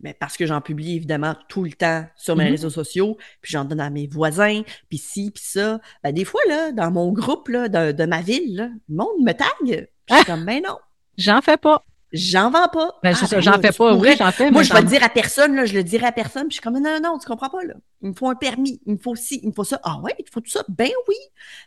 mais 0.03 0.13
parce 0.13 0.37
que 0.37 0.45
j'en 0.45 0.61
publie 0.61 0.95
évidemment 0.95 1.35
tout 1.47 1.63
le 1.63 1.71
temps 1.71 2.05
sur 2.15 2.35
mes 2.35 2.45
mm-hmm. 2.45 2.51
réseaux 2.51 2.69
sociaux, 2.69 3.17
puis 3.41 3.51
j'en 3.51 3.65
donne 3.65 3.79
à 3.79 3.89
mes 3.89 4.07
voisins, 4.07 4.61
puis 4.89 4.97
ci, 4.97 5.31
puis 5.31 5.43
ça. 5.45 5.79
Ben, 6.03 6.11
des 6.11 6.25
fois, 6.25 6.41
là, 6.47 6.71
dans 6.71 6.91
mon 6.91 7.11
groupe 7.11 7.47
là, 7.49 7.69
de, 7.69 8.05
ma 8.05 8.21
ville, 8.21 8.55
là, 8.55 8.69
le 8.89 8.95
monde 8.95 9.21
me 9.21 9.31
tague. 9.33 9.49
Je 9.61 9.73
suis 9.75 9.87
ah! 10.09 10.23
comme, 10.25 10.45
ben 10.45 10.61
non. 10.65 10.77
J'en 11.17 11.41
fais 11.41 11.57
pas. 11.57 11.85
J'en 12.13 12.49
vends 12.49 12.67
pas. 12.67 12.99
Ben, 13.03 13.15
ah, 13.15 13.27
ben 13.31 13.39
j'en 13.39 13.61
fais 13.61 13.71
pas. 13.71 13.95
Oui, 13.95 14.15
j'en 14.17 14.31
fais. 14.31 14.51
Moi, 14.51 14.63
je 14.63 14.73
vais 14.73 14.81
le 14.81 14.87
dire 14.87 15.03
à 15.03 15.09
personne, 15.09 15.55
là, 15.55 15.65
je 15.65 15.73
le 15.73 15.83
dirai 15.83 16.07
à 16.07 16.11
personne. 16.11 16.47
Puis 16.47 16.51
je 16.51 16.53
suis 16.55 16.61
comme, 16.61 16.73
non, 16.73 16.99
non, 16.99 17.11
non, 17.11 17.17
tu 17.17 17.27
comprends 17.27 17.49
pas, 17.49 17.63
là. 17.63 17.75
Il 18.01 18.09
me 18.09 18.13
faut 18.13 18.27
un 18.27 18.35
permis. 18.35 18.81
Il 18.85 18.93
me 18.93 18.97
faut 18.97 19.15
ci, 19.15 19.39
il 19.43 19.49
me 19.49 19.53
faut 19.53 19.63
ça. 19.63 19.79
Ah 19.83 19.99
ouais, 20.01 20.13
il 20.19 20.25
faut 20.29 20.41
tout 20.41 20.51
ça? 20.51 20.63
Ben 20.67 20.89
oui. 21.07 21.15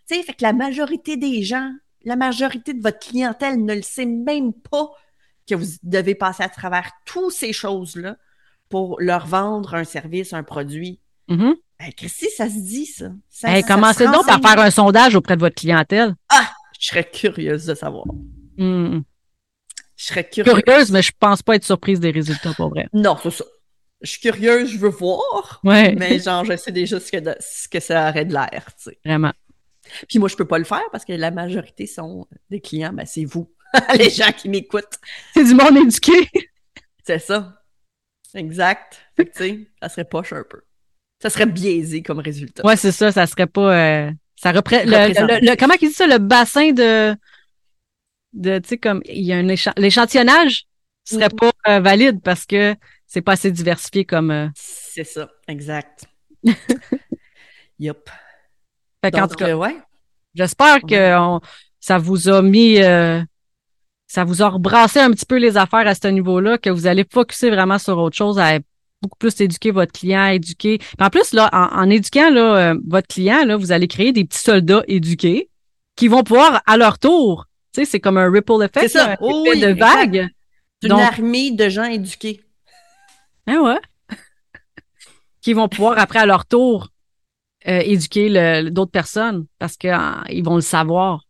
Tu 0.07 0.17
sais, 0.17 0.23
fait 0.23 0.35
que 0.35 0.43
la 0.43 0.53
majorité 0.53 1.17
des 1.17 1.43
gens, 1.43 1.71
la 2.05 2.17
majorité 2.17 2.75
de 2.75 2.83
votre 2.83 2.99
clientèle 2.99 3.65
ne 3.65 3.75
le 3.75 3.83
sait 3.83 4.05
même 4.05 4.53
pas 4.53 4.91
que 5.49 5.55
vous 5.55 5.67
devez 5.83 6.15
passer 6.15 6.43
à 6.43 6.49
travers 6.49 6.91
toutes 7.07 7.33
ces 7.33 7.53
choses-là 7.53 8.17
pour 8.75 9.01
leur 9.01 9.25
vendre 9.25 9.75
un 9.75 9.85
service, 9.85 10.33
un 10.33 10.43
produit. 10.43 10.99
Ben, 11.29 11.55
Christy, 11.97 12.29
ça 12.37 12.49
se 12.49 12.59
dit, 12.59 12.87
ça. 12.87 13.13
ça, 13.31 13.63
commencez 13.63 14.05
donc 14.05 14.27
par 14.27 14.41
faire 14.41 14.59
un 14.59 14.71
sondage 14.73 15.15
auprès 15.15 15.37
de 15.37 15.41
votre 15.43 15.55
clientèle. 15.55 16.17
Ah! 16.29 16.51
Je 16.81 16.89
serais 16.89 17.09
curieuse 17.09 17.67
de 17.67 17.77
savoir. 17.77 18.05
Mm. 18.59 19.03
Je 19.95 20.05
serais 20.05 20.29
curieuse. 20.29 20.61
Curieuse, 20.65 20.91
mais 20.91 21.03
je 21.03 21.13
pense 21.17 21.41
pas 21.41 21.55
être 21.55 21.63
surprise 21.63 22.01
des 22.01 22.11
résultats, 22.11 22.53
pour 22.53 22.71
vrai. 22.71 22.89
Non, 22.93 23.17
c'est 23.23 23.31
ça. 23.31 23.45
Je 24.01 24.11
suis 24.11 24.21
curieuse, 24.21 24.73
je 24.73 24.79
veux 24.79 24.89
voir. 24.89 25.61
Ouais. 25.63 25.95
Mais 25.95 26.19
genre, 26.19 26.45
je 26.45 26.57
sais 26.57 26.73
déjà 26.73 26.99
ce 26.99 27.13
que, 27.13 27.19
ce 27.39 27.69
que 27.69 27.79
ça 27.79 28.11
aurait 28.11 28.25
de 28.25 28.33
l'air, 28.33 28.65
tu 28.77 28.91
sais. 28.91 28.99
Vraiment. 29.05 29.33
Puis 30.09 30.19
moi, 30.19 30.29
je 30.29 30.35
peux 30.35 30.49
pas 30.49 30.59
le 30.59 30.65
faire 30.65 30.83
parce 30.91 31.05
que 31.05 31.13
la 31.13 31.31
majorité 31.31 31.87
sont 31.87 32.27
des 32.51 32.61
clients, 32.61 32.93
ben 32.93 33.07
c'est 33.07 33.25
vous, 33.25 33.49
les 33.97 34.11
gens 34.11 34.33
qui 34.33 34.49
m'écoutent. 34.49 34.99
C'est 35.33 35.45
du 35.45 35.55
monde 35.55 35.77
éduqué. 35.77 36.29
c'est 37.07 37.21
ça. 37.21 37.61
Exact. 38.35 39.01
Fait 39.17 39.27
que, 39.27 39.33
tu 39.33 39.39
sais, 39.39 39.61
ça 39.81 39.89
serait 39.89 40.05
poche 40.05 40.33
un 40.33 40.45
peu. 40.49 40.61
Ça 41.23 41.31
serait 41.31 41.47
biaisé 41.47 42.03
comme 42.03 42.19
résultat. 42.19 42.67
Ouais, 42.67 42.77
c'est 42.77 42.93
ça, 42.93 43.13
ça 43.13 43.27
serait 43.27 43.47
pas. 43.47 43.75
Euh, 43.75 44.11
ça 44.37 44.53
représente. 44.53 44.87
Le, 44.87 45.57
comment 45.57 45.75
il 45.81 45.89
dit 45.89 45.95
ça? 45.95 46.07
Le 46.07 46.19
bassin 46.19 46.73
de. 46.73 47.17
de 48.33 48.59
tu 48.59 48.69
sais, 48.69 48.79
comme. 48.79 49.01
Il 49.07 49.25
y 49.25 49.33
a 49.33 49.39
un 49.39 49.55
l'échantillonnage 49.77 50.67
serait 51.05 51.29
mm. 51.29 51.37
pas 51.37 51.53
euh, 51.69 51.81
valide 51.81 52.21
parce 52.23 52.45
que 52.45 52.75
c'est 53.07 53.23
pas 53.23 53.33
assez 53.33 53.51
diversifié 53.51 54.05
comme. 54.05 54.31
Euh, 54.31 54.49
c'est 54.55 55.05
ça, 55.05 55.31
exact. 55.49 56.05
yup. 57.79 58.11
Fait 59.03 59.11
qu'en 59.11 59.29
tout 59.29 59.37
cas, 59.37 59.55
ouais. 59.55 59.77
J'espère 60.35 60.81
que 60.83 61.41
ça 61.79 61.99
vous 61.99 62.29
a 62.29 62.43
mis. 62.43 62.81
Ça 64.07 64.25
vous 64.25 64.43
a 64.43 64.49
rebrassé 64.49 65.01
un 65.01 65.11
petit 65.11 65.27
peu 65.27 65.37
les 65.37 65.57
affaires 65.57 65.87
à 65.87 65.95
ce 65.95 66.09
niveau-là, 66.09 66.59
que 66.59 66.71
vous 66.71 66.87
allez 66.87 67.05
focuser 67.11 67.51
vraiment 67.51 67.79
sur 67.79 67.99
autre 67.99 68.17
chose, 68.17 68.39
à 68.39 68.59
beaucoup 69.03 69.19
plus 69.19 69.39
éduquer 69.41 69.71
votre 69.71 69.93
client, 69.93 70.27
éduquer. 70.27 70.79
en 70.99 71.11
plus, 71.11 71.33
là, 71.33 71.51
en, 71.53 71.91
éduquant 71.91 72.31
là, 72.31 72.57
euh, 72.57 72.79
votre 72.87 73.09
client, 73.09 73.45
là, 73.45 73.57
vous 73.57 73.73
allez 73.73 73.89
créer 73.89 74.13
des 74.13 74.25
petits 74.25 74.43
soldats 74.43 74.83
éduqués 74.89 75.51
qui 75.97 76.09
vont 76.09 76.23
pouvoir, 76.23 76.63
à 76.67 76.77
leur 76.77 76.99
tour, 76.99 77.47
tu 77.73 77.81
sais, 77.81 77.91
c'est 77.91 78.01
comme 78.01 78.19
un 78.19 78.31
ripple 78.31 78.63
effect, 78.63 78.89
ça. 78.89 79.17
un 79.21 79.47
effet 79.47 79.61
de 79.61 79.79
vague. 79.79 80.29
Une 80.83 80.93
armée 80.93 81.51
de 81.51 81.69
gens 81.69 81.85
éduqués. 81.85 82.43
Ah 83.47 83.61
ouais. 83.63 83.81
qui 85.41 85.53
vont 85.53 85.69
pouvoir, 85.69 85.99
après, 85.99 86.19
à 86.19 86.27
leur 86.27 86.47
tour, 86.47 86.89
euh, 87.67 87.81
éduquer 87.81 88.71
d'autres 88.71 88.91
personnes 88.91 89.47
parce 89.59 89.77
qu'ils 89.77 90.45
vont 90.45 90.57
le 90.57 90.61
savoir. 90.61 91.27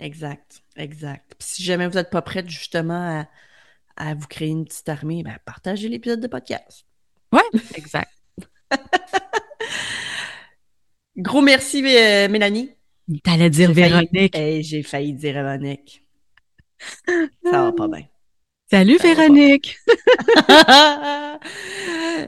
Exact, 0.00 0.62
exact. 0.76 1.23
Puis 1.44 1.56
si 1.56 1.62
jamais 1.62 1.86
vous 1.86 1.94
n'êtes 1.94 2.10
pas 2.10 2.22
prête 2.22 2.48
justement 2.48 3.20
à 3.20 3.26
à 3.96 4.14
vous 4.14 4.26
créer 4.26 4.48
une 4.48 4.64
petite 4.64 4.88
armée, 4.88 5.22
ben, 5.22 5.36
partagez 5.44 5.88
l'épisode 5.88 6.20
de 6.20 6.26
podcast. 6.26 6.84
Ouais, 7.32 7.42
exact. 7.74 8.10
Gros 11.16 11.42
merci, 11.42 11.84
euh, 11.84 12.28
Mélanie. 12.28 12.70
T'allais 13.22 13.50
dire 13.50 13.72
Véronique. 13.72 14.34
J'ai 14.34 14.82
failli 14.82 15.12
dire 15.12 15.34
Véronique. 15.34 16.02
Ça 17.06 17.28
va 17.52 17.72
pas 17.72 17.86
bien. 17.86 18.06
Salut 18.68 18.96
Véronique. 18.96 19.78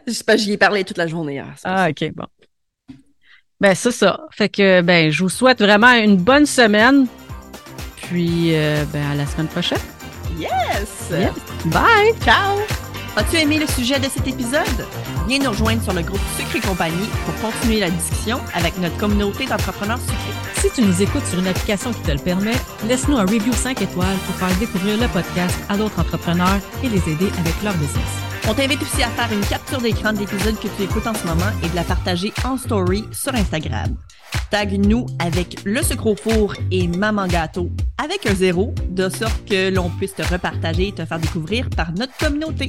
Je 0.06 0.12
sais 0.12 0.24
pas, 0.24 0.36
j'y 0.36 0.52
ai 0.52 0.58
parlé 0.58 0.84
toute 0.84 0.98
la 0.98 1.08
journée 1.08 1.34
hier. 1.34 1.52
Ah, 1.64 1.88
ok, 1.90 2.12
bon. 2.14 2.26
Ben, 3.58 3.74
c'est 3.74 3.90
ça. 3.90 4.26
Fait 4.30 4.48
que, 4.48 4.82
ben, 4.82 5.10
je 5.10 5.22
vous 5.22 5.30
souhaite 5.30 5.58
vraiment 5.58 5.94
une 5.94 6.16
bonne 6.16 6.46
semaine. 6.46 7.08
Puis, 8.09 8.54
euh, 8.54 8.84
ben, 8.92 9.11
à 9.11 9.14
la 9.14 9.26
semaine 9.26 9.48
prochaine. 9.48 9.78
Yes! 10.38 11.11
Bye! 11.66 12.14
Ciao! 12.24 12.59
As-tu 13.16 13.36
aimé 13.36 13.59
le 13.59 13.66
sujet 13.66 13.98
de 13.98 14.09
cet 14.11 14.28
épisode? 14.28 14.86
Viens 15.26 15.38
nous 15.38 15.50
rejoindre 15.50 15.82
sur 15.82 15.94
le 15.94 16.02
groupe 16.02 16.20
Sucre 16.36 16.57
et 16.57 16.61
compagnie 16.61 17.09
pour 17.24 17.50
continuer 17.50 17.80
la 17.80 17.88
discussion 17.88 18.38
avec 18.54 18.78
notre 18.78 18.96
communauté 18.98 19.46
d'entrepreneurs 19.46 19.98
sucrés. 20.00 20.61
Si 20.61 20.70
tu 20.70 20.82
nous 20.82 21.02
écoutes 21.02 21.24
sur 21.24 21.38
une 21.38 21.46
application 21.46 21.92
qui 21.92 22.00
te 22.00 22.11
le 22.11 22.18
permet, 22.18 22.54
laisse-nous 22.86 23.16
un 23.16 23.24
review 23.24 23.54
5 23.54 23.80
étoiles 23.80 24.18
pour 24.26 24.34
faire 24.34 24.54
découvrir 24.59 24.98
le 25.00 25.09
podcast 25.09 25.59
à 25.70 25.78
d'autres 25.78 25.98
entrepreneurs 25.98 26.61
et 26.84 26.88
les 26.88 26.98
aider 27.11 27.30
avec 27.38 27.62
leur 27.64 27.74
business. 27.74 28.36
On 28.49 28.55
t'invite 28.55 28.80
aussi 28.80 29.03
à 29.03 29.09
faire 29.09 29.32
une 29.32 29.44
capture 29.44 29.80
d'écran 29.80 30.12
de 30.12 30.20
l'épisode 30.20 30.57
que 30.61 30.68
tu 30.68 30.84
écoutes 30.84 31.07
en 31.07 31.14
ce 31.14 31.26
moment 31.26 31.51
et 31.64 31.68
de 31.68 31.74
la 31.74 31.82
partager 31.82 32.32
en 32.44 32.57
story 32.57 33.05
sur 33.11 33.34
Instagram. 33.34 33.97
Tag-nous 34.51 35.07
avec 35.18 35.57
le 35.64 35.82
sucre 35.82 36.07
au 36.07 36.16
four 36.16 36.55
et 36.70 36.86
Maman 36.86 37.26
Gâteau 37.26 37.70
avec 37.99 38.24
un 38.26 38.34
zéro, 38.34 38.72
de 38.88 39.09
sorte 39.09 39.44
que 39.49 39.74
l'on 39.74 39.90
puisse 39.90 40.14
te 40.14 40.22
repartager 40.22 40.88
et 40.88 40.92
te 40.92 41.05
faire 41.05 41.18
découvrir 41.18 41.68
par 41.70 41.90
notre 41.92 42.16
communauté. 42.18 42.68